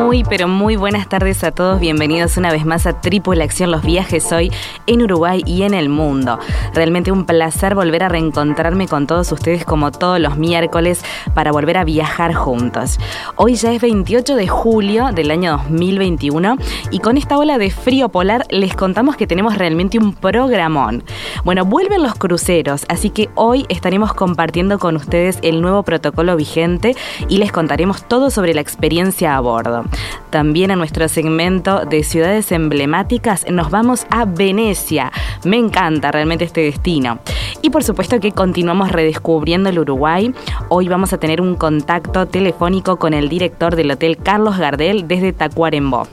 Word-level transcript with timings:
Muy, 0.00 0.24
pero 0.24 0.48
muy 0.48 0.76
buenas 0.76 1.08
tardes 1.08 1.44
a 1.44 1.52
todos. 1.52 1.78
Bienvenidos 1.78 2.38
una 2.38 2.50
vez 2.50 2.64
más 2.64 2.86
a 2.86 3.00
Tripulación 3.00 3.70
Los 3.70 3.82
Viajes 3.82 4.32
hoy 4.32 4.50
en 4.86 5.02
Uruguay 5.02 5.42
y 5.44 5.62
en 5.62 5.74
el 5.74 5.90
mundo. 5.90 6.38
Realmente 6.72 7.12
un 7.12 7.26
placer 7.26 7.74
volver 7.74 8.04
a 8.04 8.08
reencontrarme 8.08 8.88
con 8.88 9.06
todos 9.06 9.30
ustedes 9.30 9.66
como 9.66 9.92
todos 9.92 10.18
los 10.18 10.38
miércoles 10.38 11.04
para 11.34 11.52
volver 11.52 11.76
a 11.76 11.84
viajar 11.84 12.32
juntos. 12.32 12.98
Hoy 13.36 13.56
ya 13.56 13.72
es 13.72 13.82
28 13.82 14.36
de 14.36 14.48
julio 14.48 15.10
del 15.12 15.30
año 15.30 15.52
2021 15.52 16.56
y 16.90 16.98
con 17.00 17.18
esta 17.18 17.36
ola 17.36 17.58
de 17.58 17.70
frío 17.70 18.08
polar 18.08 18.46
les 18.48 18.74
contamos 18.74 19.16
que 19.16 19.26
tenemos 19.26 19.58
realmente 19.58 19.98
un 19.98 20.14
programón. 20.14 21.04
Bueno, 21.44 21.66
vuelven 21.66 22.02
los 22.02 22.14
cruceros, 22.14 22.86
así 22.88 23.10
que 23.10 23.28
hoy 23.34 23.66
estaremos 23.68 24.14
compartiendo 24.14 24.78
con 24.78 24.96
ustedes 24.96 25.38
el 25.42 25.60
nuevo 25.60 25.82
protocolo 25.82 26.36
vigente 26.36 26.96
y 27.28 27.36
les 27.36 27.52
contaremos 27.52 28.08
todo 28.08 28.30
sobre 28.30 28.54
la 28.54 28.62
experiencia 28.62 29.36
a 29.36 29.40
bordo. 29.40 29.89
También 30.30 30.70
a 30.70 30.76
nuestro 30.76 31.08
segmento 31.08 31.84
de 31.84 32.04
ciudades 32.04 32.52
emblemáticas 32.52 33.46
nos 33.50 33.70
vamos 33.70 34.06
a 34.10 34.24
Venecia. 34.24 35.12
Me 35.44 35.56
encanta 35.56 36.12
realmente 36.12 36.44
este 36.44 36.60
destino. 36.62 37.18
Y 37.62 37.70
por 37.70 37.84
supuesto 37.84 38.20
que 38.20 38.32
continuamos 38.32 38.92
redescubriendo 38.92 39.68
el 39.68 39.78
Uruguay. 39.78 40.32
Hoy 40.68 40.88
vamos 40.88 41.12
a 41.12 41.18
tener 41.18 41.40
un 41.40 41.56
contacto 41.56 42.26
telefónico 42.26 42.98
con 42.98 43.12
el 43.12 43.28
director 43.28 43.76
del 43.76 43.90
Hotel 43.90 44.16
Carlos 44.16 44.56
Gardel 44.58 45.08
desde 45.08 45.32
Tacuarembó. 45.32 46.06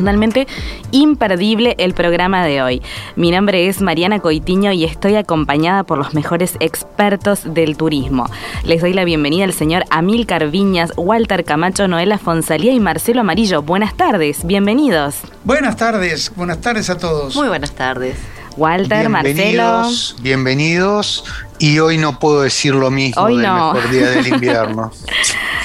Realmente 0.00 0.46
imperdible 0.90 1.74
el 1.78 1.94
programa 1.94 2.44
de 2.44 2.62
hoy. 2.62 2.82
Mi 3.16 3.30
nombre 3.30 3.68
es 3.68 3.80
Mariana 3.80 4.20
Coitiño 4.20 4.72
y 4.72 4.84
estoy 4.84 5.16
acompañada 5.16 5.84
por 5.84 5.98
los 5.98 6.14
mejores 6.14 6.56
expertos 6.60 7.42
del 7.44 7.76
turismo. 7.76 8.26
Les 8.64 8.80
doy 8.80 8.92
la 8.92 9.04
bienvenida 9.04 9.44
al 9.44 9.52
señor 9.52 9.84
Amílcar 9.90 10.50
Viñas, 10.50 10.92
Walter 10.96 11.44
Camacho, 11.44 11.88
Noela 11.88 12.18
Fonsalía 12.18 12.72
y 12.72 12.80
Marcelo 12.80 13.20
Amarillo. 13.20 13.62
Buenas 13.62 13.96
tardes, 13.96 14.44
bienvenidos. 14.46 15.16
Buenas 15.44 15.76
tardes, 15.76 16.32
buenas 16.34 16.60
tardes 16.60 16.90
a 16.90 16.98
todos. 16.98 17.36
Muy 17.36 17.48
buenas 17.48 17.72
tardes. 17.72 18.16
Walter, 18.60 19.08
Marcelo. 19.08 19.84
Bienvenidos. 20.20 21.24
Y 21.58 21.78
hoy 21.78 21.96
no 21.96 22.18
puedo 22.18 22.42
decir 22.42 22.74
lo 22.74 22.90
mismo 22.90 23.22
hoy 23.22 23.36
del 23.36 23.46
no. 23.46 23.72
mejor 23.72 23.90
día 23.90 24.10
del 24.10 24.26
invierno. 24.28 24.92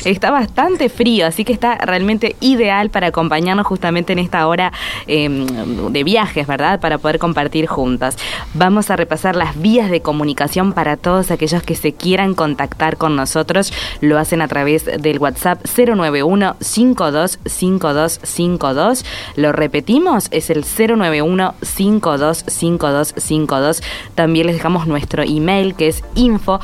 Está 0.06 0.30
bastante 0.30 0.88
frío, 0.90 1.26
así 1.26 1.44
que 1.44 1.54
está 1.54 1.80
realmente 1.80 2.36
ideal 2.40 2.92
para 2.92 3.08
acompañarnos 3.08 3.66
justamente 3.66 4.14
en 4.14 4.20
esta 4.20 4.46
hora 4.46 4.72
eh, 5.08 5.48
de 5.90 6.04
viajes, 6.04 6.46
¿verdad? 6.46 6.80
Para 6.80 7.00
poder 7.00 7.18
compartir 7.18 7.66
juntos. 7.66 8.16
Vamos 8.54 8.92
a 8.92 8.98
repasar 8.98 9.36
las 9.36 9.60
vías 9.60 9.90
de 9.90 10.04
comunicación 10.04 10.74
para 10.74 10.96
todos 10.96 11.32
aquellos 11.32 11.64
que 11.64 11.74
se 11.74 11.94
quieran 11.94 12.36
contactar 12.36 12.98
con 12.98 13.16
nosotros. 13.16 13.74
Lo 14.00 14.20
hacen 14.20 14.44
a 14.44 14.48
través 14.48 14.86
del 14.86 15.18
WhatsApp 15.18 15.66
091 15.76 16.56
525252. 16.60 19.06
Lo 19.38 19.54
repetimos, 19.54 20.28
es 20.30 20.52
el 20.52 20.64
091 20.64 21.56
525252. 22.92 23.84
También 24.16 24.48
les 24.48 24.56
dejamos 24.56 24.88
nuestro 24.88 25.24
email 25.24 25.76
que 25.76 25.88
es 25.88 26.04
info 26.16 26.60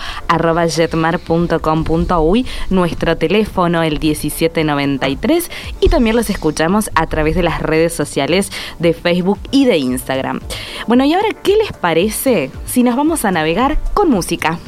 nuestro 2.70 3.18
teléfono 3.18 3.84
el 3.84 4.00
1793 4.00 5.52
y 5.80 5.90
también 5.90 6.16
los 6.16 6.30
escuchamos 6.30 6.90
a 6.96 7.08
través 7.08 7.36
de 7.36 7.44
las 7.44 7.62
redes 7.62 7.94
sociales 7.94 8.52
de 8.80 8.94
Facebook 8.94 9.40
y 9.52 9.66
de 9.66 9.78
Instagram. 9.78 10.42
Bueno, 10.88 11.06
y 11.06 11.14
ahora, 11.14 11.30
¿qué 11.44 11.56
les 11.58 11.72
parece 11.74 12.52
si 12.66 12.84
nos 12.84 12.96
vamos 12.96 13.26
a 13.26 13.32
navegar 13.32 13.78
con 13.94 14.09
música? 14.09 14.59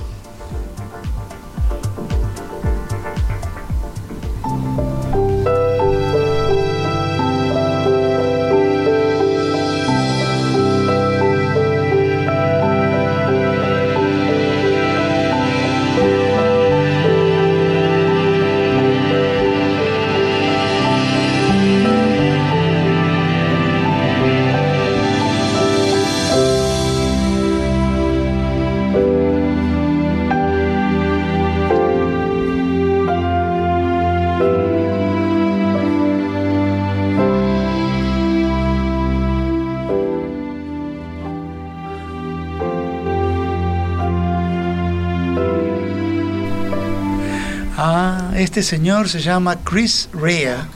Este 48.54 48.62
señor 48.62 49.10
se 49.10 49.20
llama 49.20 49.62
Chris 49.64 50.10
Rea 50.14 50.70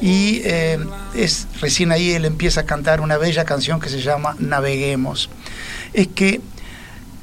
y 0.00 0.40
eh, 0.44 0.78
es 1.14 1.46
recién 1.60 1.92
ahí 1.92 2.12
él 2.12 2.24
empieza 2.24 2.62
a 2.62 2.64
cantar 2.64 3.02
una 3.02 3.18
bella 3.18 3.44
canción 3.44 3.80
que 3.80 3.90
se 3.90 4.00
llama 4.00 4.34
Naveguemos. 4.38 5.28
Es 5.92 6.08
que 6.08 6.40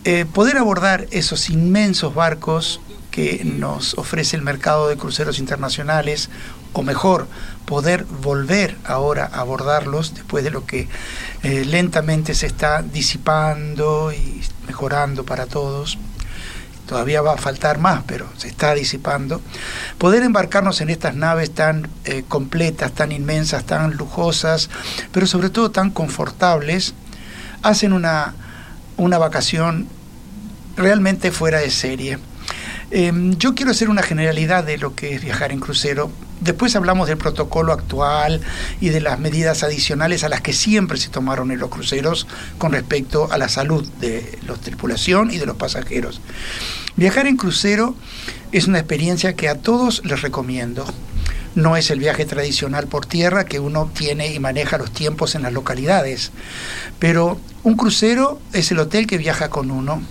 eh, 0.04 0.26
poder 0.32 0.58
abordar 0.58 1.08
esos 1.10 1.50
inmensos 1.50 2.14
barcos 2.14 2.82
que 3.10 3.42
nos 3.46 3.96
ofrece 3.96 4.36
el 4.36 4.44
mercado 4.44 4.90
de 4.90 4.96
cruceros 4.96 5.40
internacionales, 5.40 6.30
o 6.74 6.84
mejor, 6.84 7.28
poder 7.66 8.04
volver 8.06 8.78
ahora 8.86 9.28
a 9.34 9.40
abordarlos 9.40 10.14
después 10.14 10.44
de 10.44 10.52
lo 10.52 10.68
que 10.68 10.88
eh, 11.42 11.66
lentamente 11.66 12.36
se 12.36 12.46
está 12.46 12.84
disipando 12.84 14.14
y 14.14 14.44
mejorando 14.68 15.26
para 15.26 15.48
todos 15.48 15.98
todavía 16.86 17.22
va 17.22 17.34
a 17.34 17.38
faltar 17.38 17.80
más, 17.80 18.04
pero 18.06 18.28
se 18.38 18.48
está 18.48 18.74
disipando, 18.74 19.42
poder 19.98 20.24
embarcarnos 20.24 20.82
en 20.82 20.90
estas 20.90 21.16
naves 21.16 21.54
tan 21.54 21.90
eh, 22.06 22.24
completas, 22.28 22.92
tan 22.92 23.12
inmensas, 23.12 23.66
tan 23.66 23.96
lujosas, 23.96 24.70
pero 25.12 25.28
sobre 25.28 25.50
todo 25.50 25.72
tan 25.72 25.90
confortables, 25.92 26.94
hacen 27.62 27.94
una, 27.94 28.36
una 28.98 29.18
vacación 29.18 29.88
realmente 30.78 31.32
fuera 31.32 31.60
de 31.60 31.72
serie. 31.72 32.20
Eh, 32.92 33.12
yo 33.38 33.56
quiero 33.56 33.72
hacer 33.72 33.90
una 33.90 34.04
generalidad 34.04 34.64
de 34.64 34.78
lo 34.78 34.96
que 34.96 35.16
es 35.16 35.22
viajar 35.22 35.52
en 35.52 35.60
crucero. 35.60 36.12
Después 36.46 36.76
hablamos 36.76 37.08
del 37.08 37.18
protocolo 37.18 37.74
actual 37.74 38.40
y 38.80 38.90
de 38.90 39.02
las 39.02 39.18
medidas 39.18 39.64
adicionales 39.64 40.24
a 40.24 40.30
las 40.30 40.42
que 40.42 40.54
siempre 40.54 41.00
se 41.00 41.10
tomaron 41.10 41.50
en 41.50 41.58
los 41.58 41.72
cruceros 41.72 42.28
con 42.60 42.72
respecto 42.72 43.32
a 43.32 43.40
la 43.40 43.50
salud 43.50 43.84
de 44.00 44.38
la 44.48 44.54
tripulación 44.54 45.32
y 45.32 45.40
de 45.40 45.48
los 45.48 45.56
pasajeros. 45.56 46.22
Viajar 46.98 47.26
en 47.26 47.38
crucero 47.38 47.96
es 48.52 48.68
una 48.68 48.78
experiencia 48.78 49.36
que 49.36 49.50
a 49.50 49.56
todos 49.56 50.06
les 50.06 50.22
recomiendo. 50.22 50.86
No 51.56 51.78
es 51.78 51.90
el 51.90 51.98
viaje 51.98 52.26
tradicional 52.26 52.86
por 52.86 53.08
tierra 53.08 53.46
que 53.46 53.60
uno 53.60 53.90
tiene 53.92 54.32
y 54.32 54.38
maneja 54.38 54.78
los 54.78 54.92
tiempos 54.92 55.34
en 55.34 55.42
las 55.42 55.52
localidades, 55.52 56.32
pero 57.00 57.40
un 57.64 57.76
crucero 57.76 58.40
es 58.54 58.70
el 58.70 58.78
hotel 58.78 59.08
que 59.08 59.18
viaja 59.18 59.50
con 59.50 59.72
uno 59.72 60.04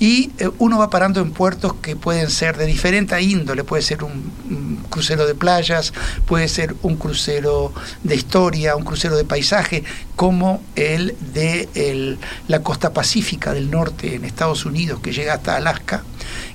y 0.00 0.32
eh, 0.38 0.50
uno 0.58 0.78
va 0.78 0.88
parando 0.88 1.20
en 1.20 1.30
puertos 1.30 1.74
que 1.74 1.94
pueden 1.94 2.30
ser 2.30 2.56
de 2.56 2.64
diferente 2.64 3.20
índole, 3.20 3.62
puede 3.64 3.82
ser 3.82 4.02
un, 4.02 4.80
crucero 4.88 5.26
de 5.26 5.34
playas, 5.34 5.92
puede 6.26 6.48
ser 6.48 6.74
un 6.82 6.96
crucero 6.96 7.72
de 8.02 8.16
historia, 8.16 8.74
un 8.74 8.84
crucero 8.84 9.16
de 9.16 9.24
paisaje, 9.24 9.84
como 10.16 10.62
el 10.74 11.14
de 11.32 12.18
la 12.48 12.62
costa 12.62 12.92
pacífica 12.92 13.52
del 13.52 13.70
norte 13.70 14.14
en 14.16 14.24
Estados 14.24 14.64
Unidos, 14.64 15.00
que 15.00 15.12
llega 15.12 15.34
hasta 15.34 15.56
Alaska, 15.56 16.02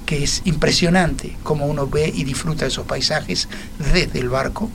que 0.05 0.23
es 0.23 0.41
impresionante 0.45 1.37
como 1.43 1.67
uno 1.67 1.87
ve 1.87 2.11
y 2.13 2.23
disfruta 2.23 2.65
esos 2.65 2.85
paisajes 2.85 3.47
desde 3.93 4.19
el 4.19 4.29
barco. 4.29 4.69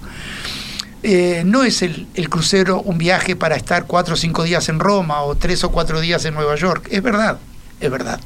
Eh, 1.02 1.42
no 1.46 1.64
es 1.64 1.82
el, 1.82 2.06
crucero 2.28 2.82
un 2.82 2.98
viaje 2.98 3.34
para 3.34 3.56
estar 3.56 3.86
cuatro 3.86 4.14
o 4.14 4.16
cinco 4.16 4.44
días 4.44 4.68
en 4.68 4.78
Roma 4.78 5.22
o 5.22 5.34
tres 5.34 5.64
o 5.64 5.72
cuatro 5.72 5.98
días 5.98 6.24
en 6.26 6.34
Nueva 6.34 6.56
York, 6.56 6.88
es 6.90 7.02
verdad, 7.02 7.38
es 7.80 7.90
verdad. 7.90 8.20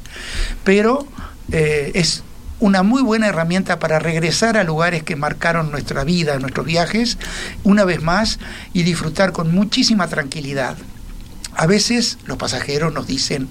Pero 0.63 1.07
eh, 1.51 1.91
es 1.95 2.23
una 2.59 2.83
muy 2.83 3.01
buena 3.01 3.27
herramienta 3.27 3.79
para 3.79 3.99
regresar 3.99 4.57
a 4.57 4.63
lugares 4.63 5.03
que 5.03 5.15
marcaron 5.15 5.71
nuestra 5.71 6.03
vida, 6.03 6.39
nuestros 6.39 6.65
viajes, 6.65 7.17
una 7.63 7.83
vez 7.83 8.01
más 8.01 8.39
y 8.73 8.83
disfrutar 8.83 9.31
con 9.31 9.53
muchísima 9.53 10.07
tranquilidad. 10.07 10.77
A 11.55 11.67
veces 11.67 12.17
los 12.25 12.37
pasajeros 12.37 12.93
nos 12.93 13.07
dicen, 13.07 13.47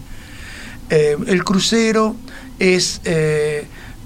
eh, 0.90 1.16
el 1.26 1.44
crucero 1.44 2.16
es 2.58 3.00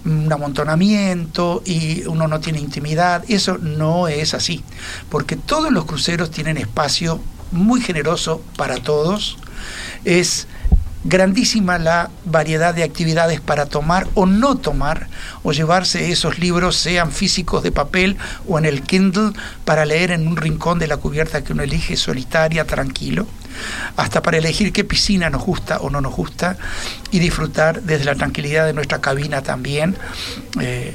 un 0.05 0.33
amontonamiento 0.33 1.63
y 1.65 2.07
uno 2.07 2.29
no 2.29 2.41
tiene 2.41 2.61
intimidad. 2.61 3.25
Eso 3.29 3.59
no 3.59 4.09
es 4.09 4.35
así, 4.35 4.63
porque 5.09 5.37
todos 5.37 5.73
los 5.73 5.85
cruceros 5.85 6.31
tienen 6.31 6.57
espacio 6.57 7.21
muy 7.53 7.81
generoso 7.81 8.43
para 8.57 8.77
todos. 8.77 9.39
Es 10.05 10.47
grandísima 11.09 11.79
la 11.79 12.11
variedad 12.25 12.75
de 12.75 12.83
actividades 12.83 13.41
para 13.41 13.67
tomar 13.67 14.07
o 14.15 14.27
no 14.27 14.57
tomar 14.57 15.09
o 15.43 15.53
llevarse 15.53 16.11
esos 16.11 16.39
libros, 16.39 16.77
sean 16.77 17.11
físicos 17.11 17.63
de 17.63 17.73
papel 17.73 18.17
o 18.47 18.59
en 18.59 18.67
el 18.67 18.83
Kindle, 18.83 19.33
para 19.65 19.85
leer 19.85 20.11
en 20.11 20.29
un 20.29 20.37
rincón 20.37 20.79
de 20.79 20.87
la 20.87 20.99
cubierta 20.99 21.43
que 21.43 21.53
uno 21.53 21.63
elige 21.63 21.97
solitaria, 21.97 22.67
tranquilo 22.67 23.27
hasta 23.97 24.23
para 24.23 24.39
elegir 24.39 24.73
qué 24.73 24.85
piscina 24.85 25.31
nos 25.31 25.43
gusta 25.43 25.79
o 25.79 25.91
no 25.91 26.01
nos 26.01 26.15
gusta 26.15 26.57
y 27.11 27.19
disfrutar 27.19 27.83
desde 27.83 28.05
la 28.05 28.15
tranquilidad 28.15 28.67
de 28.67 28.73
nuestra 28.73 29.01
cabina 29.01 29.43
también. 29.43 29.97
Eh, 30.61 30.93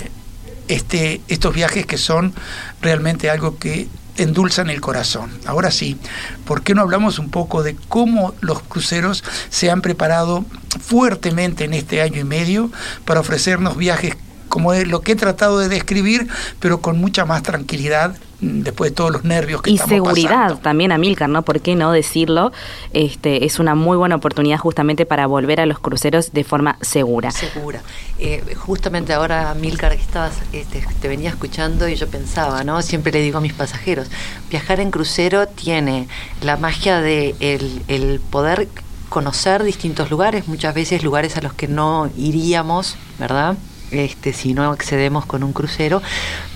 este, 0.69 1.19
estos 1.27 1.53
viajes 1.53 1.85
que 1.85 1.97
son 1.97 2.33
realmente 2.81 3.29
algo 3.29 3.57
que 3.57 3.89
endulzan 4.17 4.69
el 4.69 4.81
corazón. 4.81 5.31
Ahora 5.45 5.71
sí, 5.71 5.97
¿por 6.45 6.63
qué 6.63 6.75
no 6.75 6.81
hablamos 6.81 7.19
un 7.19 7.29
poco 7.29 7.63
de 7.63 7.75
cómo 7.87 8.33
los 8.41 8.61
cruceros 8.61 9.23
se 9.49 9.71
han 9.71 9.81
preparado 9.81 10.45
fuertemente 10.81 11.63
en 11.63 11.73
este 11.73 12.01
año 12.01 12.19
y 12.19 12.23
medio 12.23 12.71
para 13.05 13.19
ofrecernos 13.19 13.77
viajes 13.77 14.15
como 14.49 14.73
lo 14.73 15.01
que 15.01 15.13
he 15.13 15.15
tratado 15.15 15.57
de 15.57 15.67
describir, 15.67 16.27
pero 16.59 16.79
con 16.79 16.99
mucha 16.99 17.25
más 17.25 17.41
tranquilidad 17.41 18.15
después 18.43 18.91
de 18.91 18.95
todos 18.95 19.11
los 19.11 19.23
nervios 19.23 19.61
que 19.61 19.71
y 19.71 19.77
seguridad 19.77 20.59
también 20.59 20.91
Amílcar 20.91 21.29
no 21.29 21.43
por 21.43 21.61
qué 21.61 21.75
no 21.75 21.91
decirlo 21.91 22.51
este 22.93 23.45
es 23.45 23.59
una 23.59 23.75
muy 23.75 23.97
buena 23.97 24.15
oportunidad 24.15 24.57
justamente 24.57 25.05
para 25.05 25.27
volver 25.27 25.61
a 25.61 25.65
los 25.65 25.79
cruceros 25.79 26.33
de 26.33 26.43
forma 26.43 26.77
segura. 26.81 27.31
Segura. 27.31 27.81
Eh, 28.19 28.43
justamente 28.55 29.13
ahora 29.13 29.51
Amílcar 29.51 29.95
que 29.95 30.01
estabas 30.01 30.33
este, 30.51 30.85
te 31.01 31.07
venía 31.07 31.29
escuchando 31.29 31.87
y 31.87 31.95
yo 31.95 32.07
pensaba 32.07 32.63
no 32.63 32.81
siempre 32.81 33.11
le 33.11 33.21
digo 33.21 33.37
a 33.37 33.41
mis 33.41 33.53
pasajeros 33.53 34.07
viajar 34.49 34.79
en 34.79 34.91
crucero 34.91 35.47
tiene 35.47 36.07
la 36.41 36.57
magia 36.57 37.01
de 37.01 37.35
el, 37.39 37.81
el 37.87 38.19
poder 38.19 38.67
conocer 39.09 39.63
distintos 39.63 40.09
lugares 40.11 40.47
muchas 40.47 40.73
veces 40.73 41.03
lugares 41.03 41.37
a 41.37 41.41
los 41.41 41.53
que 41.53 41.67
no 41.67 42.09
iríamos 42.17 42.95
verdad 43.19 43.55
este, 43.95 44.33
si 44.33 44.53
no 44.53 44.71
accedemos 44.71 45.25
con 45.25 45.43
un 45.43 45.53
crucero, 45.53 46.01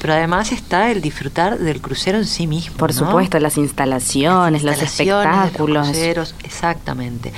pero 0.01 0.13
además 0.13 0.51
está 0.51 0.91
el 0.91 1.01
disfrutar 1.01 1.57
del 1.57 1.81
crucero 1.81 2.17
en 2.17 2.25
sí 2.25 2.47
mismo. 2.47 2.77
Por 2.77 2.93
supuesto, 2.93 3.39
las 3.39 3.57
instalaciones, 3.57 4.63
los 4.63 4.81
espectáculos. 4.81 5.87
cruceros, 5.87 6.35
exactamente. 6.43 7.33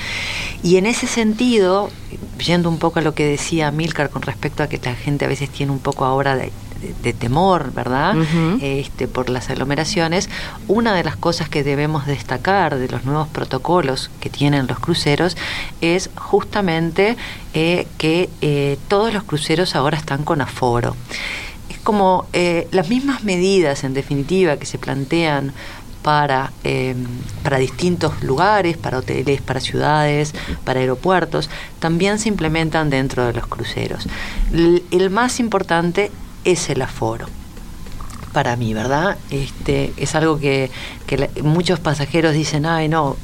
Y 0.63 0.78
en 0.78 0.86
ese 0.86 1.07
sentido, 1.07 1.90
yendo 2.44 2.69
un 2.69 2.78
poco 2.78 3.00
a 3.00 3.01
lo 3.01 3.13
que 3.13 3.25
decía 3.25 3.72
Milcar 3.72 4.10
con 4.10 4.22
respecto 4.22 4.63
a 4.63 4.68
que 4.68 4.80
la 4.84 4.96
gente 4.96 5.25
a 5.25 5.28
veces 5.28 5.50
tiene 5.50 5.72
un 5.72 5.80
poco 5.80 6.06
ahora 6.06 6.36
de 6.36 6.51
de, 6.80 7.14
temor, 7.14 7.74
¿verdad? 7.74 8.16
este, 8.62 9.08
por 9.08 9.30
las 9.30 9.50
aglomeraciones, 9.50 10.30
una 10.68 10.94
de 10.94 11.04
las 11.04 11.16
cosas 11.16 11.50
que 11.50 11.64
debemos 11.64 12.06
destacar 12.06 12.78
de 12.78 12.88
los 12.88 13.04
nuevos 13.06 13.28
protocolos 13.28 14.10
que 14.20 14.30
tienen 14.30 14.68
los 14.68 14.80
cruceros 14.80 15.36
es 15.81 16.10
justamente 16.16 17.18
eh, 17.54 17.88
que 17.98 18.30
eh, 18.42 18.78
todos 18.88 19.14
los 19.14 19.24
cruceros 19.24 19.76
ahora 19.76 19.98
están 19.98 20.24
con 20.24 20.42
aforo. 20.42 20.96
Es 21.70 21.80
como 21.80 22.28
eh, 22.34 22.68
las 22.72 22.90
mismas 22.90 23.24
medidas, 23.24 23.84
en 23.84 23.94
definitiva, 23.94 24.58
que 24.58 24.66
se 24.66 24.78
plantean 24.78 25.54
para, 26.02 26.54
para 27.44 27.58
distintos 27.58 28.24
lugares, 28.24 28.78
para 28.78 29.00
hoteles, 29.00 29.42
para 29.42 29.60
ciudades, 29.60 30.34
para 30.64 30.80
aeropuertos, 30.80 31.50
también 31.80 32.20
se 32.20 32.30
implementan 32.30 32.90
dentro 32.90 33.25
de 33.25 33.34
los 33.34 33.46
cruceros. 33.48 34.08
el 34.54 35.10
más 35.10 35.42
importante 35.42 36.10
es 36.44 36.69
el 36.69 36.81
aforo 36.81 37.27
para 38.33 38.56
mí, 38.56 38.74
¿verdad? 38.74 39.18
Este, 39.31 39.94
es 39.97 40.15
algo 40.15 40.39
que, 40.39 40.69
muchos 41.44 41.80
pasajeros 41.80 42.33
dicen, 42.33 42.65
ay, 42.65 42.88
no, 42.88 43.18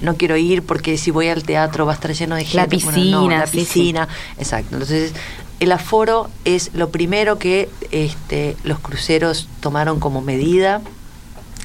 no 0.00 0.16
quiero 0.16 0.36
ir 0.36 0.62
porque 0.62 0.96
si 0.96 1.10
voy 1.10 1.28
al 1.28 1.42
teatro 1.42 1.86
va 1.86 1.92
a 1.92 1.94
estar 1.94 2.12
lleno 2.12 2.34
de 2.34 2.44
gente. 2.44 2.56
La 2.56 2.66
piscina. 2.66 3.38
la 3.38 3.46
piscina, 3.46 4.08
exacto. 4.38 4.74
Entonces, 4.74 5.12
el 5.60 5.72
aforo 5.72 6.30
es 6.44 6.70
lo 6.74 6.90
primero 6.90 7.38
que 7.38 7.68
este, 7.90 8.56
los 8.64 8.78
cruceros 8.78 9.48
tomaron 9.60 10.00
como 10.00 10.22
medida 10.22 10.80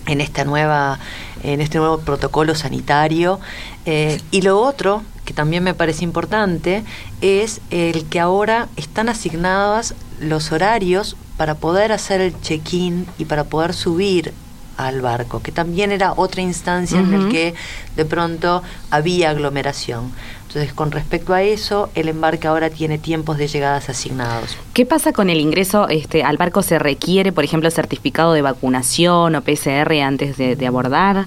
en 0.08 0.20
esta 0.20 0.44
nueva 0.44 1.00
en 1.44 1.62
este 1.62 1.78
nuevo 1.78 2.00
protocolo 2.00 2.56
sanitario 2.56 3.40
eh, 3.86 4.20
y 4.32 4.42
lo 4.42 4.60
otro 4.60 5.04
que 5.34 5.36
también 5.36 5.64
me 5.64 5.74
parece 5.74 6.04
importante 6.04 6.84
es 7.22 7.60
el 7.72 8.06
que 8.06 8.20
ahora 8.20 8.68
están 8.76 9.10
asignadas 9.10 9.96
los 10.20 10.52
horarios 10.52 11.16
para 11.38 11.56
poder 11.56 11.92
hacer 11.92 12.22
el 12.22 12.40
check-in 12.42 13.08
y 13.18 13.26
para 13.26 13.44
poder 13.44 13.74
subir 13.74 14.34
al 14.78 15.02
barco, 15.02 15.42
que 15.42 15.52
también 15.52 15.92
era 15.92 16.14
otra 16.14 16.42
instancia 16.42 17.00
en 17.00 17.12
la 17.12 17.30
que 17.30 17.54
de 17.96 18.06
pronto 18.06 18.64
había 18.90 19.30
aglomeración. 19.30 20.12
Entonces, 20.48 20.74
con 20.74 20.92
respecto 20.92 21.34
a 21.34 21.42
eso, 21.42 21.90
el 21.96 22.10
embarque 22.10 22.48
ahora 22.48 22.70
tiene 22.70 22.98
tiempos 22.98 23.38
de 23.38 23.48
llegadas 23.48 23.90
asignados. 23.90 24.58
¿Qué 24.74 24.86
pasa 24.86 25.14
con 25.14 25.30
el 25.30 25.40
ingreso 25.40 25.88
este, 25.90 26.24
al 26.24 26.38
barco? 26.38 26.62
¿Se 26.64 26.80
requiere, 26.80 27.32
por 27.32 27.44
ejemplo, 27.44 27.70
certificado 27.72 28.34
de 28.34 28.42
vacunación 28.42 29.36
o 29.36 29.42
PCR 29.42 29.94
antes 30.04 30.38
de, 30.38 30.56
de 30.56 30.68
abordar? 30.68 31.26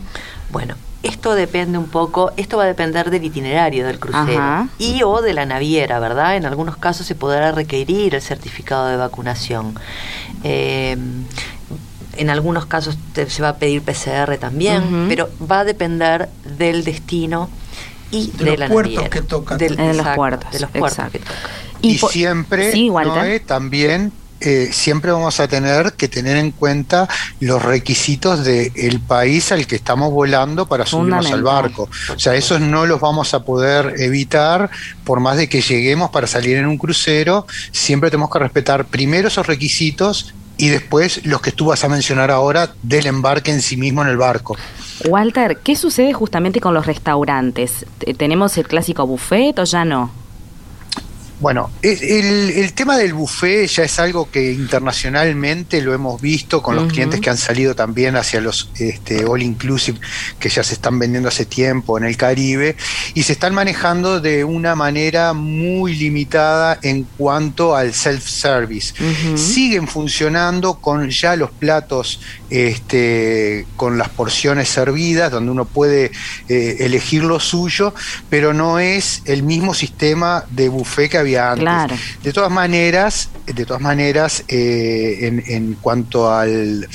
Bueno, 0.50 0.76
esto 1.06 1.34
depende 1.34 1.78
un 1.78 1.86
poco, 1.88 2.32
esto 2.36 2.56
va 2.56 2.64
a 2.64 2.66
depender 2.66 3.10
del 3.10 3.25
itinerario 3.25 3.86
del 3.86 3.98
crucero 3.98 4.68
y 4.78 5.02
o 5.02 5.22
de 5.22 5.32
la 5.32 5.46
naviera, 5.46 6.00
¿verdad? 6.00 6.36
En 6.36 6.46
algunos 6.46 6.76
casos 6.76 7.06
se 7.06 7.14
podrá 7.14 7.52
requerir 7.52 8.14
el 8.14 8.22
certificado 8.22 8.88
de 8.88 8.96
vacunación. 8.96 9.75
Eh, 10.42 10.96
en 12.16 12.30
algunos 12.30 12.66
casos 12.66 12.96
se 13.14 13.42
va 13.42 13.50
a 13.50 13.56
pedir 13.56 13.82
PCR 13.82 14.38
también, 14.38 15.06
pero 15.08 15.28
va 15.50 15.60
a 15.60 15.64
depender 15.64 16.28
del 16.44 16.82
destino 16.82 17.50
y 18.10 18.30
de, 18.32 18.56
los 18.56 18.70
puertos 18.70 19.08
que 19.08 19.22
toca. 19.22 19.56
de 19.56 19.70
los 19.70 20.08
puertos, 20.14 20.50
de 20.50 20.60
los 20.60 20.70
puertos 20.70 21.10
que 21.10 21.18
toca. 21.18 21.34
Y, 21.82 21.98
siempre 21.98 22.72
también 23.46 24.12
eh, 24.40 24.69
siempre 24.73 25.11
vamos 25.11 25.40
a 25.40 25.49
tener 25.49 25.95
que 25.95 26.09
tener 26.09 26.37
en 26.37 26.50
cuenta 26.50 27.09
los 27.40 27.62
requisitos 27.62 28.45
del 28.45 29.00
país 29.00 29.50
al 29.52 29.66
que 29.66 29.76
estamos 29.76 30.12
volando 30.12 30.66
para 30.66 30.85
subirnos 30.85 31.31
al 31.31 31.43
barco. 31.43 31.88
O 32.14 32.19
sea, 32.19 32.35
esos 32.35 32.61
no 32.61 32.87
los 32.87 33.00
vamos 33.00 33.35
a 33.35 33.45
poder 33.45 33.95
evitar 33.99 34.71
por 35.05 35.21
más 35.21 35.37
de 35.37 35.49
que 35.49 35.61
lleguemos 35.61 36.11
para 36.11 36.26
salir 36.26 36.57
en 36.57 36.66
un 36.66 36.76
crucero. 36.76 37.47
Siempre 37.73 38.11
tenemos 38.11 38.31
que 38.31 38.38
respetar 38.38 38.85
primero 38.87 39.28
esos 39.28 39.47
requisitos 39.47 40.35
y 40.59 40.69
después 40.69 41.25
los 41.25 41.40
que 41.40 41.52
tú 41.52 41.66
vas 41.66 41.85
a 41.85 41.88
mencionar 41.88 42.31
ahora 42.31 42.75
del 42.83 43.07
embarque 43.07 43.50
en 43.50 43.62
sí 43.62 43.76
mismo 43.76 44.02
en 44.02 44.09
el 44.09 44.16
barco. 44.16 44.57
Walter, 45.07 45.59
¿qué 45.62 45.76
sucede 45.76 46.12
justamente 46.12 46.61
con 46.61 46.75
los 46.75 46.87
restaurantes? 46.87 47.87
¿Tenemos 48.16 48.57
el 48.57 48.66
clásico 48.66 49.07
buffet 49.07 49.59
o 49.59 49.64
ya 49.64 49.85
no? 49.85 50.11
Bueno, 51.38 51.71
el, 51.83 52.73
tema 52.73 52.97
del 52.97 53.12
buffet 53.12 53.69
ya 53.69 53.85
es 53.85 53.99
algo 53.99 54.31
que 54.31 54.52
internacionalmente 54.52 55.83
lo 55.83 55.93
hemos 55.93 56.21
visto 56.21 56.62
con 56.62 56.76
los 56.76 56.90
clientes 56.90 57.21
que 57.21 57.28
han 57.28 57.37
salido 57.37 57.75
también 57.75 58.16
hacia 58.16 58.40
los 58.40 58.71
este, 58.78 59.26
all 59.26 59.43
inclusive 59.43 59.99
que 60.40 60.49
ya 60.49 60.62
se 60.62 60.75
están 60.75 60.99
vendiendo 60.99 61.28
hace 61.28 61.45
tiempo 61.45 61.99
en 61.99 62.05
el 62.05 62.16
Caribe 62.16 62.76
y 63.12 63.23
se 63.23 63.33
están 63.33 63.55
manejando 63.55 64.21
de 64.21 64.45
una 64.45 64.75
manera 64.75 65.35
muy 65.35 65.95
limitada 65.95 66.78
en 66.83 67.05
cuanto 67.05 67.76
al 67.76 67.93
self-service. 67.93 68.95
Siguen 69.37 69.88
funcionando 69.88 70.76
con 70.81 71.11
ya 71.11 71.37
los 71.37 71.50
platos 71.50 72.21
este, 72.50 73.67
con 73.76 73.99
las 73.99 74.09
porciones 74.09 74.69
servidas, 74.69 75.31
donde 75.31 75.50
uno 75.50 75.65
puede 75.65 76.12
eh, 76.49 76.76
elegir 76.81 77.25
lo 77.25 77.41
suyo, 77.41 77.95
pero 78.31 78.55
no 78.55 78.79
es 78.79 79.23
el 79.25 79.43
mismo 79.43 79.75
sistema 79.75 80.45
de 80.50 80.69
buffet 80.69 81.11
que 81.11 81.19
había 81.19 81.53
antes. 81.53 82.00
De 82.23 82.33
todas 82.33 82.50
maneras, 82.50 83.31
de 83.47 83.65
todas 83.65 83.83
maneras, 83.83 84.45
eh, 84.49 85.43
en, 85.47 85.75
cuanto 85.81 86.33
al, 86.33 86.88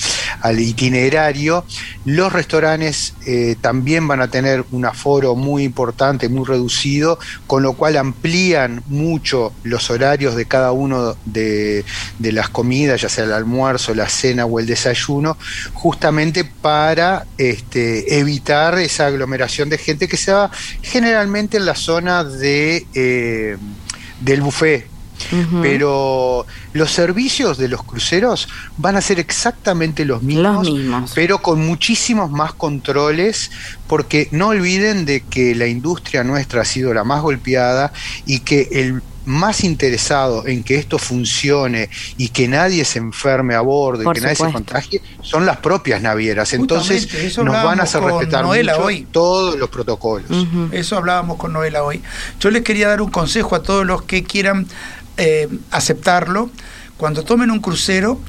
itinerario, 0.58 1.66
los 2.06 2.32
restaurantes 2.32 3.14
eh, 3.26 3.56
también 3.62 4.08
van 4.08 4.22
a 4.22 4.28
tener 4.28 4.66
un 4.72 4.86
aforo 4.86 5.36
muy 5.36 5.64
importante, 5.64 6.30
muy 6.30 6.46
reducido, 6.46 7.20
con 7.48 7.64
lo 7.64 7.74
cual 7.74 7.98
amplían 7.98 8.84
mucho 8.88 9.54
los 9.64 9.90
horarios 9.90 10.36
de 10.36 10.46
cada 10.46 10.72
uno 10.72 11.16
de, 11.26 11.86
de 12.20 12.32
las 12.32 12.50
comidas, 12.50 13.02
ya 13.02 13.10
sea 13.10 13.26
el 13.26 13.34
almuerzo, 13.34 13.94
la 13.94 14.10
cena 14.10 14.46
o 14.46 14.60
el 14.60 14.66
desayuno, 14.66 15.38
justamente 15.74 16.44
para 16.44 17.26
este, 17.38 18.20
evitar 18.20 18.78
esa 18.80 19.08
aglomeración 19.08 19.70
de 19.70 19.78
gente 19.78 20.08
que 20.08 20.18
se 20.18 20.32
va 20.32 20.52
generalmente 20.82 21.58
en 21.58 21.66
la 21.66 21.76
zona 21.76 22.24
de, 22.24 22.86
eh, 22.94 23.58
del 24.20 24.42
buffet. 24.42 24.92
Pero 25.62 26.48
los 26.74 26.92
servicios 26.92 27.58
de 27.58 27.68
los 27.68 27.84
cruceros 27.84 28.48
van 28.78 28.96
a 28.96 29.02
ser 29.02 29.20
exactamente 29.20 30.04
los 30.04 30.24
mismos, 30.24 30.68
los 30.68 30.76
mismos, 30.76 31.12
pero 31.14 31.42
con 31.42 31.66
muchísimos 31.66 32.32
más 32.32 32.54
controles, 32.54 33.52
porque 33.88 34.30
no 34.32 34.48
olviden 34.48 35.06
de 35.06 35.22
que 35.22 35.54
la 35.54 35.68
industria 35.68 36.24
nuestra 36.24 36.62
ha 36.62 36.66
sido 36.66 36.94
la 36.94 37.04
más 37.04 37.22
golpeada 37.22 37.94
y 38.26 38.40
que 38.40 38.68
el 38.72 39.04
más 39.26 39.64
interesado 39.64 40.48
en 40.48 40.64
que 40.64 40.76
esto 40.76 40.98
funcione 40.98 41.90
y 42.18 42.30
que 42.30 42.48
nadie 42.48 42.86
se 42.86 43.00
enferme 43.00 43.56
a 43.56 43.62
bordo 43.62 44.04
y 44.04 44.14
que 44.14 44.22
nadie 44.22 44.36
se 44.36 44.52
contagie 44.52 45.02
son 45.22 45.46
las 45.46 45.58
propias 45.58 46.02
navieras. 46.02 46.54
Entonces 46.54 47.38
nos 47.38 47.64
van 47.64 47.80
a 47.80 47.84
hacer 47.84 48.02
respetar 48.02 48.46
hoy. 48.46 49.08
todos 49.12 49.58
los 49.58 49.70
protocolos. 49.70 50.30
Eso 50.72 50.98
hablábamos 50.98 51.38
con 51.38 51.54
Noela 51.54 51.84
hoy. 51.84 52.02
Yo 52.40 52.50
les 52.50 52.64
quería 52.64 52.88
dar 52.88 53.02
un 53.02 53.12
consejo 53.12 53.56
a 53.56 53.64
todos 53.64 53.86
los 53.86 54.04
que 54.04 54.24
quieran 54.24 54.68
eh, 55.18 55.48
aceptarlo. 55.70 56.50
Cuando 56.98 57.24
tomen 57.24 57.52
un 57.52 57.60
crucero, 57.60 58.20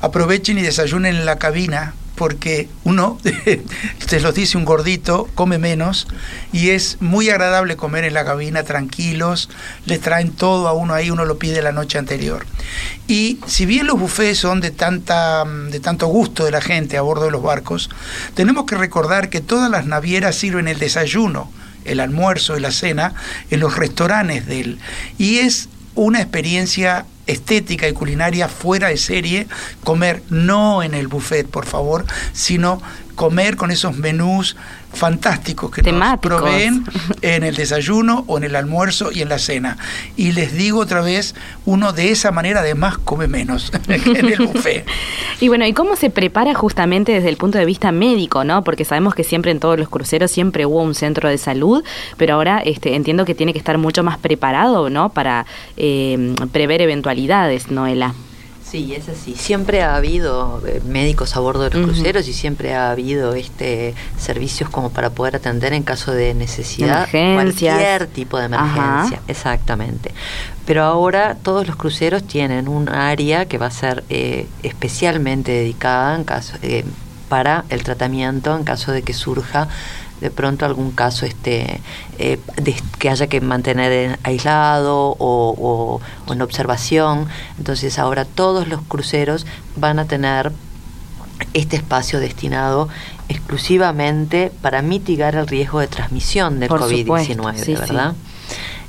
aprovechen 0.00 0.58
y 0.58 0.62
desayunen 0.62 1.16
en 1.16 1.26
la 1.26 1.38
cabina 1.38 1.94
porque 2.16 2.68
uno, 2.84 3.18
se 4.06 4.20
los 4.20 4.34
dice 4.34 4.58
un 4.58 4.64
gordito, 4.64 5.28
come 5.34 5.58
menos 5.58 6.08
y 6.52 6.70
es 6.70 6.96
muy 7.00 7.30
agradable 7.30 7.76
comer 7.76 8.04
en 8.04 8.14
la 8.14 8.24
cabina 8.24 8.64
tranquilos, 8.64 9.48
le 9.84 9.98
traen 9.98 10.32
todo 10.32 10.66
a 10.66 10.72
uno 10.72 10.94
ahí, 10.94 11.10
uno 11.10 11.24
lo 11.24 11.38
pide 11.38 11.62
la 11.62 11.72
noche 11.72 11.98
anterior. 11.98 12.46
Y 13.06 13.38
si 13.46 13.66
bien 13.66 13.86
los 13.86 14.00
buffets 14.00 14.38
son 14.38 14.60
de, 14.60 14.70
tanta, 14.70 15.44
de 15.44 15.78
tanto 15.78 16.06
gusto 16.08 16.44
de 16.44 16.50
la 16.50 16.60
gente 16.60 16.96
a 16.96 17.02
bordo 17.02 17.26
de 17.26 17.30
los 17.30 17.42
barcos, 17.42 17.90
tenemos 18.34 18.64
que 18.64 18.76
recordar 18.76 19.28
que 19.28 19.40
todas 19.40 19.70
las 19.70 19.86
navieras 19.86 20.36
sirven 20.36 20.68
el 20.68 20.78
desayuno, 20.78 21.50
el 21.84 22.00
almuerzo 22.00 22.56
y 22.56 22.60
la 22.60 22.72
cena 22.72 23.14
en 23.50 23.60
los 23.60 23.76
restaurantes 23.76 24.46
de 24.46 24.60
él. 24.60 24.78
Y 25.18 25.38
es 25.38 25.68
una 25.94 26.20
experiencia 26.20 27.06
estética 27.26 27.88
y 27.88 27.92
culinaria 27.92 28.48
fuera 28.48 28.88
de 28.88 28.96
serie, 28.96 29.46
comer 29.84 30.22
no 30.30 30.82
en 30.82 30.94
el 30.94 31.08
buffet, 31.08 31.46
por 31.46 31.66
favor, 31.66 32.04
sino 32.32 32.80
comer 33.16 33.56
con 33.56 33.70
esos 33.72 33.96
menús 33.96 34.56
fantásticos 34.92 35.70
que 35.70 35.82
nos 35.90 36.18
proveen 36.20 36.84
en 37.22 37.42
el 37.42 37.56
desayuno 37.56 38.24
o 38.28 38.38
en 38.38 38.44
el 38.44 38.54
almuerzo 38.54 39.10
y 39.10 39.22
en 39.22 39.28
la 39.28 39.38
cena. 39.38 39.76
Y 40.16 40.32
les 40.32 40.52
digo 40.52 40.80
otra 40.80 41.00
vez, 41.00 41.34
uno 41.64 41.92
de 41.92 42.12
esa 42.12 42.30
manera 42.30 42.60
además 42.60 42.98
come 42.98 43.26
menos 43.26 43.72
en 43.88 44.26
el 44.26 44.46
buffet. 44.46 44.86
y 45.40 45.48
bueno, 45.48 45.66
¿y 45.66 45.72
cómo 45.72 45.96
se 45.96 46.10
prepara 46.10 46.54
justamente 46.54 47.12
desde 47.12 47.28
el 47.28 47.36
punto 47.36 47.58
de 47.58 47.64
vista 47.64 47.90
médico, 47.90 48.44
no? 48.44 48.62
Porque 48.62 48.84
sabemos 48.84 49.14
que 49.14 49.24
siempre 49.24 49.50
en 49.50 49.60
todos 49.60 49.78
los 49.78 49.88
cruceros 49.88 50.30
siempre 50.30 50.66
hubo 50.66 50.82
un 50.82 50.94
centro 50.94 51.28
de 51.28 51.38
salud, 51.38 51.82
pero 52.16 52.34
ahora 52.34 52.60
este, 52.60 52.94
entiendo 52.94 53.24
que 53.24 53.34
tiene 53.34 53.52
que 53.52 53.58
estar 53.58 53.78
mucho 53.78 54.02
más 54.02 54.18
preparado, 54.18 54.90
¿no? 54.90 55.08
Para 55.08 55.46
eh, 55.76 56.34
prever 56.52 56.82
eventualidades, 56.82 57.70
Noela. 57.70 58.14
Sí, 58.68 58.94
es 58.94 59.08
así. 59.08 59.34
Siempre 59.36 59.82
ha 59.82 59.94
habido 59.94 60.60
eh, 60.66 60.80
médicos 60.84 61.36
a 61.36 61.40
bordo 61.40 61.68
de 61.68 61.70
los 61.70 61.86
cruceros 61.86 62.26
y 62.26 62.32
siempre 62.32 62.74
ha 62.74 62.90
habido 62.90 63.34
este 63.34 63.94
servicios 64.18 64.68
como 64.70 64.90
para 64.90 65.10
poder 65.10 65.36
atender 65.36 65.72
en 65.72 65.84
caso 65.84 66.10
de 66.10 66.34
necesidad 66.34 67.08
cualquier 67.10 68.08
tipo 68.08 68.38
de 68.38 68.46
emergencia. 68.46 69.20
Exactamente. 69.28 70.12
Pero 70.64 70.82
ahora 70.82 71.36
todos 71.40 71.66
los 71.68 71.76
cruceros 71.76 72.24
tienen 72.24 72.66
un 72.66 72.88
área 72.88 73.46
que 73.46 73.56
va 73.56 73.66
a 73.66 73.70
ser 73.70 74.02
eh, 74.08 74.48
especialmente 74.64 75.52
dedicada 75.52 76.16
en 76.16 76.24
caso, 76.24 76.56
eh, 76.62 76.84
para 77.28 77.64
el 77.68 77.84
tratamiento 77.84 78.56
en 78.56 78.64
caso 78.64 78.90
de 78.90 79.02
que 79.02 79.12
surja 79.12 79.68
de 80.20 80.30
pronto 80.30 80.64
algún 80.64 80.90
caso 80.92 81.26
este 81.26 81.80
eh, 82.18 82.38
que 82.98 83.10
haya 83.10 83.26
que 83.26 83.40
mantener 83.40 84.18
aislado 84.22 85.16
o, 85.18 86.00
en 86.28 86.42
observación. 86.42 87.28
Entonces 87.58 87.98
ahora 87.98 88.24
todos 88.24 88.68
los 88.68 88.82
cruceros 88.82 89.46
van 89.76 89.98
a 89.98 90.06
tener 90.06 90.52
este 91.52 91.76
espacio 91.76 92.18
destinado 92.18 92.88
exclusivamente 93.28 94.52
para 94.62 94.82
mitigar 94.82 95.34
el 95.34 95.46
riesgo 95.46 95.80
de 95.80 95.88
transmisión 95.88 96.60
de 96.60 96.68
COVID-19, 96.68 97.78
¿verdad? 97.78 98.14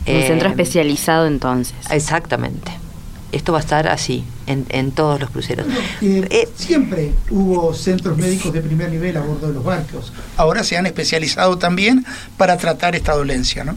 Un 0.08 0.22
centro 0.24 0.48
eh, 0.48 0.52
especializado 0.52 1.28
entonces. 1.28 1.76
Exactamente 1.90 2.87
esto 3.32 3.52
va 3.52 3.60
a 3.60 3.62
estar 3.62 3.88
así 3.88 4.24
en, 4.46 4.66
en 4.70 4.92
todos 4.92 5.20
los 5.20 5.30
cruceros. 5.30 5.68
Eh, 6.02 6.50
siempre 6.56 7.14
hubo 7.30 7.74
centros 7.74 8.18
médicos 8.18 8.54
de 8.54 8.62
primer 8.62 8.90
nivel 8.90 9.18
a 9.18 9.22
bordo 9.22 9.48
de 9.48 9.54
los 9.54 9.64
barcos. 9.64 10.14
Ahora 10.38 10.64
se 10.64 10.78
han 10.78 10.86
especializado 10.86 11.58
también 11.58 12.06
para 12.38 12.58
tratar 12.58 12.96
esta 12.96 13.14
dolencia, 13.14 13.64
¿no? 13.64 13.76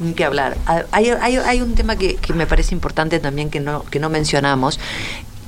Ni 0.00 0.12
que 0.12 0.24
hablar. 0.24 0.56
Hay, 0.92 1.08
hay, 1.08 1.36
hay 1.36 1.60
un 1.60 1.74
tema 1.74 1.96
que, 1.96 2.16
que, 2.16 2.32
me 2.32 2.46
parece 2.46 2.72
importante 2.74 3.18
también 3.18 3.50
que 3.50 3.58
no, 3.58 3.84
que 3.84 3.98
no 3.98 4.10
mencionamos, 4.10 4.78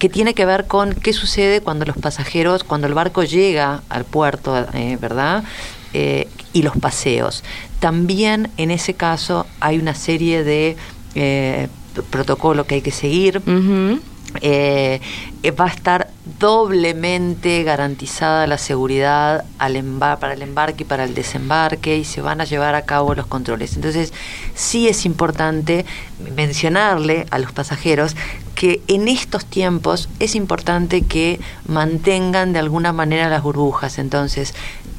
que 0.00 0.08
tiene 0.08 0.34
que 0.34 0.44
ver 0.44 0.66
con 0.66 0.94
qué 0.94 1.12
sucede 1.12 1.60
cuando 1.60 1.84
los 1.84 1.96
pasajeros, 1.96 2.64
cuando 2.64 2.88
el 2.88 2.94
barco 2.94 3.22
llega 3.22 3.82
al 3.88 4.04
puerto, 4.04 4.66
eh, 4.72 4.98
¿verdad? 5.00 5.44
Eh, 5.92 6.26
y 6.52 6.62
los 6.62 6.76
paseos. 6.78 7.44
También 7.80 8.50
en 8.56 8.70
ese 8.70 8.94
caso 8.94 9.46
hay 9.60 9.78
una 9.78 9.94
serie 9.94 10.42
de 10.42 10.76
eh, 11.14 11.68
protocolo 12.10 12.66
que 12.66 12.76
hay 12.76 12.82
que 12.82 12.90
seguir. 12.90 13.42
Eh, 14.42 15.00
eh, 15.42 15.50
va 15.50 15.64
a 15.64 15.68
estar 15.68 16.08
doblemente 16.38 17.64
garantizada 17.64 18.46
la 18.46 18.58
seguridad 18.58 19.44
al 19.58 19.82
para 20.20 20.34
el 20.34 20.42
embarque 20.42 20.84
y 20.84 20.86
para 20.86 21.02
el 21.02 21.14
desembarque 21.14 21.96
y 21.96 22.04
se 22.04 22.20
van 22.20 22.40
a 22.40 22.44
llevar 22.44 22.74
a 22.74 22.82
cabo 22.82 23.14
los 23.14 23.26
controles. 23.26 23.74
Entonces, 23.74 24.12
sí 24.54 24.86
es 24.86 25.04
importante 25.04 25.84
mencionarle 26.36 27.26
a 27.30 27.38
los 27.38 27.52
pasajeros 27.52 28.14
que 28.54 28.80
en 28.86 29.08
estos 29.08 29.44
tiempos 29.46 30.08
es 30.20 30.34
importante 30.36 31.02
que 31.02 31.40
mantengan 31.66 32.52
de 32.52 32.60
alguna 32.60 32.92
manera 32.92 33.28
las 33.28 33.42
burbujas. 33.42 33.98
Entonces, 33.98 34.54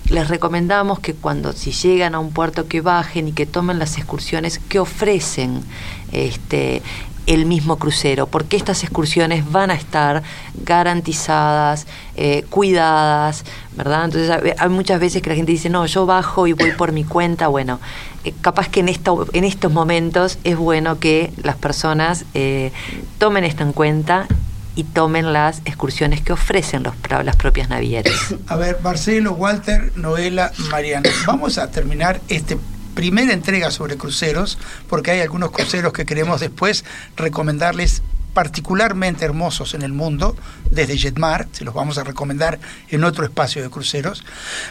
les 0.10 0.28
recomendamos 0.28 1.00
que 1.00 1.14
cuando 1.14 1.54
si 1.54 1.72
llegan 1.72 2.16
a 2.16 2.20
un 2.20 2.32
puerto 2.32 2.68
que 2.68 2.82
bajen 2.82 3.30
y 3.30 3.32
que 3.32 3.46
tomen 3.46 3.80
las 3.80 3.98
excursiones 3.98 4.60
que 4.60 4.80
ofrecen 4.80 5.64
este 6.12 6.82
el 7.28 7.46
mismo 7.46 7.78
crucero, 7.78 8.28
porque 8.28 8.58
estas 8.58 8.84
excursiones 8.84 9.50
van 9.52 9.72
a 9.72 9.76
estar 9.76 10.24
garantizadas, 10.64 11.86
eh, 12.16 12.44
cuidadas, 12.50 13.46
¿verdad? 13.76 14.06
Entonces 14.06 14.56
hay 14.58 14.70
muchas 14.70 15.00
veces 15.00 15.22
que 15.22 15.30
la 15.30 15.36
gente 15.36 15.52
dice, 15.52 15.70
no, 15.70 15.86
yo 15.86 16.06
bajo 16.06 16.48
y 16.48 16.54
voy 16.54 16.72
por 16.72 16.92
mi 16.92 17.04
cuenta. 17.04 17.48
Bueno, 17.48 17.80
eh, 18.24 18.34
capaz 18.42 18.70
que 18.70 18.80
en, 18.80 18.90
esto, 18.90 19.28
en 19.34 19.44
estos 19.44 19.72
momentos 19.72 20.40
es 20.44 20.58
bueno 20.58 21.00
que 21.00 21.32
las 21.44 21.56
personas 21.56 22.26
eh, 22.34 22.72
tomen 23.18 23.44
esto 23.44 23.64
en 23.64 23.74
cuenta 23.74 24.28
y 24.76 24.84
tomen 24.86 25.34
las 25.34 25.60
excursiones 25.66 26.22
que 26.22 26.34
ofrecen 26.34 26.84
las 26.84 27.36
propias 27.36 27.70
navieras. 27.70 28.36
A 28.48 28.56
ver, 28.56 28.80
Marcelo, 28.82 29.34
Walter, 29.34 29.92
Noela, 29.96 30.52
Mariana, 30.70 31.10
vamos 31.28 31.58
a 31.58 31.70
terminar 31.70 32.22
este 32.30 32.58
primera 32.94 33.34
entrega 33.34 33.72
sobre 33.72 33.98
cruceros, 33.98 34.58
porque 34.88 35.12
hay 35.12 35.22
algunos 35.22 35.52
cruceros 35.52 35.94
que 35.94 36.06
queremos 36.06 36.40
después 36.40 36.86
recomendarles 37.16 38.02
particularmente 38.34 39.26
hermosos 39.26 39.74
en 39.74 39.82
el 39.82 39.92
mundo, 39.92 40.36
desde 40.70 40.98
Jetmar, 40.98 41.48
se 41.52 41.66
los 41.66 41.74
vamos 41.74 41.98
a 41.98 42.04
recomendar 42.04 42.60
en 42.90 43.04
otro 43.04 43.26
espacio 43.26 43.62
de 43.62 43.70
cruceros, 43.70 44.24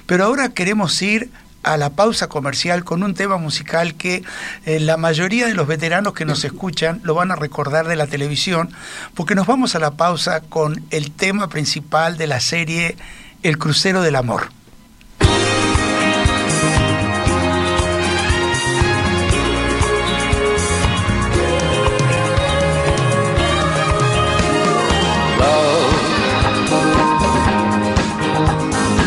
pero 0.06 0.24
ahora 0.24 0.50
queremos 0.50 1.00
ir 1.02 1.30
a 1.62 1.76
la 1.76 1.90
pausa 1.90 2.28
comercial 2.28 2.84
con 2.84 3.02
un 3.02 3.14
tema 3.14 3.36
musical 3.36 3.94
que 3.94 4.22
eh, 4.64 4.80
la 4.80 4.96
mayoría 4.96 5.46
de 5.46 5.54
los 5.54 5.66
veteranos 5.66 6.14
que 6.14 6.24
nos 6.24 6.44
escuchan 6.44 7.00
lo 7.04 7.14
van 7.14 7.30
a 7.30 7.36
recordar 7.36 7.86
de 7.86 7.96
la 7.96 8.06
televisión, 8.06 8.70
porque 9.14 9.34
nos 9.34 9.46
vamos 9.46 9.74
a 9.74 9.78
la 9.78 9.92
pausa 9.92 10.40
con 10.40 10.82
el 10.90 11.10
tema 11.10 11.48
principal 11.48 12.16
de 12.16 12.26
la 12.26 12.40
serie 12.40 12.96
El 13.42 13.58
Crucero 13.58 14.00
del 14.00 14.16
Amor. 14.16 14.48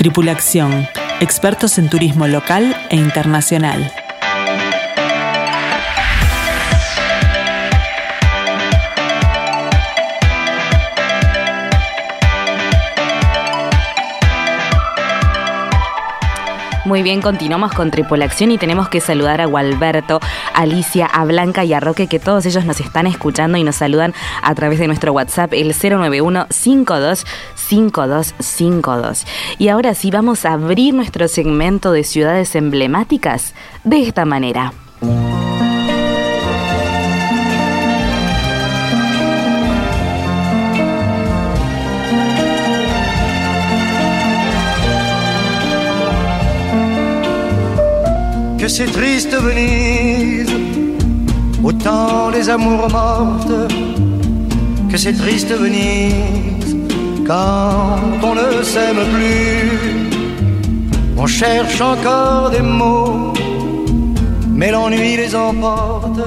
Tripulación, 0.00 0.88
expertos 1.20 1.76
en 1.76 1.90
turismo 1.90 2.26
local 2.26 2.74
e 2.88 2.96
internacional. 2.96 3.92
Muy 16.90 17.02
bien, 17.04 17.22
continuamos 17.22 17.72
con 17.72 17.92
Tripulación 17.92 18.50
y 18.50 18.58
tenemos 18.58 18.88
que 18.88 19.00
saludar 19.00 19.40
a 19.40 19.46
Gualberto, 19.46 20.18
Alicia, 20.54 21.06
a 21.06 21.24
Blanca 21.24 21.64
y 21.64 21.72
a 21.72 21.78
Roque, 21.78 22.08
que 22.08 22.18
todos 22.18 22.46
ellos 22.46 22.64
nos 22.64 22.80
están 22.80 23.06
escuchando 23.06 23.56
y 23.58 23.62
nos 23.62 23.76
saludan 23.76 24.12
a 24.42 24.52
través 24.56 24.80
de 24.80 24.88
nuestro 24.88 25.12
WhatsApp, 25.12 25.52
el 25.52 25.72
091 25.72 26.48
525252. 26.50 29.24
Y 29.58 29.68
ahora 29.68 29.94
sí, 29.94 30.10
vamos 30.10 30.44
a 30.44 30.54
abrir 30.54 30.92
nuestro 30.92 31.28
segmento 31.28 31.92
de 31.92 32.02
ciudades 32.02 32.56
emblemáticas 32.56 33.54
de 33.84 34.02
esta 34.02 34.24
manera. 34.24 34.72
C'est 48.70 48.86
triste 48.86 49.34
Venise, 49.34 50.54
autant 51.62 52.30
les 52.30 52.48
amours 52.48 52.88
mortes, 52.88 53.72
que 54.88 54.96
c'est 54.96 55.12
triste 55.12 55.52
Venise, 55.52 56.76
quand 57.26 57.98
on 58.22 58.34
ne 58.36 58.62
s'aime 58.62 59.02
plus. 59.14 60.08
On 61.16 61.26
cherche 61.26 61.80
encore 61.80 62.50
des 62.50 62.62
mots, 62.62 63.32
mais 64.54 64.70
l'ennui 64.70 65.16
les 65.16 65.34
emporte. 65.34 66.20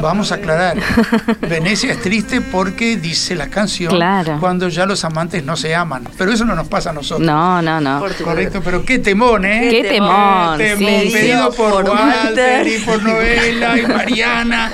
Vamos 0.00 0.32
a 0.32 0.36
aclarar. 0.36 0.76
Venecia 1.40 1.92
es 1.92 2.00
triste 2.00 2.40
porque 2.40 2.96
dice 2.96 3.34
la 3.34 3.48
canción 3.48 3.92
cuando 4.40 4.68
ya 4.68 4.86
los 4.86 5.04
amantes 5.04 5.44
no 5.44 5.56
se 5.56 5.74
aman. 5.74 6.08
Pero 6.16 6.32
eso 6.32 6.44
no 6.44 6.54
nos 6.54 6.68
pasa 6.68 6.90
a 6.90 6.92
nosotros. 6.92 7.26
No, 7.26 7.60
no, 7.60 7.80
no. 7.80 8.04
Correcto, 8.22 8.60
pero 8.64 8.84
qué 8.84 8.98
temón, 8.98 9.44
¿eh? 9.44 9.68
Qué 9.70 9.88
temón. 9.88 10.58
Qué 10.58 10.76
temón. 10.76 11.12
Pedido 11.12 11.52
por, 11.52 11.84
Walter 11.84 12.66
y 12.66 12.78
por 12.80 13.02
Novela 13.02 13.78
y 13.78 13.86
Mariana 13.86 14.72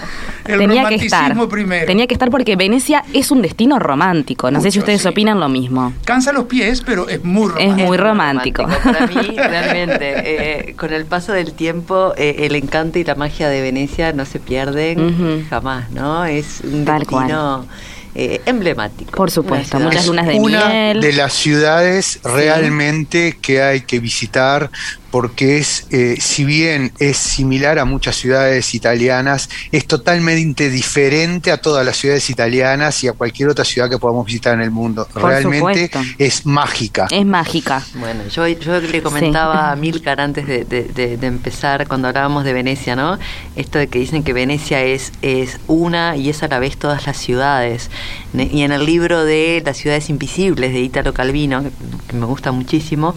tenía 0.56 0.88
que 0.88 0.94
estar. 0.96 1.48
Primero. 1.48 1.86
Tenía 1.86 2.06
que 2.06 2.14
estar 2.14 2.30
porque 2.30 2.56
Venecia 2.56 3.04
es 3.12 3.30
un 3.30 3.42
destino 3.42 3.78
romántico. 3.78 4.50
No 4.50 4.60
sé 4.60 4.70
si 4.70 4.78
ustedes 4.78 5.04
opinan 5.06 5.40
lo 5.40 5.48
mismo. 5.48 5.92
Cansa 6.04 6.32
los 6.32 6.44
pies, 6.44 6.82
pero 6.84 7.08
es 7.08 7.24
muy 7.24 7.48
romántico. 7.48 7.80
Es 7.80 7.88
muy 7.88 7.96
romántico. 7.96 8.66
Para 8.84 9.06
mí, 9.06 9.36
realmente, 9.36 10.70
eh, 10.70 10.74
con 10.76 10.92
el 10.92 11.04
paso 11.04 11.32
del 11.32 11.52
tiempo, 11.52 12.12
eh, 12.16 12.36
el 12.40 12.54
encanto 12.54 12.98
y 12.98 13.04
la 13.04 13.14
magia 13.14 13.48
de 13.48 13.60
Venecia 13.60 14.12
no 14.12 14.24
se 14.24 14.38
pierden 14.38 15.46
jamás, 15.48 15.90
¿no? 15.90 16.24
Es 16.24 16.60
un 16.64 16.84
destino... 16.84 17.66
Eh, 18.14 18.40
emblemático. 18.46 19.12
Por 19.12 19.30
supuesto, 19.30 19.78
muchas 19.78 20.06
lunas 20.08 20.26
de 20.26 20.34
una 20.40 20.68
miel. 20.68 21.00
de 21.00 21.12
las 21.12 21.34
ciudades 21.34 22.18
realmente 22.24 23.38
que 23.40 23.62
hay 23.62 23.82
que 23.82 24.00
visitar 24.00 24.70
porque 25.10 25.58
es, 25.58 25.86
eh, 25.90 26.16
si 26.20 26.44
bien 26.44 26.92
es 26.98 27.16
similar 27.16 27.78
a 27.78 27.84
muchas 27.84 28.16
ciudades 28.16 28.74
italianas, 28.74 29.48
es 29.72 29.86
totalmente 29.86 30.70
diferente 30.70 31.50
a 31.50 31.56
todas 31.58 31.84
las 31.84 31.96
ciudades 31.96 32.28
italianas 32.30 33.02
y 33.04 33.08
a 33.08 33.12
cualquier 33.12 33.48
otra 33.48 33.64
ciudad 33.64 33.88
que 33.88 33.98
podamos 33.98 34.26
visitar 34.26 34.54
en 34.54 34.60
el 34.60 34.70
mundo. 34.70 35.08
Realmente 35.14 35.90
es 36.18 36.44
mágica. 36.44 37.06
Es 37.10 37.24
mágica. 37.24 37.82
Bueno, 37.94 38.22
yo, 38.28 38.46
yo 38.46 38.80
le 38.80 39.02
comentaba 39.02 39.72
a 39.72 39.76
Milcar 39.76 40.20
antes 40.20 40.46
de, 40.46 41.18
empezar, 41.22 41.86
cuando 41.88 42.08
hablábamos 42.08 42.44
de 42.44 42.52
Venecia, 42.52 42.96
¿no? 42.96 43.18
Esto 43.56 43.78
de 43.78 43.86
que 43.88 43.98
dicen 43.98 44.22
que 44.22 44.32
Venecia 44.32 44.82
es, 44.82 45.12
es 45.22 45.58
una 45.66 46.16
y 46.16 46.28
es 46.28 46.42
a 46.42 46.48
la 46.48 46.58
vez 46.58 46.76
todas 46.76 47.06
las 47.06 47.16
ciudades. 47.16 47.90
Y 48.34 48.62
en 48.62 48.72
el 48.72 48.84
libro 48.84 49.24
de 49.24 49.62
Las 49.64 49.78
ciudades 49.78 50.10
invisibles 50.10 50.72
de 50.72 50.80
Italo 50.80 51.14
Calvino, 51.14 51.64
que 52.08 52.16
me 52.16 52.26
gusta 52.26 52.52
muchísimo, 52.52 53.14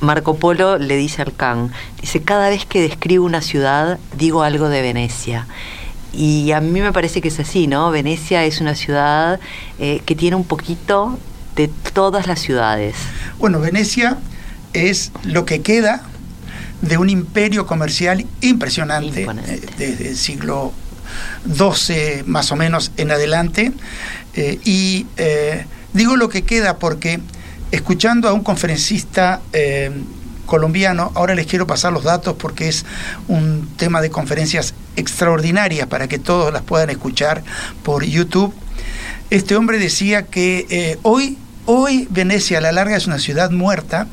Marco 0.00 0.36
Polo 0.36 0.78
le 0.78 0.96
dice 0.96 1.22
a 1.22 1.27
Dice, 2.00 2.22
cada 2.22 2.48
vez 2.48 2.66
que 2.66 2.80
describo 2.80 3.24
una 3.24 3.42
ciudad, 3.42 3.98
digo 4.16 4.42
algo 4.42 4.68
de 4.68 4.82
Venecia. 4.82 5.46
Y 6.12 6.52
a 6.52 6.60
mí 6.60 6.80
me 6.80 6.92
parece 6.92 7.20
que 7.20 7.28
es 7.28 7.38
así, 7.38 7.66
¿no? 7.66 7.90
Venecia 7.90 8.44
es 8.44 8.60
una 8.60 8.74
ciudad 8.74 9.40
eh, 9.78 10.00
que 10.06 10.14
tiene 10.14 10.36
un 10.36 10.44
poquito 10.44 11.18
de 11.54 11.68
todas 11.92 12.26
las 12.26 12.40
ciudades. 12.40 12.96
Bueno, 13.38 13.60
Venecia 13.60 14.18
es 14.72 15.12
lo 15.24 15.44
que 15.44 15.60
queda 15.60 16.02
de 16.80 16.96
un 16.96 17.10
imperio 17.10 17.66
comercial 17.66 18.24
impresionante 18.40 19.24
eh, 19.24 19.60
desde 19.76 20.10
el 20.10 20.16
siglo 20.16 20.72
XII 21.46 22.22
más 22.26 22.52
o 22.52 22.56
menos 22.56 22.92
en 22.96 23.10
adelante. 23.10 23.72
Eh, 24.34 24.58
y 24.64 25.06
digo 25.92 26.16
lo 26.16 26.28
que 26.28 26.42
queda 26.42 26.78
porque 26.78 27.20
escuchando 27.70 28.28
a 28.28 28.32
un 28.32 28.42
conferencista 28.42 29.42
colombiano. 30.48 31.12
Ahora 31.14 31.36
les 31.36 31.46
quiero 31.46 31.68
pasar 31.68 31.92
los 31.92 32.02
datos 32.02 32.34
porque 32.36 32.66
es 32.66 32.84
un 33.28 33.68
tema 33.76 34.00
de 34.00 34.10
conferencias 34.10 34.74
extraordinarias 34.96 35.86
para 35.86 36.08
que 36.08 36.18
todos 36.18 36.52
las 36.52 36.62
puedan 36.62 36.90
escuchar 36.90 37.44
por 37.84 38.04
YouTube. 38.04 38.52
Este 39.30 39.54
hombre 39.54 39.78
decía 39.78 40.22
que 40.22 40.66
eh, 40.70 40.98
hoy, 41.02 41.38
hoy 41.70 42.08
Venecia 42.08 42.58
a 42.58 42.60
la 42.62 42.72
larga 42.72 42.96
es 42.96 43.06
una 43.06 43.18
ciudad 43.18 43.50
muerta 43.50 44.06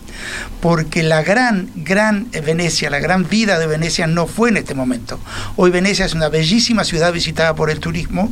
porque 0.60 1.04
la 1.04 1.24
gran, 1.24 1.70
gran 1.74 2.30
Venecia, 2.32 2.90
la 2.90 3.00
gran 3.00 3.30
vida 3.30 3.58
de 3.58 3.66
Venecia 3.66 4.08
no 4.08 4.28
fue 4.28 4.50
en 4.50 4.58
este 4.58 4.76
momento. 4.76 5.22
Hoy 5.56 5.72
Venecia 5.72 6.06
es 6.06 6.14
una 6.14 6.28
bellísima 6.28 6.84
ciudad 6.84 7.14
visitada 7.14 7.56
por 7.56 7.70
el 7.70 7.80
turismo, 7.80 8.30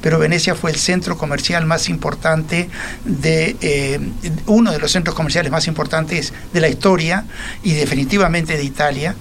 pero 0.00 0.18
Venecia 0.18 0.56
fue 0.56 0.72
el 0.72 0.76
centro 0.76 1.16
comercial 1.16 1.66
más 1.66 1.88
importante 1.88 2.68
de, 3.04 3.56
eh, 3.60 4.00
uno 4.46 4.72
de 4.72 4.80
los 4.80 4.90
centros 4.90 5.14
comerciales 5.14 5.52
más 5.52 5.68
importantes 5.68 6.32
de 6.52 6.60
la 6.60 6.68
historia 6.68 7.26
y 7.62 7.74
definitivamente 7.74 8.56
de 8.56 8.64
Italia, 8.64 9.14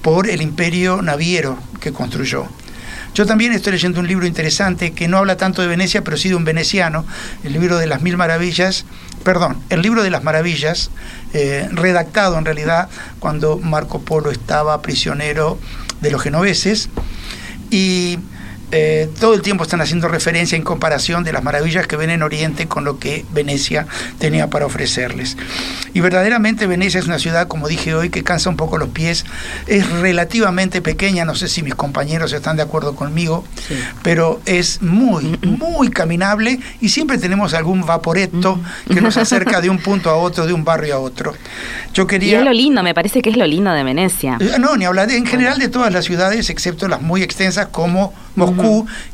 por 0.00 0.30
el 0.30 0.40
imperio 0.40 1.02
naviero 1.02 1.58
que 1.78 1.92
construyó. 1.92 2.48
Yo 3.14 3.26
también 3.26 3.52
estoy 3.52 3.72
leyendo 3.74 4.00
un 4.00 4.08
libro 4.08 4.26
interesante 4.26 4.92
que 4.92 5.06
no 5.06 5.18
habla 5.18 5.36
tanto 5.36 5.62
de 5.62 5.68
Venecia, 5.68 6.02
pero 6.02 6.16
sí 6.16 6.30
de 6.30 6.34
un 6.34 6.44
veneciano, 6.44 7.06
el 7.44 7.52
libro 7.52 7.78
de 7.78 7.86
las 7.86 8.02
mil 8.02 8.16
maravillas, 8.16 8.86
perdón, 9.22 9.56
el 9.70 9.82
libro 9.82 10.02
de 10.02 10.10
las 10.10 10.24
maravillas, 10.24 10.90
eh, 11.32 11.68
redactado 11.70 12.36
en 12.38 12.44
realidad 12.44 12.88
cuando 13.20 13.58
Marco 13.58 14.00
Polo 14.00 14.32
estaba 14.32 14.82
prisionero 14.82 15.60
de 16.00 16.10
los 16.10 16.22
genoveses. 16.22 16.88
Y 17.70 18.18
eh, 18.76 19.08
todo 19.20 19.34
el 19.34 19.42
tiempo 19.42 19.62
están 19.62 19.80
haciendo 19.80 20.08
referencia 20.08 20.56
en 20.56 20.64
comparación 20.64 21.22
de 21.22 21.32
las 21.32 21.44
maravillas 21.44 21.86
que 21.86 21.94
ven 21.94 22.10
en 22.10 22.24
Oriente 22.24 22.66
con 22.66 22.84
lo 22.84 22.98
que 22.98 23.24
Venecia 23.30 23.86
tenía 24.18 24.50
para 24.50 24.66
ofrecerles. 24.66 25.36
Y 25.92 26.00
verdaderamente 26.00 26.66
Venecia 26.66 26.98
es 26.98 27.06
una 27.06 27.20
ciudad, 27.20 27.46
como 27.46 27.68
dije 27.68 27.94
hoy, 27.94 28.10
que 28.10 28.24
cansa 28.24 28.50
un 28.50 28.56
poco 28.56 28.76
los 28.76 28.88
pies, 28.88 29.26
es 29.68 29.88
relativamente 29.88 30.82
pequeña, 30.82 31.24
no 31.24 31.36
sé 31.36 31.46
si 31.46 31.62
mis 31.62 31.76
compañeros 31.76 32.32
están 32.32 32.56
de 32.56 32.64
acuerdo 32.64 32.96
conmigo, 32.96 33.44
pero 34.02 34.40
es 34.44 34.82
muy, 34.82 35.38
muy 35.42 35.90
caminable 35.90 36.58
y 36.80 36.88
siempre 36.88 37.18
tenemos 37.18 37.54
algún 37.54 37.86
vaporeto 37.86 38.58
que 38.92 39.00
nos 39.00 39.16
acerca 39.16 39.60
de 39.60 39.70
un 39.70 39.78
punto 39.78 40.10
a 40.10 40.16
otro, 40.16 40.46
de 40.46 40.52
un 40.52 40.64
barrio 40.64 40.96
a 40.96 40.98
otro. 40.98 41.32
Yo 41.92 42.08
quería... 42.08 42.32
Y 42.32 42.34
es 42.34 42.44
lo 42.44 42.52
lindo, 42.52 42.82
me 42.82 42.92
parece 42.92 43.22
que 43.22 43.30
es 43.30 43.36
lo 43.36 43.46
lindo 43.46 43.70
de 43.70 43.84
Venecia. 43.84 44.36
Eh, 44.40 44.56
no, 44.58 44.76
ni 44.76 44.84
hablar 44.84 45.06
de, 45.06 45.16
en 45.16 45.26
general 45.26 45.60
de 45.60 45.68
todas 45.68 45.92
las 45.92 46.06
ciudades, 46.06 46.50
excepto 46.50 46.88
las 46.88 47.00
muy 47.00 47.22
extensas 47.22 47.68
como 47.68 48.12
Moscú, 48.36 48.63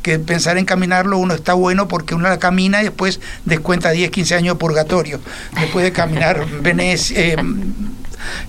que 0.02 0.18
pensar 0.18 0.58
en 0.58 0.64
caminarlo 0.64 1.18
uno 1.18 1.34
está 1.34 1.54
bueno 1.54 1.88
porque 1.88 2.14
uno 2.14 2.28
la 2.28 2.38
camina 2.38 2.80
y 2.80 2.84
después 2.84 3.20
descuenta 3.44 3.90
10, 3.90 4.10
15 4.10 4.34
años 4.34 4.54
de 4.54 4.58
purgatorio. 4.58 5.20
Después 5.58 5.84
de 5.84 5.92
caminar 5.92 6.46
Venecia, 6.62 7.18
eh, 7.18 7.36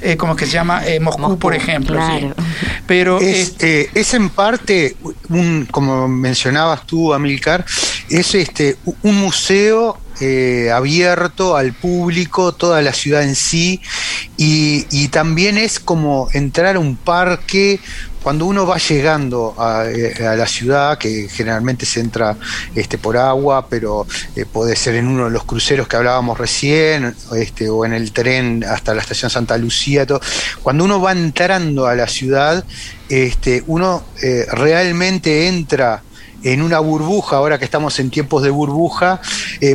eh, 0.01 0.17
como 0.17 0.35
que 0.35 0.45
se 0.45 0.53
llama 0.53 0.85
eh, 0.85 0.99
Moscú, 0.99 1.37
por 1.37 1.55
ejemplo. 1.55 1.99
Pero 2.87 3.19
es, 3.19 3.55
es 3.59 4.13
en 4.13 4.29
parte, 4.29 4.95
un, 5.29 5.67
como 5.69 6.07
mencionabas 6.07 6.85
tú, 6.85 7.13
Amilcar, 7.13 7.65
es 8.09 8.35
este 8.35 8.77
un 9.03 9.15
museo 9.19 9.97
abierto 10.71 11.55
al 11.55 11.73
público, 11.73 12.53
toda 12.53 12.79
la 12.83 12.93
ciudad 12.93 13.23
en 13.23 13.35
sí, 13.35 13.81
y, 14.37 14.85
y, 14.91 15.07
también 15.07 15.57
es 15.57 15.79
como 15.79 16.29
entrar 16.33 16.75
a 16.75 16.79
un 16.79 16.95
parque 16.95 17.79
cuando 18.21 18.45
uno 18.45 18.67
va 18.67 18.77
llegando 18.77 19.55
eh, 19.87 20.25
a, 20.25 20.35
la 20.35 20.45
ciudad, 20.45 20.97
que 20.97 21.27
generalmente 21.27 21.85
se 21.85 21.99
entra 21.99 22.37
este, 22.75 22.97
por 22.97 23.17
agua, 23.17 23.67
pero 23.67 24.05
eh, 24.35 24.45
puede 24.45 24.75
ser 24.75 24.95
en 24.95 25.07
uno 25.07 25.25
de 25.25 25.31
los 25.31 25.43
cruceros 25.43 25.87
que 25.87 25.95
hablábamos 25.95 26.37
recién, 26.37 27.15
este, 27.35 27.69
o 27.69 27.83
en 27.85 27.93
el 27.93 28.11
tren 28.11 28.63
hasta 28.63 28.93
la 28.93 29.01
estación 29.01 29.31
Santa 29.31 29.57
Lucía, 29.57 30.05
todo, 30.05 30.21
cuando 30.61 30.83
uno 30.83 31.01
va 31.01 31.11
entrando 31.13 31.87
a 31.87 31.95
la 31.95 32.07
ciudad, 32.07 32.63
este, 33.09 33.63
uno 33.67 34.03
eh, 34.21 34.45
realmente 34.51 35.47
entra 35.47 36.03
en 36.43 36.61
una 36.61 36.79
burbuja, 36.79 37.35
ahora 37.35 37.59
que 37.59 37.65
estamos 37.65 37.99
en 37.99 38.09
tiempos 38.09 38.41
de 38.41 38.49
burbuja, 38.49 39.21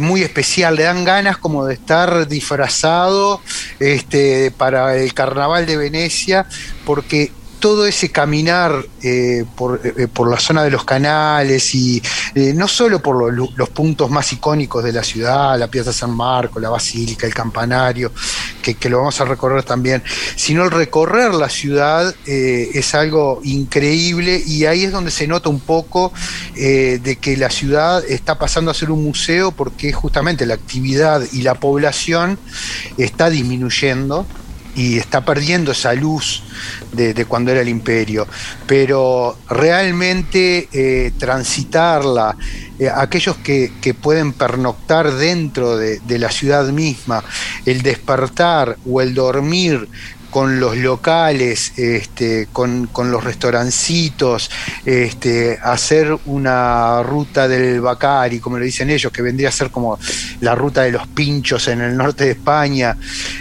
muy 0.01 0.23
especial. 0.23 0.75
Le 0.75 0.83
dan 0.83 1.05
ganas 1.05 1.37
como 1.39 1.65
de 1.65 1.75
estar 1.75 2.27
disfrazado 2.27 3.41
este, 3.79 4.51
para 4.51 4.97
el 4.97 5.15
carnaval 5.15 5.65
de 5.67 5.77
Venecia, 5.77 6.45
porque 6.85 7.31
todo 7.67 7.85
ese 7.85 8.13
caminar 8.13 8.87
eh, 9.03 9.45
por, 9.57 9.81
eh, 9.83 10.07
por, 10.07 10.31
la 10.31 10.39
zona 10.39 10.63
de 10.63 10.71
los 10.71 10.85
canales 10.85 11.75
y 11.75 12.01
eh, 12.33 12.53
no 12.55 12.69
solo 12.69 13.03
por 13.03 13.35
los 13.35 13.69
puntos 13.71 14.09
más 14.09 14.33
icónicos 14.33 14.85
de 14.85 14.93
la 14.93 15.03
ciudad, 15.03 15.59
la 15.59 15.67
Piazza 15.67 15.93
San 15.93 16.13
Marco, 16.13 16.61
la 16.61 16.71
Basílica, 16.71 17.27
el 17.27 17.35
Campanario, 17.35 18.13
que, 18.63 18.89
lo 18.89 18.99
vamos 18.99 19.21
a 19.21 19.25
recorrer 19.25 19.65
también, 19.65 20.01
sino 20.37 20.63
el 20.63 20.71
recorrer 20.71 21.35
la 21.35 21.49
ciudad 21.49 22.15
es 22.25 22.95
algo 22.95 23.41
increíble 23.43 24.41
y 24.47 24.65
ahí 24.67 24.85
es 24.85 24.93
donde 24.93 25.11
se 25.11 25.27
nota 25.27 25.49
un 25.49 25.59
poco 25.59 26.13
de 26.55 27.19
que 27.21 27.37
la 27.37 27.51
ciudad 27.51 28.05
está 28.05 28.39
pasando 28.39 28.71
a 28.71 28.75
ser 28.75 28.93
un 28.93 29.03
museo 29.03 29.51
porque 29.51 29.93
justamente 29.93 30.47
la 30.47 30.55
actividad 30.55 31.21
y 31.33 31.43
la 31.43 31.55
población 31.55 32.39
está 32.97 33.29
disminuyendo 33.29 34.25
y 34.77 34.99
está 34.99 35.25
perdiendo 35.25 35.73
esa 35.73 35.95
luz 35.95 36.43
de, 36.93 37.25
cuando 37.25 37.51
era 37.51 37.63
el 37.63 37.69
imperio. 37.69 38.29
Pero 38.67 39.39
realmente 39.49 40.69
eh, 40.71 41.13
transitarla, 41.19 42.37
eh, 42.79 42.91
aquellos 42.95 43.37
que, 43.39 43.73
pueden 44.01 44.35
pernoctar 44.35 45.13
dentro 45.15 45.77
de, 45.77 45.99
de, 46.01 46.19
la 46.19 46.31
ciudad 46.31 46.67
misma, 46.69 47.25
el 47.65 47.81
despertar 47.83 48.77
o 48.87 49.01
el 49.01 49.15
dormir 49.15 49.89
con 50.37 50.61
los 50.61 50.77
locales, 50.77 51.73
este, 51.79 52.49
con, 52.53 52.91
los 53.11 53.25
restaurancitos, 53.25 54.51
este, 54.85 55.59
hacer 55.63 56.15
una 56.27 57.03
ruta 57.03 57.49
del 57.49 57.81
Bacari, 57.81 58.39
como 58.39 58.59
le 58.59 58.67
dicen 58.67 58.91
ellos, 58.91 59.11
que 59.11 59.23
vendría 59.23 59.49
a 59.49 59.53
ser 59.53 59.71
como 59.71 59.99
la 60.43 60.55
ruta 60.55 60.83
de 60.83 60.93
los 60.93 61.09
pinchos 61.09 61.69
en 61.69 61.81
el 61.81 61.97
norte 61.97 62.25
de 62.25 62.31
España, 62.33 62.99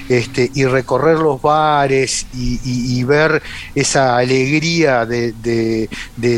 este, 0.08 0.50
y 0.54 0.64
recorrer 0.64 1.18
los 1.18 1.42
bares 1.42 2.28
y, 2.34 3.04
ver 3.04 3.44
esa 3.76 4.16
alegría 4.16 5.06
de, 5.06 5.90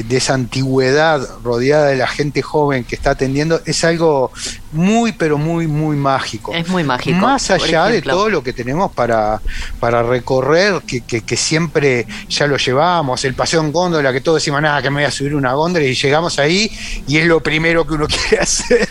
esa 0.09 0.33
antigüedad 0.33 1.21
rodeada 1.43 1.89
de 1.89 1.97
la 1.97 2.07
gente 2.07 2.41
joven 2.41 2.83
que 2.83 2.95
está 2.95 3.11
atendiendo, 3.11 3.61
es 3.63 3.83
algo 3.83 4.31
muy, 4.71 5.13
pero 5.13 5.37
muy, 5.37 5.67
muy 5.67 5.95
mágico. 5.95 6.53
Es 6.53 6.67
muy 6.67 6.83
mágico. 6.83 7.17
Más 7.17 7.49
allá 7.51 7.85
de 7.85 8.01
todo 8.01 8.29
lo 8.29 8.43
que 8.43 8.53
tenemos 8.53 8.91
para, 8.91 9.41
para 9.79 10.03
recorrer 10.03 10.81
que, 10.81 11.37
siempre 11.37 12.05
ya 12.27 12.47
lo 12.47 12.57
llevamos, 12.57 13.23
el 13.23 13.33
paseo 13.33 13.61
en 13.61 13.71
góndola, 13.71 14.11
que 14.11 14.21
todos 14.21 14.41
decimos, 14.41 14.61
nada, 14.61 14.81
que 14.81 14.89
me 14.89 14.97
voy 14.97 15.05
a 15.05 15.11
subir 15.11 15.35
una 15.35 15.53
góndola, 15.53 15.85
y 15.85 15.93
llegamos 15.93 16.39
ahí 16.39 16.71
y 17.07 17.17
es 17.17 17.25
lo 17.25 17.41
primero 17.41 17.85
que 17.85 17.93
uno 17.93 18.07
quiere 18.29 18.39
hacer, 18.39 18.89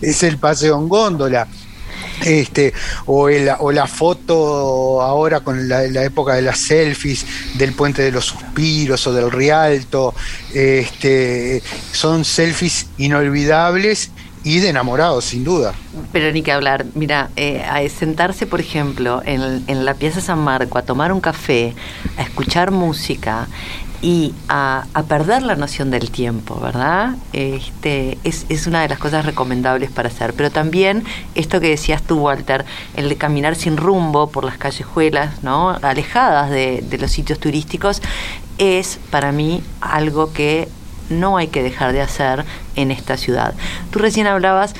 es 0.00 0.22
el 0.22 0.38
paseo 0.38 0.78
en 0.78 0.88
góndola. 0.88 1.48
Este, 2.24 2.72
o, 3.04 3.28
o 3.58 3.72
la 3.72 3.86
foto 3.86 5.02
ahora 5.02 5.40
con 5.40 5.68
la, 5.68 5.84
época 6.02 6.34
de 6.34 6.42
las 6.42 6.58
selfies 6.58 7.26
del 7.54 7.74
puente 7.74 8.02
de 8.02 8.10
los 8.10 8.24
suspiros 8.24 9.06
o 9.06 9.12
del 9.12 9.30
Rialto, 9.30 10.14
este, 10.54 11.62
son 11.92 12.24
selfies 12.24 12.86
inolvidables 12.96 14.10
y 14.46 14.60
de 14.60 14.68
enamorados, 14.68 15.24
sin 15.24 15.42
duda. 15.42 15.74
Pero 16.12 16.30
ni 16.30 16.40
que 16.40 16.52
hablar, 16.52 16.86
mira, 16.94 17.30
eh, 17.34 17.64
a 17.64 17.86
sentarse, 17.88 18.46
por 18.46 18.60
ejemplo, 18.60 19.20
en, 19.24 19.84
la 19.84 19.94
Piazza 19.94 20.20
San 20.20 20.38
Marco, 20.38 20.78
a 20.78 20.82
tomar 20.82 21.12
un 21.12 21.20
café, 21.20 21.74
a 22.16 22.22
escuchar 22.22 22.70
música 22.70 23.48
y 24.02 24.32
a, 24.48 24.84
perder 25.08 25.42
la 25.42 25.56
noción 25.56 25.90
del 25.90 26.12
tiempo, 26.12 26.60
¿verdad? 26.60 27.16
Este, 27.32 28.18
es, 28.22 28.68
una 28.68 28.82
de 28.82 28.88
las 28.88 29.00
cosas 29.00 29.26
recomendables 29.26 29.90
para 29.90 30.10
hacer. 30.10 30.32
Pero 30.32 30.52
también 30.52 31.02
esto 31.34 31.60
que 31.60 31.70
decías 31.70 32.04
tú, 32.04 32.20
Walter, 32.20 32.64
el 32.94 33.08
de 33.08 33.16
caminar 33.16 33.56
sin 33.56 33.76
rumbo 33.76 34.28
por 34.28 34.44
las 34.44 34.58
callejuelas, 34.58 35.42
¿no? 35.42 35.70
Alejadas 35.82 36.50
de, 36.50 36.84
de 36.88 36.98
los 36.98 37.10
sitios 37.10 37.40
turísticos, 37.40 38.00
es 38.58 39.00
para 39.10 39.32
mí 39.32 39.60
algo 39.80 40.32
que 40.32 40.68
no 41.10 41.36
hay 41.36 41.48
que 41.48 41.62
dejar 41.62 41.92
de 41.92 42.02
hacer 42.02 42.44
en 42.74 42.90
esta 42.90 43.16
ciudad. 43.16 43.54
Tú 43.90 43.98
recién 43.98 44.26
hablabas 44.26 44.74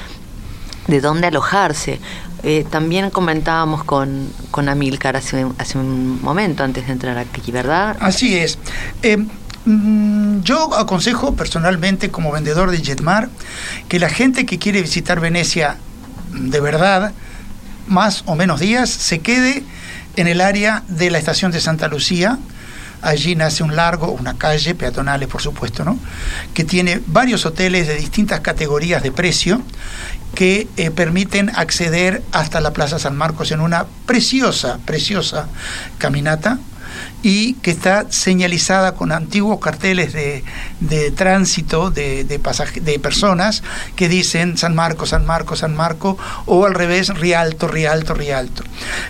de 0.86 1.00
dónde 1.00 1.26
alojarse. 1.26 2.00
Eh, 2.42 2.64
también 2.70 3.10
comentábamos 3.10 3.82
con, 3.84 4.30
con 4.50 4.68
Amilcar 4.68 5.16
hace, 5.16 5.46
hace, 5.58 5.78
un 5.78 6.22
momento 6.22 6.62
antes 6.62 6.86
de 6.86 6.92
entrar 6.92 7.18
aquí, 7.18 7.50
¿verdad? 7.50 7.96
Así 8.00 8.36
es. 8.36 8.58
Eh, 9.02 9.16
mm, 9.64 10.42
yo 10.42 10.76
aconsejo 10.76 11.34
personalmente 11.34 12.10
como 12.10 12.30
vendedor 12.30 12.70
de 12.70 12.78
Jetmar 12.78 13.28
que 13.88 13.98
la 13.98 14.08
gente 14.08 14.46
que 14.46 14.58
quiere 14.58 14.82
visitar 14.82 15.18
Venecia 15.18 15.78
de 16.32 16.60
verdad, 16.60 17.12
más 17.86 18.22
o 18.26 18.34
menos 18.34 18.60
días, 18.60 18.90
se 18.90 19.20
quede 19.20 19.64
en 20.16 20.28
el 20.28 20.40
área 20.40 20.82
de 20.88 21.10
la 21.10 21.18
estación 21.18 21.52
de 21.52 21.60
Santa 21.60 21.88
Lucía, 21.88 22.38
Allí 23.02 23.36
nace 23.36 23.62
un 23.62 23.76
largo, 23.76 24.10
una 24.10 24.38
calle, 24.38 24.74
peatonales 24.74 25.28
por 25.28 25.42
supuesto, 25.42 25.84
¿no? 25.84 25.98
que 26.54 26.64
tiene 26.64 27.00
varios 27.06 27.46
hoteles 27.46 27.86
de 27.86 27.96
distintas 27.96 28.40
categorías 28.40 29.02
de 29.02 29.12
precio 29.12 29.62
que 30.34 30.68
eh, 30.76 30.90
permiten 30.90 31.50
acceder 31.54 32.22
hasta 32.32 32.60
la 32.60 32.72
Plaza 32.72 32.98
San 32.98 33.16
Marcos 33.16 33.52
en 33.52 33.60
una 33.60 33.86
preciosa, 34.06 34.78
preciosa 34.84 35.48
caminata 35.98 36.58
y 37.22 37.54
que 37.54 37.70
está 37.70 38.06
señalizada 38.10 38.94
con 38.94 39.10
antiguos 39.12 39.58
carteles 39.60 40.12
de, 40.12 40.44
tránsito 41.16 41.90
de, 41.90 42.24
de, 42.24 42.98
personas 42.98 43.62
que 43.96 44.08
dicen 44.08 44.56
San 44.56 44.74
Marco, 44.74 45.06
San 45.06 45.26
Marco, 45.26 45.56
San 45.56 45.74
Marco, 45.74 46.18
o 46.46 46.66
al 46.66 46.74
revés, 46.74 47.08
Rialto, 47.08 47.68
Rialto, 47.68 48.14
Rialto, 48.14 48.62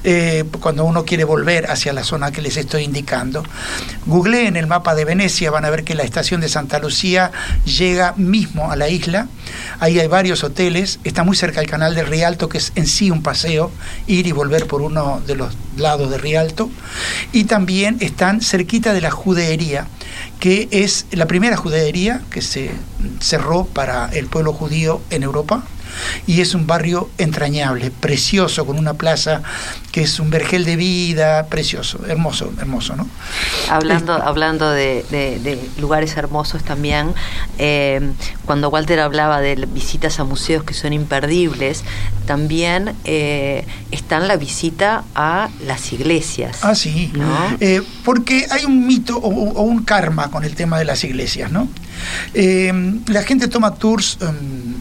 eh, 0.05 0.45
cuando 0.61 0.85
uno 0.85 1.05
quiere 1.05 1.25
volver 1.25 1.71
hacia 1.71 1.93
la 1.93 2.05
zona 2.05 2.31
que 2.31 2.43
les 2.43 2.57
estoy 2.57 2.85
indicando. 2.85 3.45
Google 4.07 4.47
en 4.47 4.57
el 4.57 4.67
mapa 4.67 4.95
de 4.95 5.05
Venecia, 5.05 5.51
van 5.51 5.65
a 5.65 5.71
ver 5.71 5.85
que 5.85 5.95
la 5.95 6.03
estación 6.03 6.41
de 6.41 6.49
Santa 6.49 6.79
Lucía 6.79 7.33
llega 7.65 8.15
mismo 8.17 8.71
a 8.71 8.77
la 8.77 8.89
isla, 8.89 9.29
ahí 9.81 9.99
hay 9.99 10.09
varios 10.09 10.45
hoteles, 10.45 11.01
está 11.05 11.25
muy 11.25 11.37
cerca 11.37 11.61
del 11.61 11.69
canal 11.69 11.95
de 11.95 12.05
Rialto, 12.05 12.49
que 12.49 12.59
es 12.59 12.73
en 12.77 12.87
sí 12.87 13.11
un 13.11 13.23
paseo, 13.23 13.71
ir 14.07 14.27
y 14.27 14.33
volver 14.33 14.67
por 14.67 14.83
uno 14.83 15.21
de 15.27 15.37
los 15.37 15.57
lados 15.77 16.11
de 16.11 16.19
Rialto, 16.19 16.71
y 17.33 17.45
también 17.45 17.96
están 18.01 18.41
cerquita 18.41 18.93
de 18.93 19.01
la 19.01 19.11
judeería, 19.11 19.87
que 20.41 20.69
es 20.71 21.07
la 21.13 21.27
primera 21.27 21.57
judeería 21.57 22.23
que 22.31 22.43
se 22.43 22.71
cerró 23.21 23.65
para 23.65 24.09
el 24.13 24.27
pueblo 24.27 24.53
judío 24.53 25.01
en 25.11 25.23
Europa 25.23 25.65
y 26.27 26.41
es 26.41 26.55
un 26.55 26.67
barrio 26.67 27.09
entrañable, 27.19 27.91
precioso, 27.91 28.67
con 28.67 28.79
una 28.79 28.95
plaza 28.95 29.43
que 29.97 30.03
es 30.03 30.21
un 30.21 30.29
vergel 30.29 30.67
de 30.67 30.77
vida, 30.77 31.47
precioso, 31.47 32.01
hermoso, 32.07 32.53
hermoso, 32.59 32.97
¿no? 32.97 33.09
Hablando, 33.71 34.13
hablando 34.13 34.71
de, 34.71 35.59
lugares 35.81 36.19
hermosos 36.19 36.63
también, 36.65 37.15
eh, 37.59 38.13
cuando 38.45 38.69
Walter 38.69 39.01
hablaba 39.01 39.41
de 39.41 39.55
visitas 39.73 40.21
a 40.21 40.25
museos 40.25 40.65
que 40.65 40.75
son 40.75 40.93
imperdibles, 40.93 41.83
también 42.27 42.95
eh, 43.05 43.65
está 43.91 44.21
la 44.21 44.37
visita 44.37 45.05
a 45.15 45.49
las 45.65 45.93
iglesias. 45.95 46.59
Ah, 46.61 46.75
sí, 46.75 47.11
eh, 47.61 47.81
porque 48.05 48.47
hay 48.51 48.67
un 48.67 48.87
mito 48.87 49.17
o, 49.17 49.63
un 49.63 49.83
karma 49.85 50.31
con 50.31 50.45
el 50.45 50.55
tema 50.55 50.79
de 50.79 50.85
las 50.85 51.05
iglesias, 51.05 51.51
¿no? 51.51 51.69
la 52.35 53.23
gente 53.23 53.49
toma 53.49 53.75
tours 53.75 54.19
em, 54.21 54.75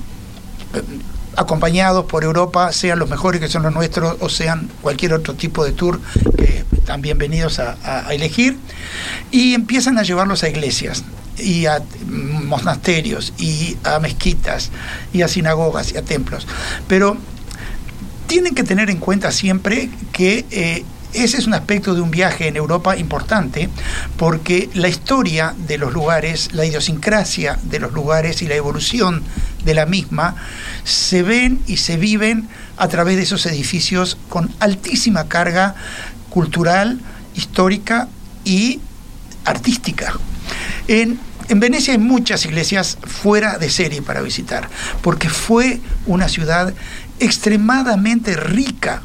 acompañados 1.35 2.05
por 2.05 2.23
Europa, 2.23 2.71
sean 2.71 2.99
los 2.99 3.09
mejores 3.09 3.41
que 3.41 3.47
son 3.47 3.63
los 3.63 3.73
nuestros 3.73 4.17
o 4.19 4.29
sean 4.29 4.69
cualquier 4.81 5.13
otro 5.13 5.33
tipo 5.35 5.65
de 5.65 5.71
tour 5.71 5.99
que 6.37 6.63
están 6.77 7.01
bienvenidos 7.01 7.59
a, 7.59 8.13
elegir, 8.13 8.57
y 9.31 9.53
empiezan 9.53 9.97
a 9.97 10.03
llevarlos 10.03 10.43
a 10.43 10.49
iglesias 10.49 11.03
y 11.37 11.65
a 11.65 11.81
monasterios 12.05 13.33
y 13.37 13.77
a 13.83 13.99
mezquitas 13.99 14.71
y 15.11 15.21
a 15.21 15.27
sinagogas 15.27 15.91
y 15.93 15.97
a 15.97 16.03
templos. 16.03 16.47
Pero 16.87 17.17
tienen 18.27 18.55
que 18.55 18.63
tener 18.63 18.89
en 18.89 18.97
cuenta 18.97 19.31
siempre 19.31 19.89
que 20.13 20.45
eh, 20.51 20.85
ese 21.15 21.37
es 21.37 21.47
un 21.47 21.53
aspecto 21.53 21.95
de 21.95 22.01
un 22.01 22.11
viaje 22.11 22.47
en 22.47 22.57
Europa 22.57 22.97
importante 22.97 23.69
porque 24.17 24.69
la 24.73 24.87
historia 24.87 25.55
de 25.67 25.77
los 25.77 25.93
lugares, 25.93 26.49
la 26.53 26.65
idiosincrasia 26.65 27.57
de 27.63 27.79
los 27.79 27.93
lugares 27.93 28.41
y 28.41 28.47
la 28.47 28.55
evolución 28.55 29.23
de 29.63 29.73
la 29.73 29.85
misma 29.85 30.35
se 30.83 31.23
ven 31.23 31.61
y 31.67 31.77
se 31.77 31.97
viven 31.97 32.47
a 32.77 32.87
través 32.87 33.15
de 33.17 33.23
esos 33.23 33.45
edificios 33.45 34.17
con 34.29 34.53
altísima 34.59 35.27
carga 35.27 35.75
cultural, 36.29 36.99
histórica 37.33 38.07
y 38.43 38.81
artística. 39.45 40.13
En, 40.87 41.19
en 41.47 41.59
Venecia 41.59 41.93
hay 41.93 41.99
muchas 41.99 42.45
iglesias 42.45 42.97
fuera 43.03 43.57
de 43.57 43.69
serie 43.69 44.01
para 44.01 44.21
visitar, 44.21 44.69
porque 45.01 45.29
fue 45.29 45.79
una 46.05 46.27
ciudad 46.27 46.73
extremadamente 47.19 48.35
rica 48.35 49.01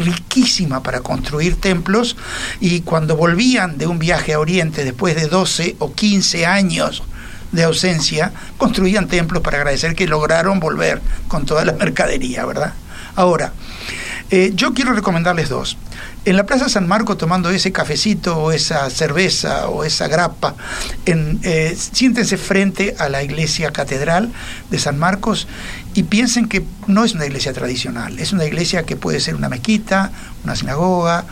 riquísima 0.00 0.82
para 0.82 1.00
construir 1.00 1.56
templos 1.56 2.16
y 2.60 2.80
cuando 2.80 3.16
volvían 3.16 3.78
de 3.78 3.86
un 3.86 3.98
viaje 3.98 4.34
a 4.34 4.40
Oriente 4.40 4.84
después 4.84 5.14
de 5.14 5.28
12 5.28 5.76
o 5.78 5.92
15 5.92 6.46
años 6.46 7.02
de 7.52 7.64
ausencia, 7.64 8.32
construían 8.58 9.08
templos 9.08 9.42
para 9.42 9.58
agradecer 9.58 9.94
que 9.94 10.06
lograron 10.06 10.60
volver 10.60 11.00
con 11.28 11.46
toda 11.46 11.64
la 11.64 11.72
mercadería, 11.80 12.44
¿verdad? 12.44 12.74
Ahora, 13.16 13.52
eh, 14.30 14.52
yo 14.54 14.72
quiero 14.72 14.92
recomendarles 14.92 15.48
dos 15.48 15.76
en 16.24 16.36
la 16.36 16.44
Plaza 16.44 16.68
San 16.68 16.86
Marco 16.86 17.16
tomando 17.16 17.50
ese 17.50 17.72
cafecito 17.72 18.36
o 18.38 18.52
esa 18.52 18.90
cerveza 18.90 19.68
o 19.68 19.84
esa 19.84 20.06
grapa, 20.06 20.54
eh, 21.06 21.76
siéntense 21.76 22.36
frente 22.36 22.94
a 22.98 23.08
la 23.08 23.22
iglesia 23.22 23.72
catedral 23.72 24.30
de 24.70 24.78
San 24.78 24.98
Marcos 24.98 25.48
y 25.94 26.04
piensen 26.04 26.46
que 26.46 26.62
no 26.86 27.04
es 27.04 27.14
una 27.14 27.26
iglesia 27.26 27.52
tradicional, 27.52 28.18
es 28.18 28.32
una 28.32 28.44
iglesia 28.44 28.84
que 28.84 28.96
puede 28.96 29.20
ser 29.20 29.34
una 29.34 29.48
mezquita, 29.48 30.12
una 30.44 30.54
sinagoga, 30.56 31.24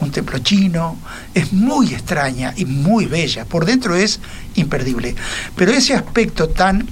un 0.00 0.10
templo 0.10 0.38
chino, 0.40 0.98
es 1.34 1.52
muy 1.52 1.94
extraña 1.94 2.52
y 2.56 2.64
muy 2.64 3.06
bella, 3.06 3.44
por 3.44 3.64
dentro 3.64 3.94
es 3.94 4.20
imperdible, 4.56 5.14
pero 5.56 5.72
ese 5.72 5.94
aspecto 5.94 6.48
tan 6.48 6.88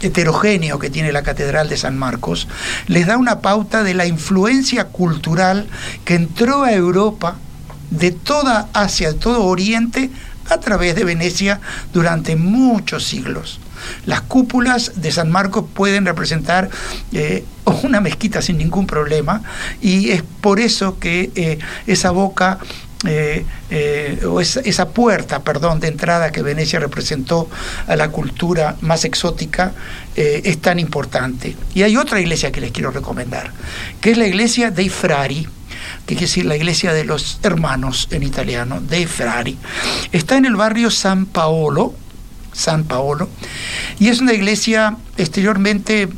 heterogéneo 0.00 0.78
que 0.78 0.90
tiene 0.90 1.12
la 1.12 1.22
Catedral 1.22 1.68
de 1.68 1.76
San 1.76 1.96
Marcos, 1.96 2.48
les 2.86 3.06
da 3.06 3.16
una 3.16 3.40
pauta 3.40 3.82
de 3.82 3.94
la 3.94 4.06
influencia 4.06 4.86
cultural 4.86 5.66
que 6.04 6.14
entró 6.14 6.64
a 6.64 6.72
Europa 6.72 7.36
de 7.90 8.10
toda 8.10 8.68
Asia, 8.72 9.12
de 9.12 9.18
todo 9.18 9.44
Oriente, 9.44 10.10
a 10.48 10.58
través 10.58 10.94
de 10.94 11.04
Venecia 11.04 11.60
durante 11.92 12.36
muchos 12.36 13.04
siglos. 13.04 13.60
Las 14.06 14.22
cúpulas 14.22 14.92
de 14.96 15.12
San 15.12 15.30
Marcos 15.30 15.64
pueden 15.74 16.06
representar 16.06 16.70
eh, 17.12 17.44
una 17.82 18.00
mezquita 18.00 18.42
sin 18.42 18.58
ningún 18.58 18.86
problema 18.86 19.42
y 19.80 20.10
es 20.10 20.22
por 20.40 20.60
eso 20.60 20.98
que 20.98 21.30
eh, 21.34 21.58
esa 21.86 22.10
boca 22.10 22.58
eh, 23.06 23.44
eh, 23.70 24.24
o 24.26 24.40
esa, 24.40 24.88
puerta, 24.88 25.42
perdón, 25.42 25.80
de 25.80 25.88
entrada 25.88 26.32
que 26.32 26.42
Venecia 26.42 26.78
representó 26.78 27.48
a 27.86 27.96
la 27.96 28.08
cultura 28.10 28.76
más 28.80 29.04
exótica 29.04 29.72
eh, 30.16 30.42
es 30.44 30.60
tan 30.60 30.78
importante. 30.78 31.56
Y 31.74 31.82
hay 31.82 31.96
otra 31.96 32.20
iglesia 32.20 32.50
que 32.52 32.60
les 32.60 32.72
quiero 32.72 32.90
recomendar, 32.90 33.52
que 34.00 34.10
es 34.12 34.18
la 34.18 34.26
iglesia 34.26 34.70
dei 34.70 34.88
Frari, 34.88 35.46
que 36.06 36.14
quiere 36.14 36.26
decir 36.26 36.46
la 36.46 36.56
iglesia 36.56 36.92
de 36.92 37.04
los 37.04 37.38
hermanos 37.42 38.08
en 38.10 38.22
italiano, 38.22 38.80
dei 38.80 39.06
Frari. 39.06 39.58
Está 40.12 40.36
en 40.36 40.44
el 40.44 40.56
barrio 40.56 40.90
San 40.90 41.26
Paolo, 41.26 41.94
San 42.52 42.84
Paolo, 42.84 43.28
y 43.98 44.08
es 44.08 44.20
una 44.20 44.32
iglesia 44.32 44.96
exteriormente 45.16 46.08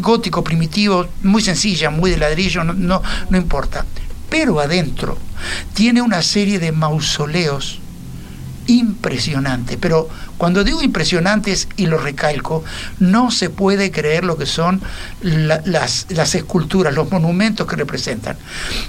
gótico, 0.00 0.42
primitivo, 0.42 1.06
muy 1.22 1.42
sencilla, 1.42 1.90
muy 1.90 2.10
de 2.10 2.16
ladrillo, 2.16 2.64
no, 2.64 2.72
no, 2.72 3.02
no 3.30 3.36
importa 3.36 3.84
pero 4.30 4.60
adentro 4.60 5.16
tiene 5.74 6.02
una 6.02 6.22
serie 6.22 6.58
de 6.58 6.72
mausoleos 6.72 7.80
impresionantes. 8.68 9.76
Pero 9.80 10.08
cuando 10.36 10.62
digo 10.62 10.82
impresionantes 10.82 11.68
y 11.76 11.86
lo 11.86 11.98
recalco, 11.98 12.62
no 13.00 13.30
se 13.30 13.50
puede 13.50 13.90
creer 13.90 14.24
lo 14.24 14.36
que 14.36 14.46
son 14.46 14.80
las, 15.22 16.34
esculturas, 16.34 16.94
los 16.94 17.10
monumentos 17.10 17.66
que 17.66 17.76
representan. 17.76 18.36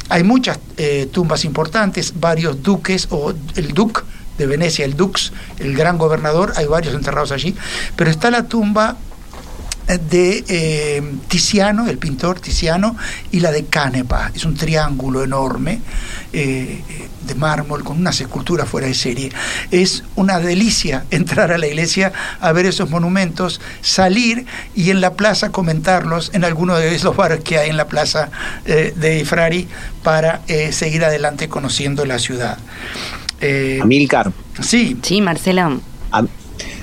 Hay 0.10 0.24
muchas 0.24 0.60
eh, 0.78 1.10
tumbas 1.12 1.46
importantes, 1.46 2.20
varios 2.20 2.62
duques 2.62 3.08
o 3.10 3.34
el 3.56 3.74
duque 3.74 4.02
de 4.38 4.46
Venecia, 4.46 4.86
el 4.86 4.96
dux, 4.96 5.34
el 5.58 5.76
gran 5.76 5.98
gobernador, 5.98 6.54
hay 6.56 6.66
varios 6.66 6.96
enterrados 6.96 7.32
allí, 7.34 7.56
pero 7.98 8.10
está 8.10 8.32
la 8.32 8.44
tumba 8.44 8.96
de 9.98 10.44
eh, 10.48 11.02
Tiziano, 11.28 11.88
el 11.88 11.98
pintor 11.98 12.40
Tiziano, 12.40 12.96
y 13.32 13.40
la 13.40 13.52
de 13.52 13.66
Canepa. 13.66 14.32
Es 14.36 14.46
un 14.46 14.56
triángulo 14.56 15.24
enorme 15.24 15.82
eh, 16.32 16.82
de 17.26 17.36
mármol 17.36 17.84
con 17.84 17.98
unas 17.98 18.22
esculturas 18.22 18.70
fuera 18.70 18.88
de 18.88 18.94
serie. 18.94 19.32
Es 19.72 20.04
una 20.16 20.40
delicia 20.40 21.06
entrar 21.12 21.52
a 21.52 21.58
la 21.58 21.68
iglesia 21.68 22.14
a 22.40 22.52
ver 22.52 22.68
esos 22.68 22.90
monumentos, 22.90 23.60
salir 23.82 24.46
y 24.76 24.92
en 24.92 25.02
la 25.02 25.14
plaza 25.14 25.52
comentarlos 25.52 26.32
en 26.34 26.44
alguno 26.44 26.78
de 26.78 26.94
esos 26.94 27.16
bares 27.16 27.44
que 27.44 27.58
hay 27.58 27.70
en 27.70 27.78
la 27.78 27.88
plaza 27.88 28.30
eh, 28.66 28.94
de 28.96 29.26
Frari 29.26 29.68
para 30.04 30.42
seguir 30.72 31.04
adelante 31.04 31.50
conociendo 31.50 32.06
la 32.06 32.20
ciudad. 32.20 32.58
Amilcar. 33.82 34.32
Sí. 34.62 34.98
Sí, 35.02 35.22
Marcela. 35.22 35.80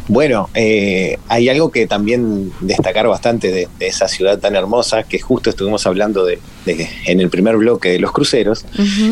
Bueno, 0.08 0.48
eh, 0.54 1.18
hay 1.28 1.48
algo 1.48 1.70
que 1.70 1.86
también 1.86 2.52
destacar 2.60 3.08
bastante 3.08 3.50
de, 3.50 3.68
esa 3.80 4.06
ciudad 4.06 4.38
tan 4.38 4.54
hermosa, 4.54 5.02
que 5.02 5.18
justo 5.18 5.50
estuvimos 5.50 5.86
hablando 5.86 6.24
de, 6.24 6.38
en 7.06 7.20
el 7.20 7.28
primer 7.28 7.56
bloque 7.56 7.90
de 7.90 7.98
los 7.98 8.12
cruceros, 8.12 8.64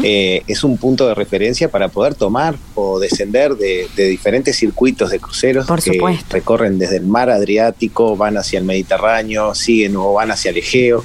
eh, 0.05 0.43
es 0.47 0.63
un 0.63 0.79
punto 0.79 1.09
de 1.09 1.15
referencia 1.15 1.69
para 1.69 1.89
poder 1.89 2.15
tomar 2.15 2.57
o 2.75 3.01
descender 3.01 3.57
de, 3.57 3.89
diferentes 3.97 4.57
circuitos 4.57 5.11
de 5.11 5.19
cruceros 5.19 5.67
que 5.83 6.01
recorren 6.31 6.79
desde 6.79 6.99
el 6.99 7.07
mar 7.07 7.29
Adriático, 7.29 8.17
van 8.17 8.37
hacia 8.37 8.61
el 8.61 8.65
Mediterráneo, 8.65 9.55
siguen 9.55 9.97
o 9.97 10.13
van 10.13 10.31
hacia 10.31 10.51
el 10.51 10.59
Egeo, 10.59 11.05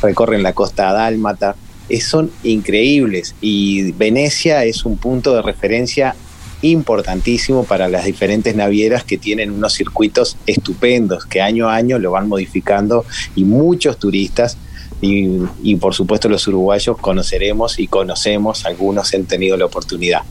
recorren 0.00 0.42
la 0.42 0.54
costa 0.54 0.92
dálmata. 0.92 1.56
son 2.00 2.30
increíbles 2.42 3.34
y 3.42 3.92
Venecia 3.92 4.64
es 4.64 4.84
un 4.86 4.96
punto 4.96 5.34
de 5.34 5.42
referencia 5.42 6.16
importantísimo 6.62 7.64
para 7.64 7.88
las 7.88 8.04
diferentes 8.04 8.54
navieras 8.56 9.04
que 9.04 9.18
tienen 9.18 9.50
unos 9.50 9.74
circuitos 9.74 10.36
estupendos 10.46 11.26
que 11.26 11.40
año 11.40 11.68
a 11.68 11.76
año 11.76 11.98
lo 11.98 12.12
van 12.12 12.28
modificando 12.28 13.04
y 13.34 13.44
muchos 13.44 13.98
turistas 13.98 14.56
y, 15.00 15.38
y 15.62 15.76
por 15.76 15.94
supuesto 15.94 16.28
los 16.28 16.46
uruguayos 16.48 16.96
conoceremos 16.98 17.78
y 17.78 17.86
conocemos, 17.86 18.64
algunos 18.64 19.12
han 19.14 19.24
tenido 19.24 19.56
la 19.56 19.66
oportunidad 19.66 20.22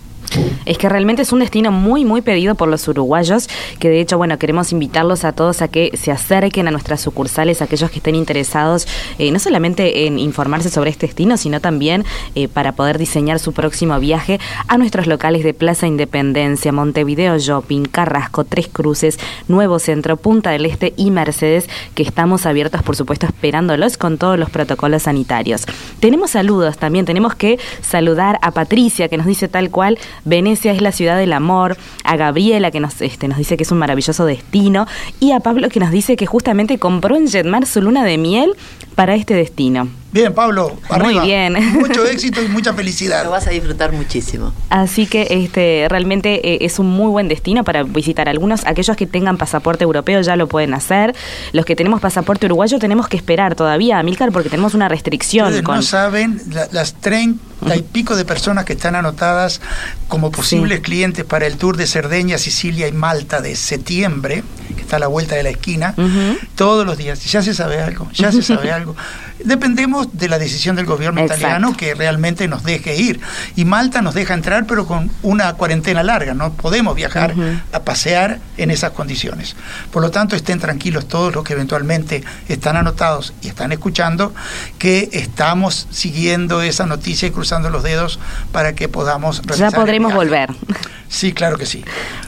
es 0.65 0.77
que 0.77 0.89
realmente 0.89 1.21
es 1.21 1.31
un 1.31 1.39
destino 1.39 1.71
muy, 1.71 2.05
muy 2.05 2.21
pedido 2.21 2.55
por 2.55 2.67
los 2.67 2.87
uruguayos, 2.87 3.47
que 3.79 3.89
de 3.89 3.99
hecho, 3.99 4.17
bueno, 4.17 4.37
queremos 4.37 4.71
invitarlos 4.71 5.23
a 5.25 5.31
todos 5.31 5.61
a 5.61 5.67
que 5.67 5.91
se 5.95 6.11
acerquen 6.11 6.67
a 6.67 6.71
nuestras 6.71 7.01
sucursales, 7.01 7.61
aquellos 7.61 7.89
que 7.91 7.99
estén 7.99 8.15
interesados, 8.15 8.87
eh, 9.19 9.31
no 9.31 9.39
solamente 9.39 10.07
en 10.07 10.19
informarse 10.19 10.69
sobre 10.69 10.89
este 10.89 11.07
destino, 11.07 11.37
sino 11.37 11.59
también 11.59 12.05
eh, 12.35 12.47
para 12.47 12.73
poder 12.73 12.97
diseñar 12.97 13.39
su 13.39 13.53
próximo 13.53 13.99
viaje 13.99 14.39
a 14.67 14.77
nuestros 14.77 15.07
locales 15.07 15.43
de 15.43 15.53
Plaza 15.53 15.87
Independencia, 15.87 16.71
Montevideo 16.71 17.37
Shopping, 17.37 17.83
Carrasco, 17.83 18.43
Tres 18.43 18.67
Cruces, 18.67 19.19
Nuevo 19.47 19.79
Centro, 19.79 20.17
Punta 20.17 20.51
del 20.51 20.65
Este 20.65 20.93
y 20.97 21.11
Mercedes, 21.11 21.69
que 21.93 22.03
estamos 22.03 22.45
abiertos, 22.45 22.83
por 22.83 22.95
supuesto, 22.95 23.25
esperándolos 23.25 23.97
con 23.97 24.17
todos 24.17 24.37
los 24.39 24.49
protocolos 24.49 25.03
sanitarios. 25.03 25.65
Tenemos 25.99 26.31
saludos 26.31 26.77
también, 26.77 27.05
tenemos 27.05 27.35
que 27.35 27.59
saludar 27.81 28.39
a 28.41 28.51
Patricia, 28.51 29.07
que 29.07 29.17
nos 29.17 29.25
dice 29.25 29.47
tal 29.47 29.69
cual, 29.69 29.97
Venecia 30.25 30.71
es 30.71 30.81
la 30.81 30.91
ciudad 30.91 31.17
del 31.17 31.33
amor, 31.33 31.77
a 32.03 32.17
Gabriela 32.17 32.71
que 32.71 32.79
nos, 32.79 33.01
este, 33.01 33.27
nos 33.27 33.37
dice 33.37 33.57
que 33.57 33.63
es 33.63 33.71
un 33.71 33.77
maravilloso 33.77 34.25
destino 34.25 34.87
y 35.19 35.31
a 35.31 35.39
Pablo 35.39 35.69
que 35.69 35.79
nos 35.79 35.91
dice 35.91 36.15
que 36.15 36.25
justamente 36.25 36.79
compró 36.79 37.15
en 37.15 37.27
Jetmar 37.27 37.65
su 37.65 37.81
luna 37.81 38.03
de 38.03 38.17
miel 38.17 38.53
para 38.95 39.15
este 39.15 39.35
destino. 39.35 39.87
Bien, 40.15 40.33
Pablo, 40.33 40.77
Muy 41.01 41.19
bien. 41.19 41.55
Mucho 41.73 42.05
éxito 42.05 42.41
y 42.41 42.47
mucha 42.47 42.73
felicidad. 42.73 43.25
Lo 43.25 43.31
vas 43.31 43.47
a 43.47 43.49
disfrutar 43.49 43.91
muchísimo. 43.91 44.53
Así 44.69 45.07
que 45.07 45.27
este 45.29 45.87
realmente 45.89 46.53
eh, 46.53 46.59
es 46.61 46.79
un 46.79 46.87
muy 46.87 47.09
buen 47.09 47.27
destino 47.27 47.65
para 47.65 47.83
visitar. 47.83 48.29
Algunos, 48.29 48.65
aquellos 48.65 48.95
que 48.95 49.07
tengan 49.07 49.35
pasaporte 49.37 49.83
europeo 49.83 50.21
ya 50.21 50.37
lo 50.37 50.47
pueden 50.47 50.73
hacer. 50.73 51.13
Los 51.51 51.65
que 51.65 51.75
tenemos 51.75 51.99
pasaporte 51.99 52.45
uruguayo 52.45 52.79
tenemos 52.79 53.09
que 53.09 53.17
esperar 53.17 53.55
todavía, 53.55 54.01
Milcar, 54.03 54.31
porque 54.31 54.47
tenemos 54.47 54.73
una 54.73 54.87
restricción. 54.87 55.47
Ustedes 55.47 55.65
no 55.65 55.81
saben 55.81 56.41
las 56.71 56.93
30 56.93 57.75
y 57.75 57.81
pico 57.81 58.15
de 58.15 58.23
personas 58.23 58.63
que 58.63 58.71
están 58.71 58.95
anotadas 58.95 59.59
como 60.07 60.31
posibles 60.31 60.79
clientes 60.79 61.25
para 61.25 61.45
el 61.45 61.57
tour 61.57 61.75
de 61.75 61.87
Cerdeña, 61.87 62.37
Sicilia 62.37 62.87
y 62.87 62.93
Malta 62.93 63.41
de 63.41 63.57
septiembre, 63.57 64.45
que 64.77 64.81
está 64.81 64.95
a 64.95 64.99
la 64.99 65.07
vuelta 65.07 65.35
de 65.35 65.43
la 65.43 65.49
esquina, 65.49 65.93
todos 66.55 66.85
los 66.85 66.97
días. 66.97 67.21
Ya 67.25 67.41
se 67.41 67.53
sabe 67.53 67.81
algo, 67.81 68.07
ya 68.13 68.31
se 68.31 68.41
sabe 68.41 68.71
algo. 68.79 68.95
Dependemos 69.43 70.17
de 70.17 70.29
la 70.29 70.39
decisión 70.39 70.75
del 70.75 70.85
gobierno 70.85 71.23
italiano 71.23 71.75
que 71.75 71.93
realmente 71.93 72.47
nos 72.47 72.63
deje 72.63 72.95
ir. 72.95 73.19
Y 73.55 73.65
Malta 73.65 74.01
nos 74.01 74.13
deja 74.13 74.33
entrar, 74.33 74.65
pero 74.65 74.85
con 74.87 75.11
una 75.21 75.53
cuarentena 75.53 76.03
larga. 76.03 76.33
No 76.33 76.53
podemos 76.53 76.95
viajar 76.95 77.33
a 77.71 77.79
pasear 77.81 78.39
en 78.57 78.71
esas 78.71 78.91
condiciones. 78.91 79.55
Por 79.91 80.01
lo 80.01 80.11
tanto, 80.11 80.35
estén 80.35 80.59
tranquilos 80.59 81.07
todos 81.07 81.33
los 81.33 81.43
que 81.43 81.53
eventualmente 81.53 82.23
están 82.47 82.77
anotados 82.77 83.33
y 83.41 83.47
están 83.47 83.71
escuchando, 83.71 84.33
que 84.79 85.09
estamos 85.11 85.87
siguiendo 85.91 86.61
esa 86.61 86.85
noticia 86.85 87.27
y 87.27 87.31
cruzando 87.31 87.69
los 87.69 87.83
dedos 87.83 88.19
para 88.51 88.73
que 88.73 88.87
podamos... 88.87 89.41
Ya 89.57 89.71
podremos 89.71 90.13
volver. 90.13 90.49
Sí, 91.07 91.33
claro 91.33 91.57
que 91.57 91.65
sí. 91.65 91.83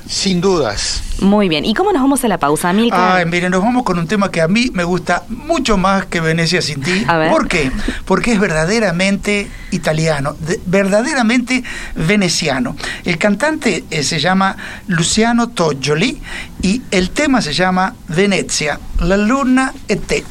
Sin 0.07 0.41
dudas. 0.41 1.03
Muy 1.19 1.49
bien. 1.49 1.65
¿Y 1.65 1.73
cómo 1.73 1.91
nos 1.91 2.01
vamos 2.01 2.23
a 2.23 2.27
la 2.27 2.37
pausa, 2.37 2.71
Milka? 2.73 3.15
Ay, 3.15 3.25
miren, 3.25 3.51
nos 3.51 3.61
vamos 3.61 3.83
con 3.83 3.97
un 3.97 4.07
tema 4.07 4.31
que 4.31 4.41
a 4.41 4.47
mí 4.47 4.69
me 4.73 4.83
gusta 4.83 5.23
mucho 5.29 5.77
más 5.77 6.05
que 6.05 6.21
Venecia 6.21 6.61
sin 6.61 6.81
ti. 6.81 7.05
¿Por 7.29 7.47
qué? 7.47 7.71
Porque 8.05 8.33
es 8.33 8.39
verdaderamente 8.39 9.49
italiano, 9.71 10.35
verdaderamente 10.65 11.63
veneciano. 11.95 12.75
El 13.03 13.17
cantante 13.17 13.85
eh, 13.89 14.03
se 14.03 14.19
llama 14.19 14.55
Luciano 14.87 15.49
Toggioli 15.49 16.21
y 16.61 16.81
el 16.91 17.09
tema 17.09 17.41
se 17.41 17.53
llama 17.53 17.95
Venezia, 18.07 18.79
la 18.99 19.17
luna 19.17 19.73
e 19.87 19.95
te. 19.95 20.23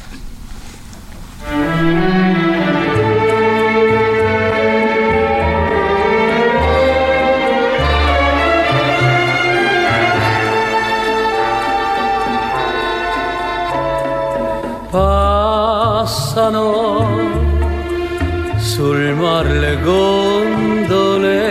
Sul 18.59 19.15
mar 19.15 19.45
le 19.63 19.75
gondole 19.81 21.41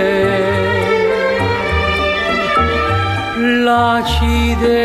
l'acide 3.64 4.84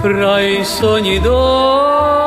fra 0.00 0.40
i 0.40 0.64
sogni 0.64 1.20
d'oro 1.20 2.21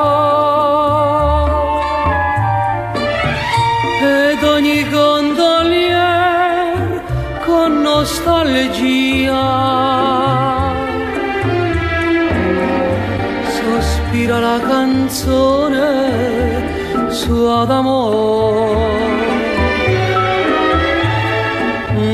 canzone 15.16 17.10
sua 17.10 17.64
d'amore. 17.66 18.74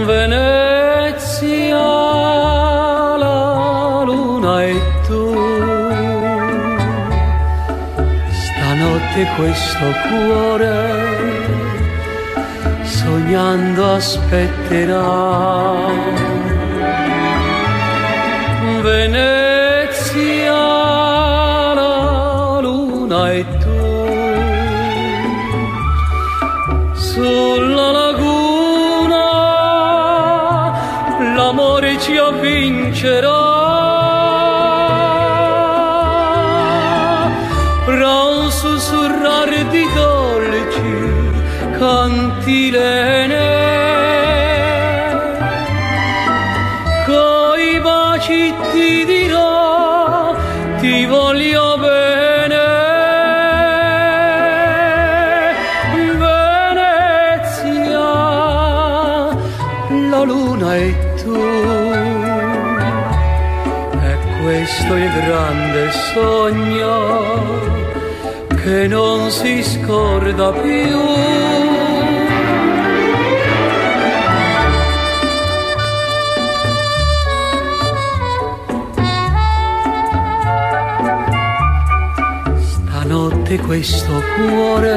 Venezia 0.06 1.80
la 3.18 4.04
luna 4.06 4.64
e 4.64 4.80
tu. 5.08 5.34
Stanotte 8.44 9.22
questo 9.36 9.86
cuore 10.08 10.76
sognando 12.84 13.94
aspetterà. 13.94 15.10
Venezia 18.82 19.41
cantilene 41.92 43.48
coi 47.06 47.80
baci 47.82 48.54
ti 48.72 49.06
dirò 49.06 50.34
ti 50.80 51.06
voglio 51.06 51.66
bene. 51.86 52.66
Venezia 56.24 58.10
la 60.12 60.24
luna 60.32 60.70
e 60.78 60.96
tu. 61.22 61.42
È 64.12 64.14
questo 64.42 64.94
il 64.96 65.12
grande 65.28 65.92
sogno 66.14 66.96
che 68.64 68.88
non 68.88 69.30
si 69.30 69.62
scorda 69.62 70.52
più 70.52 71.11
Questo 83.60 84.24
cuore 84.38 84.96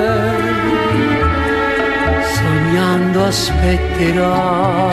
sognando 2.23 3.25
aspetterà. 3.25 4.93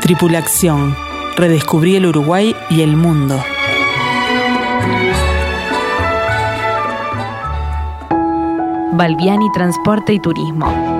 Tripulación. 0.00 0.94
Redescubrí 1.36 1.96
el 1.96 2.04
Uruguay 2.04 2.54
y 2.68 2.82
el 2.82 2.96
mundo. 2.96 3.42
Balbiani 8.92 9.50
Transporte 9.54 10.12
y 10.12 10.20
Turismo, 10.20 10.66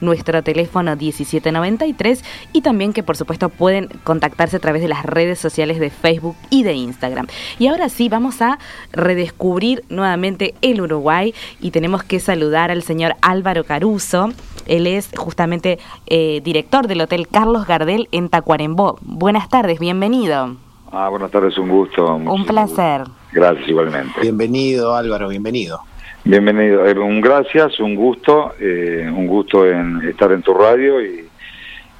nuestro 0.00 0.42
teléfono 0.42 0.96
1793 0.96 2.24
y 2.54 2.62
también 2.62 2.94
que 2.94 3.02
por 3.02 3.18
supuesto 3.18 3.50
pueden 3.50 3.88
contactarse 4.04 4.56
a 4.56 4.60
través 4.60 4.80
de 4.80 4.88
las 4.88 5.04
redes 5.04 5.38
sociales 5.38 5.78
de 5.78 5.90
Facebook 5.90 6.36
y 6.48 6.62
de 6.62 6.72
Instagram. 6.72 7.26
Y 7.58 7.66
ahora 7.66 7.90
sí, 7.90 8.08
vamos 8.08 8.40
a 8.40 8.58
redescubrir 8.92 9.84
nuevamente 9.90 10.54
el 10.62 10.80
Uruguay 10.80 11.34
y 11.60 11.70
tenemos 11.70 12.02
que 12.02 12.18
saludar 12.18 12.70
al 12.70 12.82
señor 12.82 12.93
señor 12.94 13.16
Álvaro 13.22 13.64
Caruso. 13.64 14.28
Él 14.66 14.86
es 14.86 15.10
justamente 15.16 15.80
eh, 16.06 16.40
director 16.44 16.86
del 16.86 17.00
Hotel 17.00 17.26
Carlos 17.26 17.66
Gardel 17.66 18.08
en 18.12 18.28
Tacuarembó. 18.28 18.98
Buenas 19.02 19.48
tardes, 19.48 19.80
bienvenido. 19.80 20.54
Ah, 20.92 21.08
buenas 21.08 21.32
tardes, 21.32 21.58
un 21.58 21.70
gusto. 21.70 22.14
Un 22.14 22.46
placer. 22.46 23.02
Gracias, 23.32 23.68
igualmente. 23.68 24.20
Bienvenido, 24.20 24.94
Álvaro, 24.94 25.26
bienvenido. 25.26 25.80
Bienvenido, 26.22 26.86
eh, 26.86 26.96
un 26.96 27.20
gracias, 27.20 27.80
un 27.80 27.96
gusto, 27.96 28.52
eh, 28.60 29.10
un 29.12 29.26
gusto 29.26 29.66
en 29.66 30.00
estar 30.08 30.30
en 30.30 30.42
tu 30.42 30.54
radio 30.54 31.04
y, 31.04 31.28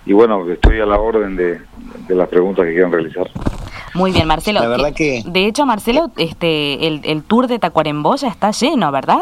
y 0.07 0.13
bueno, 0.13 0.49
estoy 0.49 0.79
a 0.79 0.87
la 0.87 1.01
orden 1.01 1.35
de, 1.35 1.61
las 2.09 2.29
preguntas 2.29 2.65
que 2.67 2.73
quieran 2.73 2.93
realizar. 2.93 3.29
Muy 3.95 4.13
bien, 4.13 4.29
Marcelo. 4.29 4.61
La 4.61 4.69
verdad 4.69 4.93
que... 4.95 5.25
De 5.27 5.47
hecho, 5.47 5.67
Marcelo, 5.67 6.13
este, 6.17 6.87
el, 6.87 7.01
el 7.03 7.25
tour 7.25 7.49
de 7.49 7.59
Tacuarembó 7.59 8.15
ya 8.15 8.29
está 8.29 8.53
lleno, 8.53 8.93
¿verdad? 8.93 9.19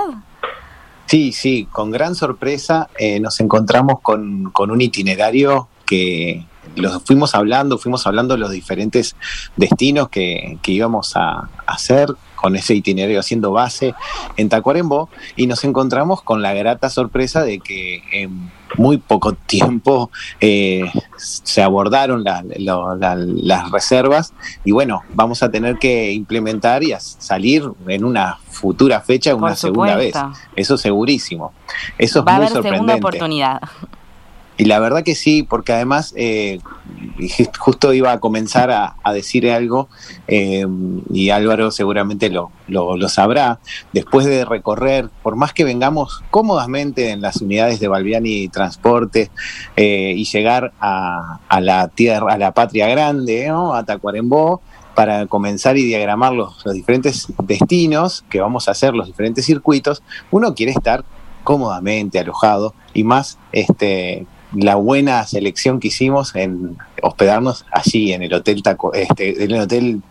Sí, 1.06 1.32
sí, 1.32 1.68
con 1.70 1.90
gran 1.90 2.14
sorpresa 2.14 2.88
eh, 2.98 3.20
nos 3.20 3.38
encontramos 3.40 4.00
con, 4.00 4.50
con, 4.50 4.70
un 4.70 4.80
itinerario 4.80 5.68
que 5.84 6.46
los 6.76 7.02
fuimos 7.04 7.34
hablando, 7.34 7.78
fuimos 7.78 8.06
hablando 8.06 8.34
de 8.34 8.40
los 8.40 8.50
diferentes 8.50 9.16
destinos 9.56 10.08
que, 10.08 10.58
que 10.62 10.72
íbamos 10.72 11.16
a 11.16 11.48
hacer 11.66 12.14
con 12.42 12.56
ese 12.56 12.74
itinerario 12.74 13.20
haciendo 13.20 13.52
base 13.52 13.94
en 14.36 14.48
Tacuarembó 14.48 15.08
y 15.36 15.46
nos 15.46 15.62
encontramos 15.62 16.22
con 16.22 16.42
la 16.42 16.52
grata 16.52 16.90
sorpresa 16.90 17.44
de 17.44 17.60
que 17.60 18.02
en 18.10 18.50
muy 18.76 18.98
poco 18.98 19.32
tiempo 19.46 20.10
eh, 20.40 20.90
se 21.16 21.62
abordaron 21.62 22.24
las 22.24 23.70
reservas 23.70 24.34
y 24.64 24.72
bueno, 24.72 25.02
vamos 25.14 25.44
a 25.44 25.52
tener 25.52 25.78
que 25.78 26.10
implementar 26.12 26.82
y 26.82 26.92
salir 26.98 27.62
en 27.86 28.04
una 28.04 28.38
futura 28.50 29.00
fecha 29.00 29.36
una 29.36 29.54
segunda 29.54 29.94
vez. 29.94 30.14
Eso 30.56 30.76
segurísimo. 30.76 31.52
Eso 31.96 32.18
es 32.18 32.26
Va 32.26 32.38
muy 32.38 32.46
a 32.46 32.48
haber 32.48 32.62
segunda 32.62 32.94
oportunidad. 32.96 33.60
Y 34.58 34.66
la 34.66 34.78
verdad 34.78 35.02
que 35.02 35.14
sí, 35.14 35.42
porque 35.42 35.72
además 35.72 36.12
eh, 36.16 36.60
justo 37.58 37.92
iba 37.94 38.12
a 38.12 38.20
comenzar 38.20 38.70
a, 38.70 39.12
decir 39.12 39.50
algo 39.50 39.88
eh, 40.28 40.66
y 41.12 41.30
Álvaro 41.30 41.70
seguramente 41.70 42.28
lo, 42.28 42.50
lo, 42.68 43.08
sabrá. 43.08 43.60
Después 43.92 44.26
de 44.26 44.44
recorrer, 44.44 45.08
por 45.22 45.36
más 45.36 45.52
que 45.52 45.64
vengamos 45.64 46.22
cómodamente 46.30 47.10
en 47.10 47.22
las 47.22 47.40
unidades 47.40 47.80
de 47.80 47.88
Balbiani 47.88 48.48
Transporte 48.48 49.30
eh, 49.76 50.14
y 50.16 50.24
llegar 50.24 50.72
a, 50.80 51.40
la 51.60 51.88
tierra, 51.88 52.34
a 52.34 52.38
la 52.38 52.52
patria 52.52 52.88
grande, 52.88 53.48
¿no? 53.48 53.74
a 53.74 53.84
Tacuarembó, 53.84 54.60
para 54.94 55.26
comenzar 55.26 55.78
y 55.78 55.84
diagramar 55.84 56.34
los, 56.34 56.64
los 56.66 56.74
diferentes 56.74 57.32
destinos 57.42 58.24
que 58.28 58.40
vamos 58.40 58.68
a 58.68 58.72
hacer, 58.72 58.94
los 58.94 59.06
diferentes 59.06 59.46
circuitos, 59.46 60.02
uno 60.30 60.54
quiere 60.54 60.72
estar 60.72 61.04
cómodamente 61.42 62.18
alojado 62.18 62.74
y 62.94 63.04
más 63.04 63.38
este 63.52 64.26
la 64.54 64.74
buena 64.76 65.24
selección 65.26 65.80
que 65.80 65.88
hicimos 65.88 66.34
en 66.34 66.76
hospedarnos 67.02 67.64
allí 67.72 68.12
en 68.12 68.22
el 68.22 68.32
hotel 68.34 68.62
Taco, 68.62 68.92
este, 68.94 69.44
en 69.44 69.50
el 69.50 69.60
hotel 69.60 70.02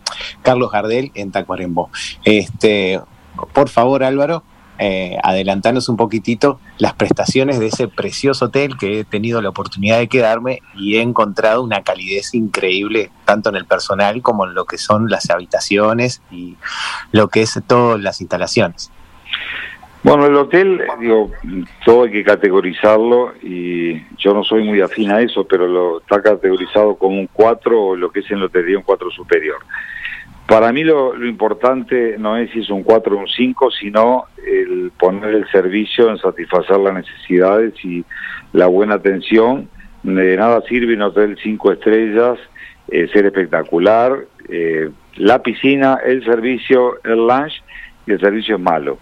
Carlos 0.42 0.70
Gardel 0.70 1.10
en 1.14 1.30
Tacuarembó. 1.30 1.90
Este, 2.24 3.00
por 3.52 3.68
favor, 3.68 4.04
Álvaro, 4.04 4.42
eh, 4.78 5.16
adelantanos 5.22 5.88
un 5.88 5.96
poquitito 5.96 6.58
las 6.78 6.94
prestaciones 6.94 7.60
de 7.60 7.66
ese 7.66 7.88
precioso 7.88 8.46
hotel 8.46 8.76
que 8.76 9.00
he 9.00 9.04
tenido 9.04 9.40
la 9.40 9.50
oportunidad 9.50 9.98
de 9.98 10.08
quedarme 10.08 10.60
y 10.74 10.96
he 10.96 11.02
encontrado 11.02 11.62
una 11.62 11.82
calidez 11.82 12.34
increíble 12.34 13.10
tanto 13.24 13.50
en 13.50 13.56
el 13.56 13.66
personal 13.66 14.22
como 14.22 14.46
en 14.46 14.54
lo 14.54 14.64
que 14.64 14.78
son 14.78 15.08
las 15.08 15.30
habitaciones 15.30 16.22
y 16.30 16.56
lo 17.12 17.28
que 17.28 17.42
es 17.42 17.60
todas 17.66 18.00
las 18.00 18.20
instalaciones. 18.20 18.90
Bueno, 20.04 20.26
el 20.26 20.34
hotel, 20.34 20.82
digo, 20.98 21.30
todo 21.84 22.04
hay 22.04 22.10
que 22.10 22.24
categorizarlo 22.24 23.34
y 23.40 24.02
yo 24.16 24.34
no 24.34 24.42
soy 24.42 24.64
muy 24.64 24.80
afín 24.80 25.12
a 25.12 25.20
eso, 25.20 25.46
pero 25.46 25.68
lo 25.68 26.00
está 26.00 26.20
categorizado 26.20 26.96
como 26.96 27.20
un 27.20 27.28
4 27.32 27.80
o 27.80 27.94
lo 27.94 28.10
que 28.10 28.20
es 28.20 28.30
en 28.32 28.40
lotería 28.40 28.78
un 28.78 28.82
4 28.82 29.10
superior. 29.12 29.58
Para 30.48 30.72
mí 30.72 30.82
lo, 30.82 31.14
importante 31.24 32.16
no 32.18 32.36
es 32.36 32.50
si 32.50 32.60
es 32.60 32.70
un 32.70 32.82
4 32.82 33.14
o 33.14 33.20
un 33.20 33.28
5, 33.28 33.70
sino 33.70 34.24
el 34.44 34.90
poner 34.98 35.36
el 35.36 35.48
servicio 35.52 36.10
en 36.10 36.18
satisfacer 36.18 36.78
las 36.78 36.94
necesidades 36.94 37.72
y 37.84 38.04
la 38.52 38.66
buena 38.66 38.96
atención. 38.96 39.68
De 40.02 40.36
nada 40.36 40.62
sirve 40.62 40.94
un 40.94 41.02
hotel 41.02 41.38
5 41.40 41.72
estrellas, 41.72 42.40
eh, 42.88 43.08
ser 43.12 43.26
espectacular, 43.26 44.18
eh, 44.48 44.90
la 45.14 45.40
piscina, 45.44 46.00
el 46.04 46.24
servicio, 46.24 46.98
el 47.04 47.24
lunch 47.28 47.62
y 48.04 48.12
el 48.12 48.20
servicio 48.20 48.56
es 48.56 48.60
malo 48.60 48.98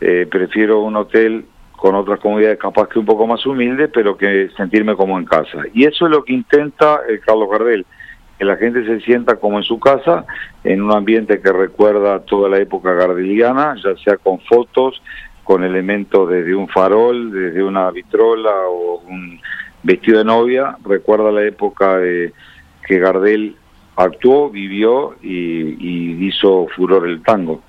eh, 0.00 0.26
prefiero 0.30 0.80
un 0.80 0.96
hotel 0.96 1.44
con 1.76 1.94
otras 1.94 2.20
comodidades 2.20 2.58
capaz 2.58 2.88
que 2.88 2.98
un 2.98 3.06
poco 3.06 3.26
más 3.26 3.44
humilde, 3.46 3.88
pero 3.88 4.16
que 4.16 4.50
sentirme 4.56 4.94
como 4.96 5.18
en 5.18 5.24
casa. 5.24 5.62
Y 5.72 5.84
eso 5.84 6.04
es 6.06 6.10
lo 6.10 6.24
que 6.24 6.34
intenta 6.34 7.00
el 7.08 7.20
Carlos 7.20 7.48
Gardel, 7.50 7.86
que 8.38 8.44
la 8.44 8.56
gente 8.56 8.84
se 8.84 9.00
sienta 9.00 9.36
como 9.36 9.58
en 9.58 9.64
su 9.64 9.80
casa, 9.80 10.26
en 10.62 10.82
un 10.82 10.92
ambiente 10.92 11.40
que 11.40 11.52
recuerda 11.52 12.20
toda 12.20 12.48
la 12.50 12.58
época 12.58 12.92
gardeliana, 12.92 13.76
ya 13.82 13.96
sea 13.96 14.16
con 14.18 14.40
fotos, 14.40 15.02
con 15.42 15.64
elementos 15.64 16.28
desde 16.28 16.54
un 16.54 16.68
farol, 16.68 17.32
desde 17.32 17.62
una 17.62 17.90
vitrola 17.90 18.52
o 18.68 19.00
un 19.08 19.40
vestido 19.82 20.18
de 20.18 20.24
novia, 20.24 20.76
recuerda 20.84 21.32
la 21.32 21.44
época 21.44 21.96
de 21.96 22.32
que 22.86 22.98
Gardel 22.98 23.56
actuó, 23.96 24.50
vivió 24.50 25.16
y, 25.22 25.30
y 25.30 26.26
hizo 26.26 26.66
furor 26.76 27.08
el 27.08 27.22
tango. 27.22 27.62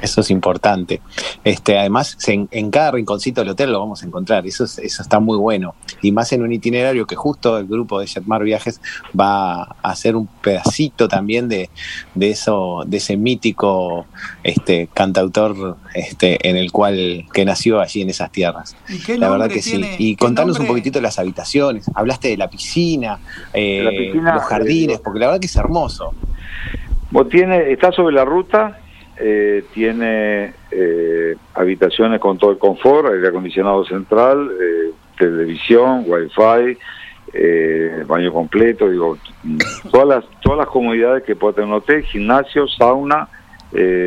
Eso 0.00 0.20
es 0.20 0.30
importante. 0.30 1.00
Este, 1.44 1.78
además, 1.78 2.16
en, 2.26 2.70
cada 2.70 2.92
rinconcito 2.92 3.40
del 3.40 3.50
hotel 3.50 3.72
lo 3.72 3.80
vamos 3.80 4.02
a 4.02 4.06
encontrar. 4.06 4.46
Eso, 4.46 4.64
eso 4.64 5.02
está 5.02 5.18
muy 5.20 5.36
bueno. 5.36 5.74
Y 6.02 6.12
más 6.12 6.32
en 6.32 6.42
un 6.42 6.52
itinerario 6.52 7.06
que 7.06 7.16
justo 7.16 7.58
el 7.58 7.66
grupo 7.66 8.00
de 8.00 8.06
Jetmar 8.06 8.42
Viajes 8.44 8.80
va 9.18 9.62
a 9.62 9.76
hacer 9.82 10.16
un 10.16 10.26
pedacito 10.26 11.08
también 11.08 11.48
de, 11.48 11.70
de 12.14 12.30
eso, 12.30 12.84
de 12.86 12.98
ese 12.98 13.16
mítico 13.16 14.06
este, 14.42 14.88
cantautor 14.92 15.76
este, 15.94 16.48
en 16.48 16.56
el 16.56 16.70
cual 16.70 17.26
que 17.32 17.44
nació 17.44 17.80
allí 17.80 18.02
en 18.02 18.10
esas 18.10 18.30
tierras. 18.30 18.76
la 19.08 19.28
verdad 19.28 19.48
que 19.48 19.62
sí. 19.62 19.80
Y 19.98 20.16
contanos 20.16 20.58
un 20.58 20.66
poquitito 20.66 20.98
de 20.98 21.02
las 21.02 21.18
habitaciones. 21.18 21.90
Hablaste 21.94 22.28
de 22.28 22.36
la 22.36 22.48
piscina, 22.48 23.18
eh, 23.52 24.12
los 24.14 24.42
jardines, 24.44 25.00
porque 25.00 25.20
la 25.20 25.26
verdad 25.26 25.40
que 25.40 25.46
es 25.46 25.56
hermoso. 25.56 26.14
Tiene, 27.30 27.72
está 27.72 27.90
sobre 27.90 28.14
la 28.14 28.24
ruta 28.24 28.78
eh, 29.20 29.64
tiene 29.72 30.52
eh, 30.70 31.36
habitaciones 31.54 32.20
con 32.20 32.38
todo 32.38 32.52
el 32.52 32.58
confort, 32.58 33.12
aire 33.12 33.28
acondicionado 33.28 33.84
central, 33.84 34.50
eh, 34.60 34.92
televisión, 35.18 36.04
wifi, 36.06 36.78
eh, 37.32 38.04
baño 38.06 38.32
completo, 38.32 38.88
digo, 38.88 39.18
todas 39.90 40.08
las, 40.08 40.40
todas 40.40 40.58
las 40.58 40.68
comodidades 40.68 41.24
que 41.24 41.36
puede 41.36 41.54
tener 41.54 41.68
un 41.68 41.76
hotel, 41.76 42.02
gimnasio, 42.04 42.66
sauna, 42.68 43.28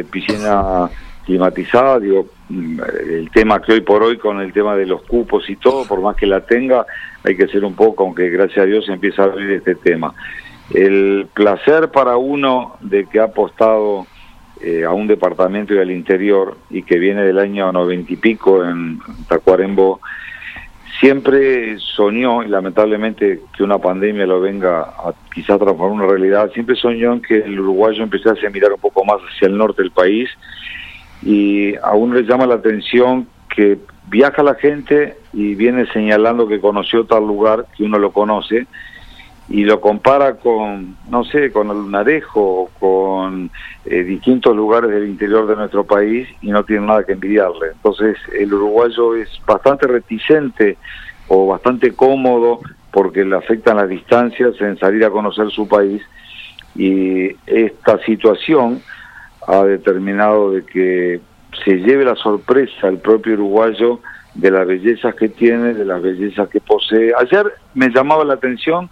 piscina 0.10 0.90
climatizada, 1.26 2.00
digo, 2.00 2.28
mm, 2.50 2.80
el 3.10 3.30
tema 3.32 3.62
que 3.62 3.74
hoy 3.74 3.82
por 3.82 4.02
hoy 4.02 4.18
con 4.18 4.42
el 4.42 4.52
tema 4.52 4.76
de 4.76 4.86
los 4.86 5.04
cupos 5.04 5.50
y 5.50 5.56
todo, 5.56 5.86
por 5.86 6.02
más 6.02 6.16
que 6.16 6.26
la 6.26 6.42
tenga, 6.42 6.86
hay 7.24 7.36
que 7.36 7.48
ser 7.48 7.64
un 7.64 7.76
poco, 7.76 8.04
aunque 8.04 8.30
gracias 8.30 8.60
a 8.60 8.66
Dios 8.66 8.90
empieza 8.90 9.24
a 9.24 9.26
abrir 9.26 9.52
este 9.52 9.76
tema. 9.76 10.14
El 10.74 11.28
placer 11.34 11.92
para 11.92 12.18
uno 12.18 12.78
de 12.82 13.06
que 13.06 13.20
ha 13.20 13.26
apostado 13.26 14.08
eh, 14.64 14.84
a 14.84 14.92
un 14.92 15.08
departamento 15.08 15.74
y 15.74 15.80
al 15.80 15.92
interior 15.92 16.58
y 16.70 16.84
que 16.84 17.00
viene 17.00 17.24
del 17.24 17.40
año 17.40 17.72
noventa 17.72 18.14
y 18.14 18.16
pico 18.16 18.64
en 18.64 19.00
Tacuarembó, 19.28 20.00
siempre 21.00 21.80
soñó, 21.80 22.44
y 22.44 22.48
lamentablemente 22.48 23.42
que 23.56 23.64
una 23.64 23.80
pandemia 23.80 24.28
lo 24.28 24.40
venga 24.40 24.82
a 24.82 25.14
quizás 25.34 25.58
transformar 25.58 25.90
una 25.90 26.06
realidad, 26.06 26.52
siempre 26.54 26.76
soñó 26.76 27.14
en 27.14 27.22
que 27.22 27.38
el 27.38 27.60
uruguayo 27.60 28.04
empezase 28.04 28.46
a 28.46 28.52
mirar 28.52 28.72
un 28.72 28.80
poco 28.80 29.04
más 29.04 29.18
hacia 29.18 29.48
el 29.48 29.58
norte 29.58 29.82
del 29.82 29.92
país. 29.92 30.30
Y 31.24 31.76
a 31.76 31.94
uno 31.94 32.16
le 32.16 32.24
llama 32.24 32.46
la 32.46 32.56
atención 32.56 33.28
que 33.56 33.80
viaja 34.10 34.44
la 34.44 34.56
gente 34.56 35.18
y 35.34 35.56
viene 35.56 35.86
señalando 35.88 36.48
que 36.48 36.60
conoció 36.60 37.06
tal 37.06 37.26
lugar, 37.26 37.66
que 37.76 37.84
uno 37.84 37.98
lo 37.98 38.12
conoce, 38.12 38.68
y 39.52 39.66
lo 39.66 39.82
compara 39.82 40.36
con, 40.36 40.96
no 41.10 41.26
sé, 41.26 41.52
con 41.52 41.70
el 41.70 41.76
Lunarejo, 41.76 42.70
con 42.80 43.52
eh, 43.86 44.04
distintos 44.04 44.56
lugares 44.56 44.92
del 44.92 45.10
interior 45.10 45.46
de 45.46 45.58
nuestro 45.58 45.84
país 45.84 46.26
y 46.42 46.52
no 46.52 46.64
tiene 46.64 46.88
nada 46.88 47.04
que 47.04 47.12
envidiarle. 47.12 47.72
Entonces 47.74 48.18
el 48.34 48.54
uruguayo 48.54 49.16
es 49.18 49.30
bastante 49.46 49.88
reticente 49.88 50.78
o 51.28 51.48
bastante 51.48 51.92
cómodo 51.92 52.62
porque 52.92 53.26
le 53.26 53.36
afectan 53.36 53.76
las 53.76 53.90
distancias 53.90 54.54
en 54.62 54.78
salir 54.78 55.04
a 55.04 55.10
conocer 55.10 55.52
su 55.52 55.68
país 55.68 56.02
y 56.74 57.36
esta 57.46 57.98
situación 58.06 58.82
ha 59.48 59.64
determinado 59.64 60.54
de 60.54 60.66
que 60.66 61.20
se 61.66 61.76
lleve 61.80 62.06
la 62.06 62.16
sorpresa 62.16 62.88
el 62.88 63.00
propio 63.00 63.34
uruguayo 63.34 64.00
de 64.34 64.50
las 64.50 64.66
bellezas 64.66 65.14
que 65.16 65.28
tiene, 65.28 65.74
de 65.74 65.84
las 65.84 66.02
bellezas 66.02 66.48
que 66.48 66.62
posee. 66.62 67.12
Ayer 67.20 67.52
me 67.74 67.90
llamaba 67.90 68.24
la 68.24 68.36
atención 68.36 68.90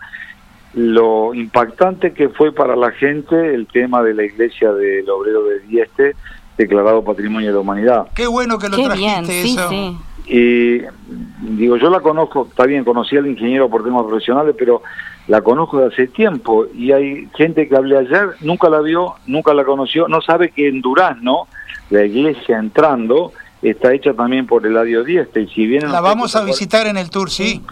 lo 0.74 1.34
impactante 1.34 2.14
que 2.14 2.30
fue 2.30 2.52
para 2.54 2.76
la 2.76 2.92
gente 2.92 3.54
el 3.54 3.68
tema 3.68 4.04
de 4.04 4.14
la 4.14 4.24
iglesia 4.24 4.72
del 4.72 5.10
obrero 5.10 5.44
de 5.44 5.60
Dieste 5.62 6.16
declarado 6.58 7.04
Patrimonio 7.04 7.48
de 7.50 7.54
la 7.54 7.60
Humanidad. 7.60 8.08
Qué 8.14 8.28
bueno 8.28 8.60
que 8.60 8.70
lo 8.70 8.78
trajiste 8.78 9.42
eso. 9.42 9.70
Y 10.28 10.82
digo, 11.42 11.78
yo 11.78 11.90
la 11.90 12.02
conozco, 12.02 12.48
está 12.50 12.66
bien, 12.66 12.84
conocí 12.84 13.18
al 13.18 13.26
ingeniero 13.26 13.68
por 13.68 13.84
temas 13.84 14.04
profesionales, 14.04 14.56
pero 14.60 14.84
la 15.28 15.42
conozco 15.42 15.80
de 15.80 15.88
hace 15.88 16.08
tiempo 16.08 16.68
y 16.74 16.92
hay 16.92 17.28
gente 17.36 17.68
que 17.68 17.76
hablé 17.76 17.98
ayer, 17.98 18.36
nunca 18.42 18.70
la 18.70 18.82
vio, 18.82 19.16
nunca 19.26 19.54
la 19.54 19.64
conoció, 19.64 20.08
no 20.08 20.22
sabe 20.22 20.52
que 20.52 20.68
en 20.68 20.82
Durazno, 20.82 21.48
la 21.90 22.06
iglesia 22.06 22.60
entrando, 22.60 23.32
está 23.62 23.94
hecha 23.94 24.14
también 24.14 24.46
por 24.46 24.66
el 24.66 24.74
Eladio 24.74 25.04
Dieste. 25.04 25.42
Y 25.42 25.48
si 25.48 25.66
vienen 25.66 25.92
la 25.92 26.02
vamos 26.02 26.36
a 26.36 26.44
visitar 26.44 26.86
en 26.86 26.98
el 26.98 27.10
tour, 27.10 27.32
sí. 27.32 27.64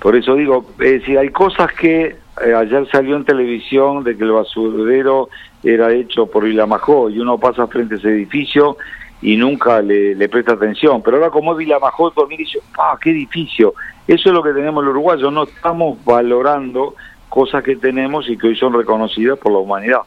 Por 0.00 0.14
eso 0.14 0.34
digo, 0.34 0.66
eh, 0.80 1.02
si 1.04 1.16
hay 1.16 1.30
cosas 1.30 1.72
que 1.72 2.16
eh, 2.42 2.54
ayer 2.54 2.88
salió 2.90 3.16
en 3.16 3.24
televisión 3.24 4.02
de 4.02 4.16
que 4.16 4.24
el 4.24 4.32
basurero 4.32 5.28
era 5.62 5.92
hecho 5.92 6.26
por 6.26 6.44
Vilamajó 6.44 7.08
y 7.08 7.20
uno 7.20 7.38
pasa 7.38 7.66
frente 7.66 7.94
a 7.94 7.98
ese 7.98 8.08
edificio 8.08 8.76
y 9.22 9.36
nunca 9.36 9.80
le, 9.80 10.28
presta 10.28 10.52
atención. 10.52 11.02
Pero 11.02 11.18
ahora 11.18 11.30
como 11.30 11.52
es 11.52 11.58
Vilamajó, 11.58 12.12
mira 12.28 12.42
y 12.42 12.44
dice, 12.44 12.60
¡ah, 12.78 12.98
qué 13.00 13.10
edificio! 13.10 13.74
Eso 14.06 14.28
es 14.28 14.34
lo 14.34 14.42
que 14.42 14.52
tenemos 14.52 14.84
los 14.84 14.92
uruguayos, 14.92 15.32
no 15.32 15.44
estamos 15.44 16.02
valorando 16.04 16.94
cosas 17.28 17.64
que 17.64 17.76
tenemos 17.76 18.28
y 18.28 18.36
que 18.36 18.48
hoy 18.48 18.56
son 18.56 18.74
reconocidas 18.74 19.38
por 19.38 19.52
la 19.52 19.58
humanidad. 19.58 20.00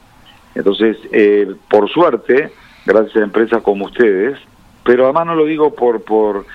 Entonces, 0.53 0.97
eh, 1.11 1.51
por 1.69 1.89
suerte, 1.89 2.51
gracias 2.85 3.15
a 3.15 3.23
empresas 3.23 3.61
como 3.63 3.85
ustedes, 3.85 4.37
pero 4.83 5.05
además 5.05 5.27
no 5.27 5.35
lo 5.35 5.45
digo 5.45 5.73
por, 5.73 6.03
por, 6.03 6.45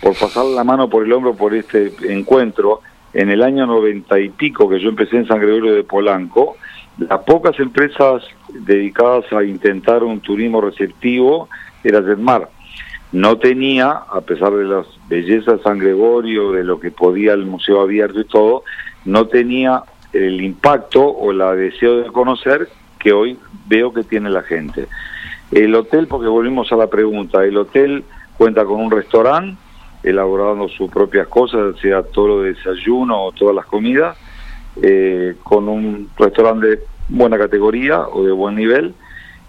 por 0.00 0.18
pasar 0.18 0.44
la 0.46 0.64
mano 0.64 0.88
por 0.88 1.04
el 1.04 1.12
hombro 1.12 1.34
por 1.34 1.54
este 1.54 1.92
encuentro, 2.08 2.80
en 3.12 3.30
el 3.30 3.42
año 3.42 3.66
noventa 3.66 4.18
y 4.18 4.28
pico 4.28 4.68
que 4.68 4.80
yo 4.80 4.88
empecé 4.88 5.16
en 5.16 5.26
San 5.26 5.40
Gregorio 5.40 5.74
de 5.74 5.84
Polanco, 5.84 6.56
las 6.98 7.20
pocas 7.20 7.58
empresas 7.60 8.22
dedicadas 8.48 9.32
a 9.32 9.44
intentar 9.44 10.02
un 10.02 10.20
turismo 10.20 10.60
receptivo 10.60 11.48
era 11.84 12.02
Jetmar. 12.02 12.48
No 13.12 13.38
tenía, 13.38 13.90
a 13.90 14.20
pesar 14.20 14.52
de 14.52 14.64
las 14.64 14.86
bellezas 15.08 15.58
de 15.58 15.62
San 15.62 15.78
Gregorio, 15.78 16.52
de 16.52 16.64
lo 16.64 16.78
que 16.78 16.90
podía 16.90 17.32
el 17.32 17.46
museo 17.46 17.80
abierto 17.80 18.20
y 18.20 18.24
todo, 18.24 18.64
no 19.04 19.26
tenía 19.26 19.82
el 20.12 20.42
impacto 20.42 21.06
o 21.06 21.32
la 21.32 21.54
deseo 21.54 21.98
de 22.02 22.10
conocer 22.10 22.68
que 22.98 23.12
hoy 23.12 23.38
veo 23.66 23.92
que 23.92 24.02
tiene 24.02 24.28
la 24.28 24.42
gente. 24.42 24.88
El 25.50 25.74
hotel, 25.74 26.08
porque 26.08 26.28
volvimos 26.28 26.70
a 26.72 26.76
la 26.76 26.88
pregunta, 26.88 27.44
el 27.44 27.56
hotel 27.56 28.04
cuenta 28.36 28.64
con 28.64 28.80
un 28.80 28.90
restaurante, 28.90 29.56
elaborando 30.02 30.68
sus 30.68 30.90
propias 30.90 31.26
cosas, 31.28 31.76
sea 31.80 32.02
todo 32.02 32.42
de 32.42 32.54
desayuno 32.54 33.24
o 33.24 33.32
todas 33.32 33.54
las 33.54 33.66
comidas, 33.66 34.16
eh, 34.80 35.34
con 35.42 35.68
un 35.68 36.08
restaurante 36.16 36.66
de 36.66 36.78
buena 37.08 37.38
categoría 37.38 38.06
o 38.08 38.24
de 38.24 38.32
buen 38.32 38.54
nivel, 38.54 38.94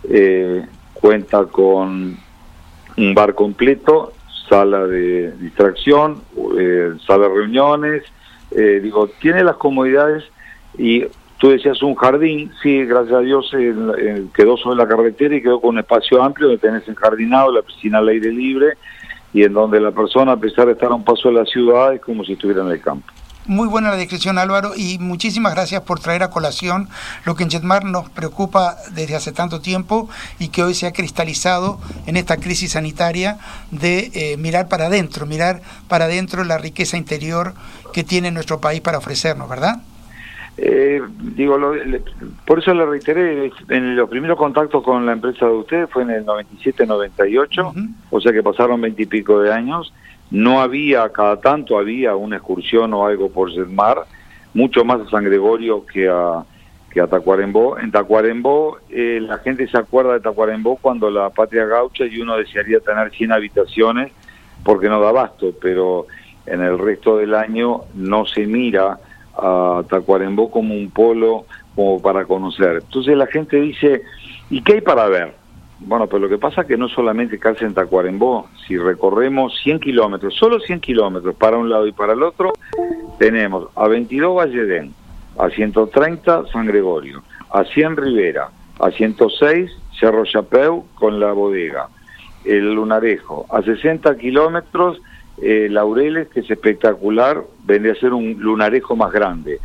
eh, 0.10 0.66
cuenta 0.94 1.46
con 1.46 2.18
un 2.98 3.14
bar 3.14 3.36
completo, 3.36 4.14
sala 4.50 4.88
de 4.88 5.32
distracción, 5.34 6.22
eh, 6.58 6.94
sala 7.06 7.28
de 7.28 7.34
reuniones, 7.34 8.04
digo, 8.82 9.08
tiene 9.20 9.44
las 9.44 9.58
comodidades 9.58 10.24
y 10.76 11.06
tú 11.38 11.52
decías 11.52 11.84
un 11.84 11.94
jardín, 11.94 12.52
sí, 12.64 12.84
gracias 12.84 13.16
a 13.16 13.20
Dios 13.20 13.52
quedó 14.34 14.58
sobre 14.58 14.78
la 14.78 14.88
carretera 14.88 15.36
y 15.36 15.42
quedó 15.44 15.62
con 15.62 15.76
un 15.76 15.80
espacio 15.80 16.24
amplio 16.24 16.48
donde 16.48 16.62
tenés 16.62 16.88
enjardinado, 16.88 17.52
la 17.52 17.62
piscina 17.62 18.00
al 18.00 18.08
aire 18.08 18.32
libre, 18.32 18.74
y 19.34 19.44
en 19.44 19.54
donde 19.54 19.80
la 19.80 19.92
persona, 19.92 20.34
a 20.34 20.38
pesar 20.38 20.66
de 20.66 20.74
estar 20.74 20.92
a 20.92 20.96
un 20.96 21.04
paso 21.04 21.30
de 21.30 21.36
la 21.36 21.46
ciudad, 21.46 21.94
es 21.94 22.02
como 22.02 22.24
si 22.24 22.34
estuviera 22.34 22.62
en 22.62 22.70
el 22.70 22.82
campo. 22.82 23.08
Muy 23.46 23.68
buena 23.68 23.90
la 23.90 23.96
descripción 23.96 24.38
Álvaro 24.38 24.74
y 24.76 25.00
muchísimas 25.00 25.56
gracias 25.56 25.82
por 25.82 26.00
traer 26.00 26.22
a 26.22 26.30
colación 26.30 26.88
lo 27.26 27.36
que 27.36 27.44
en 27.44 27.50
Jetmar 27.50 27.84
nos 27.84 28.08
preocupa 28.08 28.76
desde 28.92 29.16
hace 29.16 29.32
tanto 29.32 29.60
tiempo 29.60 30.08
y 30.38 30.50
que 30.50 30.62
hoy 30.62 30.76
se 30.76 30.86
ha 30.86 30.94
cristalizado 30.94 31.80
en 32.06 32.16
esta 32.16 32.38
crisis 32.38 32.74
sanitaria 32.74 33.40
de 33.72 34.12
eh, 34.14 34.38
mirar 34.38 34.68
para 34.68 34.86
adentro, 34.86 35.26
mirar 35.26 35.64
para 35.88 36.06
adentro 36.06 36.44
la 36.44 36.60
riqueza 36.60 36.96
interior 36.96 37.56
que 37.92 38.04
tiene 38.04 38.30
nuestro 38.30 38.60
país 38.60 38.82
para 38.82 39.00
ofrecernos, 39.00 39.50
¿verdad? 39.50 39.82
Eh, 40.62 41.02
digo, 41.36 41.58
por 42.46 42.60
eso 42.60 42.74
le 42.74 42.86
reiteré, 42.86 43.50
en 43.70 43.96
los 43.96 44.10
primeros 44.10 44.38
contactos 44.38 44.84
con 44.84 45.06
la 45.06 45.14
empresa 45.14 45.46
de 45.46 45.54
ustedes 45.54 45.90
fue 45.90 46.04
en 46.04 46.10
el 46.10 46.26
97-98, 46.26 47.96
o 48.10 48.20
sea 48.20 48.34
que 48.34 48.44
pasaron 48.44 48.82
veintipico 48.82 49.40
de 49.40 49.54
años, 49.54 49.94
no 50.32 50.60
había, 50.60 51.08
cada 51.10 51.40
tanto 51.40 51.78
había 51.78 52.16
una 52.18 52.36
excursión 52.36 52.94
o 52.94 53.06
algo 53.06 53.30
por 53.30 53.50
mar 53.70 54.04
mucho 54.54 54.84
más 54.84 55.00
a 55.00 55.10
San 55.10 55.24
Gregorio 55.24 55.86
que 55.86 56.10
a, 56.10 56.44
que 56.92 57.00
a 57.00 57.08
Tacuarembó. 57.08 57.80
En 57.80 57.92
Tacuarembó 57.92 58.80
eh, 58.90 59.20
la 59.22 59.38
gente 59.38 59.66
se 59.68 59.78
acuerda 59.78 60.14
de 60.14 60.20
Tacuarembó 60.20 60.76
cuando 60.76 61.10
la 61.10 61.30
patria 61.30 61.66
gaucha 61.66 62.06
y 62.06 62.20
uno 62.20 62.36
desearía 62.36 62.82
tener 62.82 63.12
100 63.12 63.32
habitaciones 63.32 64.12
porque 64.66 64.90
no 64.90 65.00
da 65.00 65.10
abasto, 65.10 65.54
pero 65.62 66.08
en 66.46 66.62
el 66.62 66.78
resto 66.78 67.16
del 67.16 67.34
año 67.34 67.82
no 67.94 68.26
se 68.26 68.46
mira 68.46 69.00
a 69.42 69.84
Tacuarembó 69.84 70.52
como 70.52 70.74
un 70.76 70.90
polo 70.90 71.46
como 71.76 72.02
para 72.02 72.26
conocer. 72.26 72.82
Entonces 72.84 73.18
la 73.18 73.28
gente 73.28 73.60
dice, 73.60 74.04
¿y 74.50 74.62
qué 74.62 74.74
hay 74.74 74.82
para 74.82 75.08
ver? 75.08 75.34
Bueno, 75.82 76.08
pues 76.08 76.22
lo 76.22 76.28
que 76.28 76.38
pasa 76.38 76.62
es 76.62 76.68
que 76.68 76.78
no 76.78 76.90
solamente 76.90 77.40
calza 77.40 77.66
en 77.66 77.74
Tacuarembó, 77.74 78.50
si 78.68 78.78
recorremos 78.78 79.58
100 79.64 79.80
kilómetros, 79.80 80.36
solo 80.36 80.60
100 80.60 80.82
kilómetros 80.82 81.36
para 81.36 81.58
un 81.58 81.70
lado 81.70 81.88
y 81.88 81.94
para 81.94 82.14
el 82.14 82.24
otro, 82.24 82.52
tenemos 83.18 83.70
a 83.76 83.88
22 83.88 84.36
Valledén, 84.36 84.94
a 85.38 85.50
130 85.50 86.48
San 86.52 86.66
Gregorio, 86.66 87.24
a 87.50 87.64
100 87.64 87.96
Rivera, 87.96 88.50
a 88.80 88.92
106 88.92 89.72
Cerro 89.98 90.26
Chapeu 90.26 90.86
con 90.96 91.20
la 91.20 91.32
bodega, 91.32 91.88
el 92.44 92.74
Lunarejo, 92.74 93.46
a 93.50 93.62
60 93.62 94.18
kilómetros 94.18 95.02
eh, 95.42 95.68
Laureles, 95.70 96.28
que 96.30 96.42
es 96.42 96.50
espectacular, 96.50 97.44
vendría 97.64 97.94
a 97.94 97.96
ser 97.96 98.14
un 98.14 98.38
lunarejo 98.40 98.96
más 98.96 99.12
grande. 99.12 99.60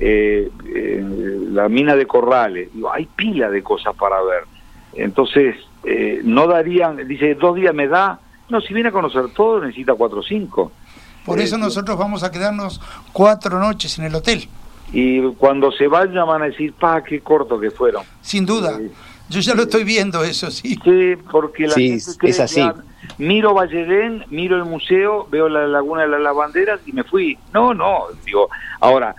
Eh, 0.00 0.50
eh, 0.74 1.04
la 1.50 1.68
mina 1.68 1.96
de 1.96 2.06
Corrales, 2.06 2.68
hay 2.92 3.06
pila 3.06 3.50
de 3.50 3.62
cosas 3.62 3.94
para 3.96 4.22
ver. 4.22 4.44
Entonces, 4.94 5.56
no 6.24 6.46
darían, 6.46 6.96
dice, 7.06 7.34
dos 7.34 7.56
días 7.56 7.74
me 7.74 7.88
da, 7.88 8.18
no, 8.48 8.60
si 8.60 8.74
viene 8.74 8.88
a 8.88 8.92
conocer 8.92 9.28
todo 9.34 9.60
necesita 9.60 9.94
cuatro 9.94 10.20
o 10.20 10.22
cinco. 10.22 10.72
Por 11.24 11.40
eso 11.40 11.58
nosotros 11.58 11.98
vamos 11.98 12.22
a 12.22 12.30
quedarnos 12.30 12.80
cuatro 13.12 13.58
noches 13.58 13.98
en 13.98 14.06
el 14.06 14.14
hotel. 14.14 14.48
Y 14.92 15.20
cuando 15.34 15.70
se 15.70 15.86
vayan 15.86 16.26
van 16.26 16.42
a 16.42 16.46
decir, 16.46 16.72
pa, 16.72 17.02
qué 17.04 17.20
corto 17.20 17.60
que 17.60 17.70
fueron. 17.70 18.02
Sin 18.22 18.46
duda. 18.46 18.78
Yo 19.28 19.40
ya 19.40 19.54
lo 19.54 19.64
estoy 19.64 19.84
viendo 19.84 20.24
eso, 20.24 20.50
sí. 20.50 20.78
Sí, 20.82 21.16
porque 21.30 21.66
la 21.66 21.74
gente 21.74 22.10
es 22.22 22.40
así 22.40 22.62
miro 23.18 23.54
Valledén, 23.54 24.24
miro 24.30 24.56
el 24.56 24.64
museo, 24.64 25.26
veo 25.30 25.48
la 25.48 25.66
laguna 25.66 26.02
de 26.02 26.08
las 26.08 26.20
lavanderas 26.20 26.80
y 26.86 26.92
me 26.92 27.04
fui. 27.04 27.38
No, 27.52 27.74
no, 27.74 28.04
digo, 28.24 28.48
ahora, 28.80 29.14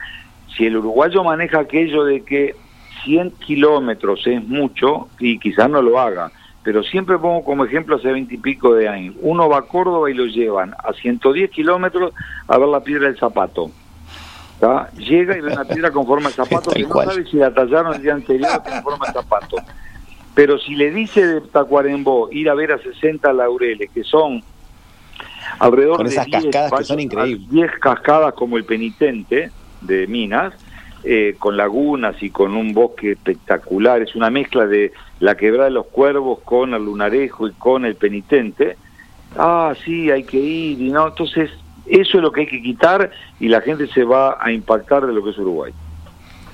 si 0.55 0.65
el 0.65 0.77
uruguayo 0.77 1.23
maneja 1.23 1.59
aquello 1.59 2.03
de 2.03 2.23
que 2.23 2.55
100 3.03 3.31
kilómetros 3.45 4.25
es 4.27 4.43
mucho, 4.43 5.07
y 5.19 5.39
quizás 5.39 5.69
no 5.69 5.81
lo 5.81 5.99
haga, 5.99 6.31
pero 6.63 6.83
siempre 6.83 7.17
pongo 7.17 7.43
como 7.43 7.65
ejemplo 7.65 7.95
hace 7.95 8.11
20 8.11 8.33
y 8.33 8.37
pico 8.37 8.73
de 8.73 8.87
años, 8.87 9.15
uno 9.21 9.47
va 9.47 9.59
a 9.59 9.61
Córdoba 9.63 10.09
y 10.09 10.13
lo 10.13 10.25
llevan 10.25 10.73
a 10.77 10.93
110 10.93 11.49
kilómetros 11.51 12.13
a 12.47 12.57
ver 12.57 12.67
la 12.67 12.81
piedra 12.81 13.07
del 13.07 13.17
zapato. 13.17 13.71
Llega 14.97 15.37
y 15.37 15.41
ve 15.41 15.53
una 15.53 15.63
piedra 15.63 15.91
con 15.91 16.05
forma 16.05 16.29
de 16.29 16.35
zapato 16.35 16.71
que 16.71 16.83
no 16.83 16.93
sabe 16.93 17.25
si 17.25 17.37
la 17.37 17.53
tallaron 17.53 17.95
el 17.95 18.01
día 18.01 18.13
anterior 18.13 18.61
con 18.63 18.83
forma 18.83 19.07
de 19.07 19.13
zapato. 19.13 19.57
Pero 20.35 20.57
si 20.59 20.75
le 20.75 20.91
dice 20.91 21.25
de 21.25 21.41
Tacuarembó 21.41 22.29
ir 22.31 22.49
a 22.49 22.53
ver 22.53 22.71
a 22.71 22.77
60 22.77 23.33
laureles, 23.33 23.89
que 23.91 24.03
son 24.03 24.41
alrededor 25.59 26.07
de 26.07 26.09
10 26.09 26.27
cascadas 26.27 26.71
que 26.79 26.83
son 26.83 26.99
increíbles. 26.99 27.49
10 27.49 27.71
cascadas 27.79 28.33
como 28.33 28.57
el 28.57 28.65
penitente 28.65 29.51
de 29.81 30.07
Minas, 30.07 30.53
eh, 31.03 31.35
con 31.39 31.57
lagunas 31.57 32.21
y 32.21 32.29
con 32.29 32.55
un 32.55 32.73
bosque 32.73 33.13
espectacular, 33.13 34.01
es 34.01 34.15
una 34.15 34.29
mezcla 34.29 34.65
de 34.67 34.91
la 35.19 35.35
quebrada 35.35 35.65
de 35.65 35.71
los 35.71 35.87
cuervos 35.87 36.39
con 36.39 36.73
el 36.73 36.83
lunarejo 36.83 37.47
y 37.47 37.53
con 37.53 37.85
el 37.85 37.95
penitente, 37.95 38.77
ah, 39.37 39.73
sí, 39.83 40.11
hay 40.11 40.23
que 40.23 40.37
ir, 40.37 40.81
y 40.81 40.89
no, 40.89 41.07
entonces 41.07 41.49
eso 41.85 42.17
es 42.17 42.23
lo 42.23 42.31
que 42.31 42.41
hay 42.41 42.47
que 42.47 42.61
quitar 42.61 43.11
y 43.39 43.47
la 43.47 43.61
gente 43.61 43.87
se 43.87 44.03
va 44.03 44.37
a 44.39 44.51
impactar 44.51 45.07
de 45.07 45.13
lo 45.13 45.23
que 45.23 45.31
es 45.31 45.37
Uruguay. 45.37 45.73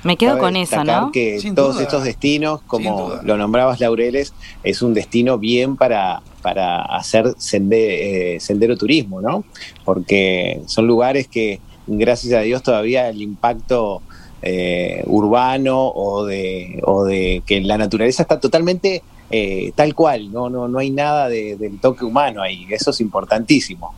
Me 0.05 0.17
quedo 0.17 0.37
con 0.37 0.55
eso, 0.55 0.83
¿no? 0.83 1.11
que 1.11 1.39
todos 1.55 1.81
estos 1.81 2.03
destinos, 2.03 2.61
como 2.67 3.15
lo 3.23 3.37
nombrabas 3.37 3.79
Laureles, 3.79 4.33
es 4.63 4.83
un 4.83 4.93
destino 4.93 5.39
bien 5.39 5.77
para, 5.77 6.21
para 6.43 6.83
hacer 6.83 7.35
eh, 7.51 8.37
sendero 8.39 8.77
turismo, 8.77 9.19
¿no? 9.19 9.43
Porque 9.83 10.61
son 10.67 10.85
lugares 10.85 11.27
que, 11.27 11.59
gracias 11.87 12.33
a 12.33 12.41
Dios, 12.41 12.61
todavía 12.61 13.09
el 13.09 13.19
impacto 13.19 14.03
eh, 14.43 15.03
urbano 15.07 15.87
o 15.87 16.23
de, 16.23 16.79
o 16.83 17.03
de 17.03 17.41
que 17.43 17.61
la 17.61 17.79
naturaleza 17.79 18.21
está 18.21 18.39
totalmente 18.39 19.01
eh, 19.31 19.71
tal 19.73 19.95
cual, 19.95 20.31
no, 20.31 20.51
no, 20.51 20.67
no 20.67 20.77
hay 20.77 20.91
nada 20.91 21.29
del 21.29 21.79
toque 21.79 22.05
humano 22.05 22.43
ahí, 22.43 22.67
eso 22.69 22.91
es 22.91 23.01
importantísimo. 23.01 23.95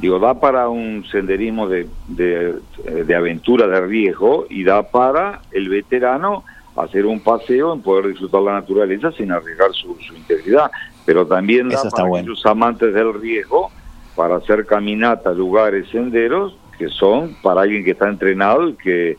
Digo, 0.00 0.18
da 0.18 0.40
para 0.40 0.68
un 0.68 1.04
senderismo 1.10 1.68
de, 1.68 1.86
de, 2.08 3.14
aventura, 3.14 3.66
de 3.66 3.80
riesgo, 3.82 4.46
y 4.48 4.64
da 4.64 4.82
para 4.82 5.42
el 5.52 5.68
veterano 5.68 6.42
hacer 6.76 7.04
un 7.04 7.20
paseo 7.20 7.74
en 7.74 7.82
poder 7.82 8.08
disfrutar 8.08 8.40
la 8.40 8.52
naturaleza 8.54 9.12
sin 9.12 9.30
arriesgar 9.30 9.72
su, 9.74 9.96
integridad. 10.16 10.70
Pero 11.04 11.26
también 11.26 11.68
da 11.68 11.82
para 11.90 12.22
los 12.22 12.46
amantes 12.46 12.94
del 12.94 13.12
riesgo 13.14 13.70
para 14.16 14.36
hacer 14.36 14.64
caminatas, 14.66 15.36
lugares, 15.36 15.88
senderos, 15.90 16.56
que 16.78 16.88
son 16.88 17.36
para 17.42 17.62
alguien 17.62 17.84
que 17.84 17.90
está 17.90 18.08
entrenado 18.08 18.70
y 18.70 18.74
que, 18.74 19.16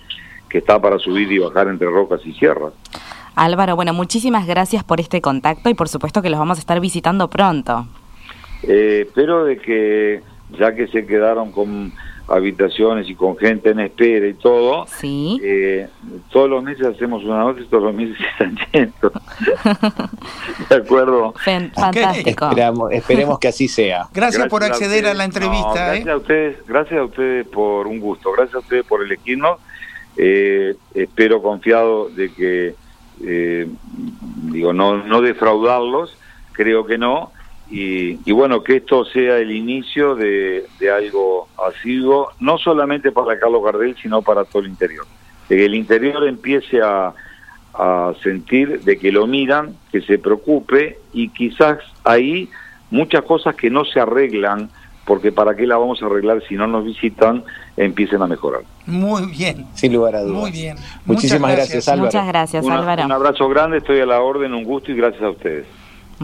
que 0.50 0.58
está 0.58 0.82
para 0.82 0.98
subir 0.98 1.32
y 1.32 1.38
bajar 1.38 1.68
entre 1.68 1.88
rocas 1.88 2.22
y 2.26 2.34
sierras. 2.34 2.74
Álvaro, 3.36 3.76
bueno, 3.76 3.94
muchísimas 3.94 4.48
gracias 4.48 4.84
por 4.84 5.00
este 5.00 5.22
contacto 5.22 5.70
y 5.70 5.74
por 5.74 5.88
supuesto 5.88 6.22
que 6.22 6.30
los 6.30 6.40
vamos 6.40 6.58
a 6.58 6.62
estar 6.62 6.80
visitando 6.80 7.30
pronto. 7.30 7.88
Eh, 8.64 9.06
espero 9.08 9.46
de 9.46 9.58
que 9.58 10.22
ya 10.58 10.74
que 10.76 10.88
se 10.88 11.06
quedaron 11.06 11.52
con 11.52 11.94
habitaciones 12.32 13.10
y 13.10 13.16
con 13.16 13.38
gente 13.38 13.72
en 13.72 13.80
espera 13.82 14.28
y 14.28 14.34
todo, 14.34 14.86
¿Sí? 14.88 15.40
Eh, 15.44 15.88
todos 16.32 16.50
los 16.50 16.64
meses 16.64 16.86
hacemos 16.86 17.24
una 17.24 17.40
nota 17.40 17.62
y 17.62 17.66
todos 17.66 17.84
los 17.84 17.94
meses 17.94 18.18
están 18.32 18.58
llenos. 18.72 18.96
¿De 20.70 20.76
acuerdo? 20.76 21.34
Fantástico. 21.34 22.90
esperemos 22.90 23.40
que 23.40 23.48
así 23.48 23.68
sea. 23.68 24.08
Gracias, 24.14 24.48
por 24.48 24.64
acceder 24.64 25.06
a, 25.08 25.14
la 25.14 25.26
entrevista. 25.26 25.96
¿eh? 25.96 26.04
gracias, 26.04 26.08
a 26.08 26.18
ustedes, 26.18 26.66
gracias 26.68 27.00
a 27.00 27.04
ustedes 27.04 27.48
por 27.48 27.88
un 27.88 28.00
gusto, 28.00 28.32
gracias 28.32 28.56
a 28.56 28.60
ustedes 28.60 28.86
por 28.86 29.04
elegirnos. 29.04 29.60
Eh, 30.18 30.76
espero 30.94 31.42
confiado 31.42 32.10
de 32.10 32.32
que, 32.34 32.76
digo, 34.52 34.74
no, 34.74 34.98
no 35.04 35.22
defraudarlos, 35.22 36.18
creo 36.52 36.86
que 36.86 36.98
no, 36.98 37.32
y, 37.74 38.32
bueno, 38.34 38.64
que 38.64 38.78
esto 38.78 39.06
sea 39.06 39.38
el 39.38 39.52
inicio 39.52 40.16
de, 40.16 40.66
algo 40.94 41.48
asiduo, 41.58 42.32
no 42.42 42.58
solamente 42.58 43.14
para 43.14 43.40
Carlos 43.40 43.64
Gardel, 43.64 43.96
sino 44.02 44.22
para 44.22 44.44
todo 44.44 44.62
el 44.62 44.68
interior. 44.68 45.06
De 45.48 45.56
que 45.56 45.66
el 45.66 45.76
interior 45.76 46.28
empiece 46.28 46.82
a, 46.82 47.14
a 47.74 48.14
sentir 48.22 48.82
de 48.82 48.98
que 48.98 49.14
lo 49.14 49.26
miran, 49.26 49.78
que 49.90 50.02
se 50.02 50.20
preocupe 50.20 50.98
y 51.14 51.30
quizás 51.30 51.78
ahí 52.04 52.50
muchas 52.90 53.24
cosas 53.24 53.56
que 53.56 53.70
no 53.70 53.86
se 53.86 54.02
arreglan, 54.02 54.70
porque 55.06 55.32
para 55.32 55.56
qué 55.56 55.66
la 55.66 55.78
vamos 55.78 56.04
a 56.04 56.08
arreglar 56.08 56.44
si 56.50 56.56
no 56.56 56.68
nos 56.68 56.84
visitan, 56.84 57.46
empiecen 57.78 58.22
a 58.22 58.28
mejorar. 58.28 58.64
Muy 58.86 59.28
bien. 59.28 59.66
Sin 59.76 59.94
lugar 59.94 60.18
a 60.18 60.24
dudas. 60.24 60.42
Muy 60.42 60.52
bien. 60.52 60.76
Muchísimas 61.06 61.54
gracias, 61.54 61.88
Álvaro. 61.88 62.08
Muchas 62.08 62.28
gracias, 62.28 62.68
Álvaro. 62.68 63.06
Un 63.06 63.12
abrazo 63.14 63.48
grande, 63.48 63.78
estoy 63.78 64.02
a 64.02 64.06
la 64.06 64.20
orden, 64.20 64.54
un 64.54 64.66
gusto 64.66 64.92
y 64.92 64.96
gracias 64.96 65.24
a 65.24 65.30
ustedes. 65.30 65.66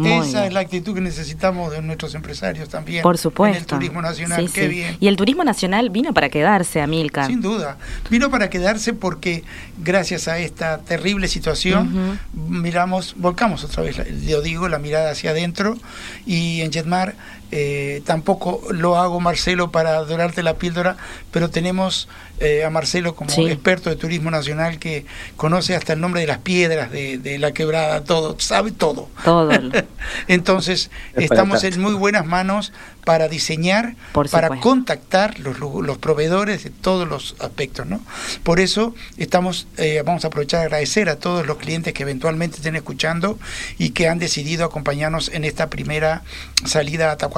Esa 0.05 0.45
es 0.45 0.53
la 0.53 0.59
actitud 0.59 0.93
que 0.93 1.01
necesitamos 1.01 1.71
de 1.71 1.81
nuestros 1.81 2.13
empresarios 2.15 2.69
también. 2.69 3.03
Por 3.03 3.17
supuesto. 3.17 3.57
En 3.57 3.61
el 3.61 3.65
turismo 3.65 4.01
nacional, 4.01 4.49
qué 4.51 4.67
bien. 4.67 4.97
Y 4.99 5.07
el 5.07 5.15
turismo 5.15 5.43
nacional 5.43 5.89
vino 5.89 6.13
para 6.13 6.29
quedarse, 6.29 6.81
Amilcar. 6.81 7.27
Sin 7.27 7.41
duda. 7.41 7.77
Vino 8.09 8.29
para 8.29 8.49
quedarse 8.49 8.93
porque 8.93 9.43
gracias 9.83 10.27
a 10.27 10.39
esta 10.39 10.79
terrible 10.79 11.27
situación, 11.27 12.19
miramos, 12.33 13.15
volcamos 13.17 13.63
otra 13.63 13.83
vez, 13.83 13.97
yo 14.25 14.41
digo, 14.41 14.67
la 14.67 14.79
mirada 14.79 15.11
hacia 15.11 15.31
adentro 15.31 15.77
y 16.25 16.61
en 16.61 16.71
Jetmar 16.71 17.15
eh, 17.51 18.01
tampoco 18.05 18.61
lo 18.71 18.97
hago, 18.97 19.19
Marcelo, 19.19 19.71
para 19.71 20.01
dorarte 20.03 20.43
la 20.43 20.55
píldora, 20.55 20.97
pero 21.31 21.49
tenemos 21.49 22.09
eh, 22.39 22.63
a 22.63 22.69
Marcelo 22.69 23.15
como 23.15 23.31
experto 23.47 23.89
de 23.89 23.95
turismo 23.95 24.29
nacional 24.29 24.77
que 24.77 25.05
conoce 25.37 25.75
hasta 25.75 25.93
el 25.93 26.01
nombre 26.01 26.21
de 26.21 26.27
las 26.27 26.39
piedras, 26.39 26.91
de, 26.91 27.37
la 27.39 27.51
quebrada, 27.51 28.03
todo, 28.03 28.35
sabe 28.39 28.71
todo. 28.71 29.09
Todo. 29.23 29.49
Entonces, 30.27 30.91
estamos 31.15 31.63
en 31.63 31.79
muy 31.81 31.93
buenas 31.93 32.25
manos 32.25 32.73
para 33.05 33.29
diseñar, 33.29 33.95
para 34.31 34.59
contactar 34.59 35.39
los, 35.39 35.59
los, 35.59 35.97
proveedores 35.97 36.65
de 36.65 36.69
todos 36.69 37.07
los 37.07 37.37
aspectos. 37.39 37.87
¿no? 37.87 38.01
Por 38.43 38.59
eso 38.59 38.93
estamos, 39.17 39.65
eh, 39.77 40.03
vamos 40.05 40.25
a 40.25 40.27
aprovechar 40.27 40.59
a 40.59 40.63
agradecer 40.63 41.07
a 41.07 41.15
todos 41.15 41.47
los 41.47 41.57
clientes 41.57 41.93
que 41.93 42.03
eventualmente 42.03 42.57
estén 42.57 42.75
escuchando 42.75 43.39
y 43.77 43.91
que 43.91 44.09
han 44.09 44.19
decidido 44.19 44.65
acompañarnos 44.65 45.29
en 45.29 45.45
esta 45.45 45.69
primera 45.69 46.23
salida 46.65 47.11
a 47.11 47.17
Tacuarembó 47.17 47.36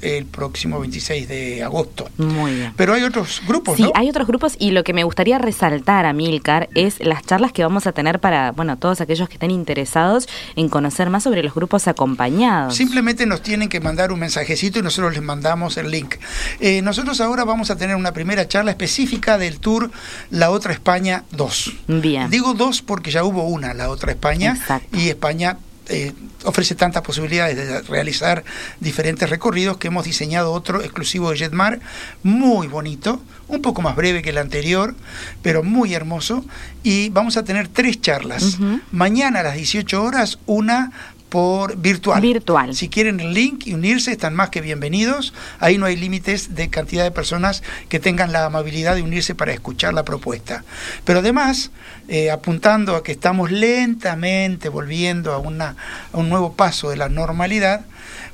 el 0.00 0.26
próximo 0.26 0.80
26 0.80 1.28
de 1.28 1.62
agosto. 1.62 2.08
Muy 2.18 2.54
bien. 2.54 2.72
Pero 2.76 2.94
hay 2.94 3.02
otros 3.02 3.42
grupos, 3.46 3.76
sí, 3.76 3.90
hay 3.94 4.08
otros 4.08 4.26
grupos 4.26 4.56
y 4.58 4.70
lo 4.72 4.84
que 4.84 4.92
me 4.92 5.04
gustaría 5.04 5.38
resaltar, 5.38 6.06
a 6.06 6.12
Milcar, 6.12 6.68
es 6.74 7.00
las 7.00 7.24
charlas 7.24 7.52
que 7.52 7.62
vamos 7.62 7.86
a 7.86 7.92
tener 7.92 8.20
para, 8.20 8.52
bueno, 8.52 8.76
todos 8.76 9.00
aquellos 9.00 9.28
que 9.28 9.34
estén 9.34 9.50
interesados 9.50 10.28
en 10.56 10.68
conocer 10.68 11.10
más 11.10 11.22
sobre 11.22 11.42
los 11.42 11.54
grupos 11.54 11.88
acompañados. 11.88 12.74
Simplemente 12.74 13.26
nos 13.26 13.42
tienen 13.42 13.68
que 13.68 13.80
mandar 13.80 14.12
un 14.12 14.20
mensajecito 14.20 14.78
y 14.78 14.82
nosotros 14.82 15.14
les 15.14 15.22
mandamos 15.22 15.76
el 15.76 15.90
link. 15.90 16.16
Eh, 16.60 16.82
nosotros 16.82 17.20
ahora 17.20 17.44
vamos 17.44 17.70
a 17.70 17.76
tener 17.76 17.96
una 17.96 18.12
primera 18.12 18.48
charla 18.48 18.70
específica 18.70 19.38
del 19.38 19.60
tour 19.60 19.90
La 20.30 20.50
Otra 20.50 20.72
España 20.72 21.24
2. 21.32 21.72
Bien. 21.88 22.30
Digo 22.30 22.54
dos 22.54 22.82
porque 22.82 23.10
ya 23.10 23.24
hubo 23.24 23.44
una, 23.44 23.74
La 23.74 23.90
Otra 23.90 24.12
España, 24.12 24.58
y 24.92 25.08
España 25.08 25.58
eh, 25.88 26.12
ofrece 26.44 26.74
tantas 26.74 27.02
posibilidades 27.02 27.56
de 27.56 27.82
realizar 27.82 28.44
diferentes 28.80 29.28
recorridos 29.28 29.78
que 29.78 29.88
hemos 29.88 30.04
diseñado 30.04 30.52
otro 30.52 30.82
exclusivo 30.82 31.30
de 31.30 31.38
Jetmar, 31.38 31.80
muy 32.22 32.66
bonito, 32.66 33.22
un 33.48 33.62
poco 33.62 33.82
más 33.82 33.96
breve 33.96 34.22
que 34.22 34.30
el 34.30 34.38
anterior, 34.38 34.94
pero 35.42 35.62
muy 35.62 35.94
hermoso. 35.94 36.44
Y 36.82 37.08
vamos 37.10 37.36
a 37.36 37.44
tener 37.44 37.68
tres 37.68 38.00
charlas. 38.00 38.58
Mañana 38.92 39.40
a 39.40 39.42
las 39.42 39.56
18 39.56 40.02
horas, 40.02 40.38
una 40.46 40.92
por 41.28 41.76
virtual. 41.76 42.20
Virtual. 42.20 42.74
Si 42.74 42.88
quieren 42.88 43.20
el 43.20 43.34
link 43.34 43.66
y 43.66 43.74
unirse, 43.74 44.12
están 44.12 44.34
más 44.34 44.50
que 44.50 44.60
bienvenidos. 44.60 45.34
Ahí 45.60 45.78
no 45.78 45.86
hay 45.86 45.96
límites 45.96 46.54
de 46.54 46.70
cantidad 46.70 47.04
de 47.04 47.10
personas 47.10 47.62
que 47.88 48.00
tengan 48.00 48.32
la 48.32 48.46
amabilidad 48.46 48.94
de 48.94 49.02
unirse 49.02 49.34
para 49.34 49.52
escuchar 49.52 49.94
la 49.94 50.04
propuesta. 50.04 50.64
Pero 51.04 51.20
además, 51.20 51.70
eh, 52.08 52.30
apuntando 52.30 52.96
a 52.96 53.02
que 53.02 53.12
estamos 53.12 53.50
lentamente 53.50 54.68
volviendo 54.68 55.32
a, 55.32 55.38
una, 55.38 55.76
a 56.12 56.16
un 56.16 56.28
nuevo 56.28 56.54
paso 56.54 56.90
de 56.90 56.96
la 56.96 57.08
normalidad, 57.08 57.84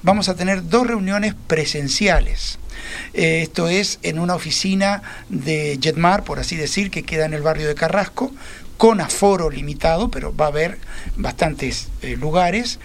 vamos 0.02 0.28
a 0.28 0.36
tener 0.36 0.68
dos 0.68 0.86
reuniones 0.86 1.34
presenciales. 1.46 2.58
Eh, 3.14 3.40
esto 3.42 3.68
es 3.68 3.98
en 4.02 4.18
una 4.18 4.34
oficina 4.34 5.02
de 5.28 5.78
Jetmar, 5.80 6.24
por 6.24 6.38
así 6.38 6.56
decir, 6.56 6.90
que 6.90 7.02
queda 7.02 7.24
en 7.24 7.34
el 7.34 7.42
barrio 7.42 7.66
de 7.68 7.74
Carrasco, 7.74 8.32
con 8.76 9.00
aforo 9.00 9.50
limitado, 9.50 10.10
pero 10.10 10.34
va 10.34 10.46
a 10.46 10.48
haber 10.48 10.78
bastantes 11.16 11.88
eh, 12.02 12.16
lugares, 12.16 12.78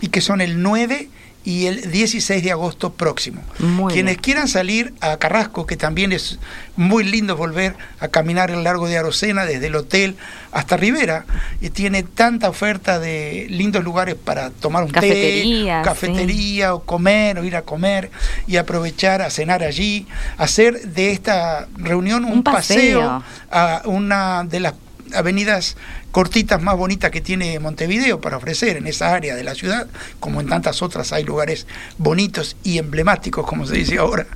y 0.00 0.08
que 0.08 0.20
son 0.20 0.40
el 0.40 0.62
9 0.62 1.08
y 1.42 1.66
el 1.66 1.90
16 1.90 2.42
de 2.42 2.52
agosto 2.52 2.92
próximo. 2.92 3.42
Quienes 3.88 4.18
quieran 4.18 4.46
salir 4.46 4.92
a 5.00 5.16
Carrasco, 5.16 5.66
que 5.66 5.78
también 5.78 6.12
es 6.12 6.38
muy 6.76 7.02
lindo 7.02 7.34
volver 7.34 7.76
a 7.98 8.08
caminar 8.08 8.50
el 8.50 8.62
largo 8.62 8.88
de 8.88 8.98
Arocena, 8.98 9.46
desde 9.46 9.68
el 9.68 9.74
hotel 9.74 10.16
hasta 10.52 10.76
Rivera, 10.76 11.24
y 11.62 11.70
tiene 11.70 12.02
tanta 12.02 12.50
oferta 12.50 12.98
de 12.98 13.46
lindos 13.48 13.82
lugares 13.82 14.16
para 14.16 14.50
tomar 14.50 14.84
un 14.84 14.90
cafetería, 14.90 15.80
té, 15.80 15.88
cafetería 15.88 16.74
o 16.74 16.82
comer 16.82 17.38
o 17.38 17.44
ir 17.44 17.56
a 17.56 17.62
comer 17.62 18.10
y 18.46 18.56
aprovechar 18.56 19.22
a 19.22 19.30
cenar 19.30 19.62
allí, 19.62 20.06
hacer 20.36 20.88
de 20.88 21.12
esta 21.12 21.68
reunión 21.76 22.26
un, 22.26 22.42
paseo. 22.42 23.24
a 23.50 23.82
una 23.86 24.44
de 24.44 24.60
las 24.60 24.74
avenidas 25.14 25.76
cortitas 26.12 26.60
más 26.60 26.76
bonitas 26.76 27.10
que 27.10 27.20
tiene 27.20 27.58
Montevideo 27.60 28.20
para 28.20 28.36
ofrecer 28.36 28.76
en 28.76 28.86
esa 28.86 29.14
área 29.14 29.34
de 29.34 29.44
la 29.44 29.54
ciudad, 29.54 29.86
como 30.18 30.40
en 30.40 30.48
tantas 30.48 30.82
otras 30.82 31.12
hay 31.12 31.24
lugares 31.24 31.66
bonitos 31.98 32.56
y 32.64 32.78
emblemáticos, 32.78 33.46
como 33.46 33.66
se 33.66 33.74
dice 33.74 33.98
ahora, 33.98 34.26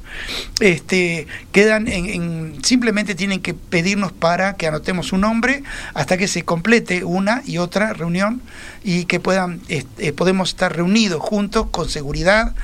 este, 0.60 1.26
quedan 1.52 1.88
en, 1.88 2.58
simplemente 2.62 3.14
tienen 3.14 3.40
que 3.40 3.54
pedirnos 3.54 4.12
para 4.12 4.54
que 4.54 4.66
anotemos 4.66 5.12
un 5.12 5.22
nombre 5.22 5.62
hasta 5.94 6.16
que 6.16 6.28
se 6.28 6.44
complete 6.44 7.04
una 7.04 7.42
y 7.44 7.58
otra 7.58 7.92
reunión 7.92 8.40
y 8.84 9.06
que 9.06 9.20
puedan, 9.20 9.60
este, 9.68 10.12
podemos 10.12 10.50
estar 10.50 10.74
reunidos 10.74 11.20
juntos 11.20 11.66
con 11.70 11.88
seguridad 11.88 12.54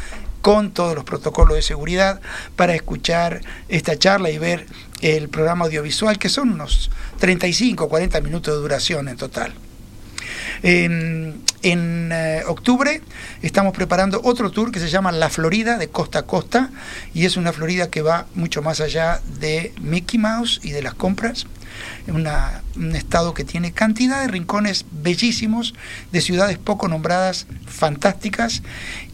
con 0.43 0.71
todos 0.71 0.95
los 0.95 1.05
protocolos 1.05 1.55
de 1.55 1.63
seguridad 1.63 2.21
para 2.57 2.75
escuchar 2.75 3.43
esta 3.69 3.99
charla 3.99 4.31
y 4.31 4.39
ver 4.39 4.67
el 5.01 5.29
programa 5.29 5.65
audiovisual, 5.65 6.19
que 6.19 6.29
son 6.29 6.51
unos 6.51 6.91
35 7.19 7.85
o 7.85 7.89
40 7.89 8.21
minutos 8.21 8.55
de 8.55 8.61
duración 8.61 9.09
en 9.09 9.17
total. 9.17 9.55
En, 10.63 11.43
eh, 11.63 12.43
octubre 12.47 13.03
estamos 13.43 13.75
preparando 13.75 14.21
otro 14.25 14.51
tour 14.51 14.71
que 14.73 14.81
se 14.81 14.89
llama 14.89 15.13
La 15.13 15.31
Florida 15.31 15.79
de 15.79 15.89
costa 15.89 16.21
a 16.21 16.23
costa 16.23 16.71
y 17.15 17.25
es 17.25 17.37
una 17.37 17.53
Florida 17.53 17.89
que 17.89 18.03
va 18.03 18.27
mucho 18.35 18.63
más 18.63 18.81
allá 18.81 19.21
de 19.41 19.73
Mickey 19.81 20.19
Mouse 20.19 20.61
y 20.63 20.71
de 20.71 20.83
las 20.83 20.95
compras. 20.95 21.47
Una, 22.09 22.63
un 22.77 22.95
estado 22.95 23.33
que 23.33 23.45
tiene 23.45 23.73
cantidad 23.73 24.21
de 24.21 24.29
rincones 24.29 24.85
bellísimos, 24.91 25.75
de 26.13 26.21
ciudades 26.21 26.59
poco 26.59 26.89
nombradas, 26.89 27.47
fantásticas, 27.67 28.63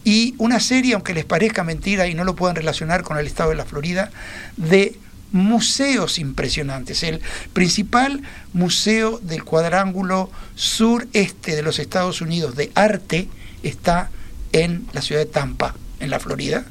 y 0.03 0.35
una 0.39 0.59
serie, 0.59 0.95
aunque 0.95 1.15
les 1.15 1.25
parezca 1.25 1.63
mentira 1.63 2.09
y 2.09 2.15
no 2.15 2.25
lo 2.25 2.35
puedan 2.35 2.57
relacionar 2.57 3.03
con 3.03 3.19
el 3.19 3.27
estado 3.27 3.51
de 3.51 3.57
la 3.57 3.67
Florida, 3.67 4.11
de 4.57 4.99
museos 5.33 6.19
impresionantes. 6.19 7.03
El 7.03 7.21
principal 7.53 8.23
museo 8.53 9.19
del 9.19 9.45
cuadrángulo 9.45 10.31
sureste 10.55 11.57
de 11.57 11.63
los 11.63 11.79
Estados 11.79 12.21
Unidos 12.21 12.57
de 12.57 12.71
arte 12.75 13.29
está 13.63 14.11
en 14.53 14.87
la 14.93 15.03
ciudad 15.03 15.21
de 15.21 15.27
Tampa, 15.27 15.75
en 16.01 16.11
la 16.11 16.21
Florida. 16.21 16.65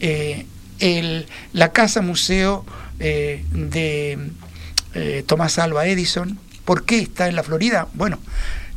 Eh, 0.00 0.46
la 1.52 1.72
casa 1.72 2.02
museo 2.02 2.64
eh, 2.98 3.44
de 3.52 4.18
eh, 4.94 5.24
Tomás 5.26 5.58
Alba 5.58 5.86
Edison, 5.86 6.38
¿por 6.64 6.84
qué 6.84 6.98
está 6.98 7.28
en 7.28 7.36
la 7.36 7.42
Florida? 7.42 7.88
Bueno, 7.94 8.18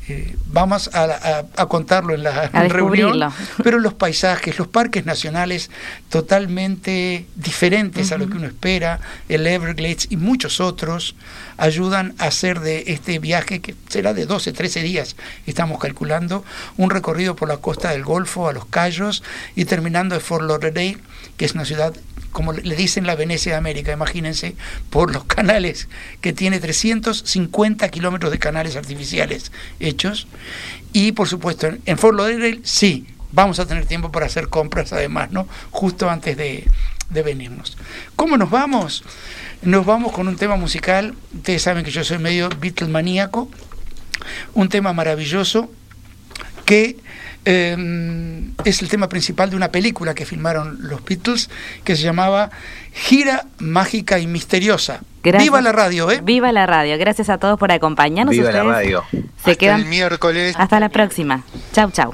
eh, 0.10 0.38
vamos 0.46 0.90
a, 0.94 1.44
contarlo 1.68 2.14
en 2.14 2.24
la 2.24 2.48
reunión, 2.70 3.20
pero 3.62 3.78
los 3.80 3.94
paisajes, 3.94 4.58
los 4.58 4.68
parques 4.68 5.06
nacionales 5.06 5.70
totalmente 6.10 7.26
diferentes 7.36 8.12
a 8.12 8.18
lo 8.18 8.30
que 8.30 8.38
uno 8.38 8.48
espera, 8.48 9.02
el 9.28 9.46
Everglades 9.46 10.08
y 10.10 10.16
muchos 10.16 10.62
otros, 10.62 11.16
ayudan 11.58 12.16
a 12.20 12.26
hacer 12.26 12.62
de 12.62 12.86
este 12.88 13.20
viaje, 13.20 13.60
que 13.60 13.76
será 13.90 14.14
de 14.14 14.26
12, 14.26 14.54
13 14.54 14.82
días, 14.82 15.18
estamos 15.46 15.80
calculando, 15.80 16.46
un 16.78 16.90
recorrido 16.90 17.36
por 17.36 17.50
la 17.50 17.58
costa 17.58 17.92
del 17.92 18.04
Golfo, 18.04 18.48
a 18.48 18.54
los 18.54 18.66
Cayos 18.66 19.24
y 19.56 19.66
terminando 19.66 20.16
en 20.16 20.22
Fort 20.22 20.46
Lauderdale, 20.46 20.98
que 21.36 21.46
es 21.46 21.54
una 21.54 21.66
ciudad 21.66 21.94
como 22.32 22.54
le 22.54 22.76
dicen 22.76 23.08
la 23.08 23.16
Venecia 23.16 23.54
de 23.54 23.58
América, 23.58 23.92
imagínense, 23.92 24.56
por 24.90 25.14
los 25.14 25.26
canales, 25.26 25.88
que 26.22 26.34
tiene 26.34 26.60
350 26.60 27.90
kilómetros 27.90 28.32
de 28.32 28.40
canales 28.40 28.76
artificiales 28.76 29.52
hechos. 29.80 30.28
Y 30.94 31.12
por 31.14 31.28
supuesto, 31.28 31.70
en 31.86 31.98
Fort 31.98 32.18
Lauderdale 32.18 32.62
sí, 32.64 33.08
vamos 33.32 33.60
a 33.60 33.66
tener 33.66 33.86
tiempo 33.86 34.12
para 34.12 34.26
hacer 34.26 34.50
compras 34.50 34.94
además, 34.94 35.32
¿no? 35.32 35.48
Justo 35.72 36.10
antes 36.10 36.38
de, 36.38 36.66
de 37.10 37.22
venirnos. 37.22 37.78
¿Cómo 38.16 38.38
nos 38.38 38.50
vamos? 38.50 39.04
Nos 39.62 39.86
vamos 39.86 40.12
con 40.12 40.28
un 40.28 40.36
tema 40.36 40.56
musical, 40.56 41.16
ustedes 41.34 41.64
saben 41.64 41.84
que 41.84 41.92
yo 41.92 42.04
soy 42.04 42.20
medio 42.20 42.50
Beatle 42.60 42.88
maníaco, 42.88 43.50
un 44.54 44.70
tema 44.70 44.94
maravilloso 44.94 45.72
que 46.66 46.98
Em, 47.50 48.52
es 48.66 48.82
el 48.82 48.90
tema 48.90 49.08
principal 49.08 49.50
de 49.50 49.56
una 49.56 49.70
película 49.70 50.14
que 50.14 50.26
filmaron 50.26 50.80
los 50.82 51.02
Beatles 51.06 51.50
que 51.86 51.96
se 51.96 52.04
llamaba 52.04 52.50
Gira 52.92 53.46
Mágica 53.60 54.20
y 54.20 54.28
Misteriosa. 54.28 55.00
Viva 55.24 55.62
la 55.62 55.72
radio, 55.72 56.12
¿eh? 56.12 56.20
Viva 56.22 56.52
la 56.52 56.66
radio. 56.66 56.98
Gracias 56.98 57.30
a 57.30 57.38
todos 57.38 57.58
por 57.58 57.72
acompañarnos. 57.72 58.36
Viva 58.36 58.52
la 58.52 58.64
radio. 58.64 59.06
Se 59.46 59.52
Hasta 59.52 59.76
el 59.78 59.86
miércoles. 59.86 60.56
Hasta 60.58 60.82
la 60.82 60.90
próxima. 60.90 61.44
Chau, 61.72 61.90
chau. 61.92 62.14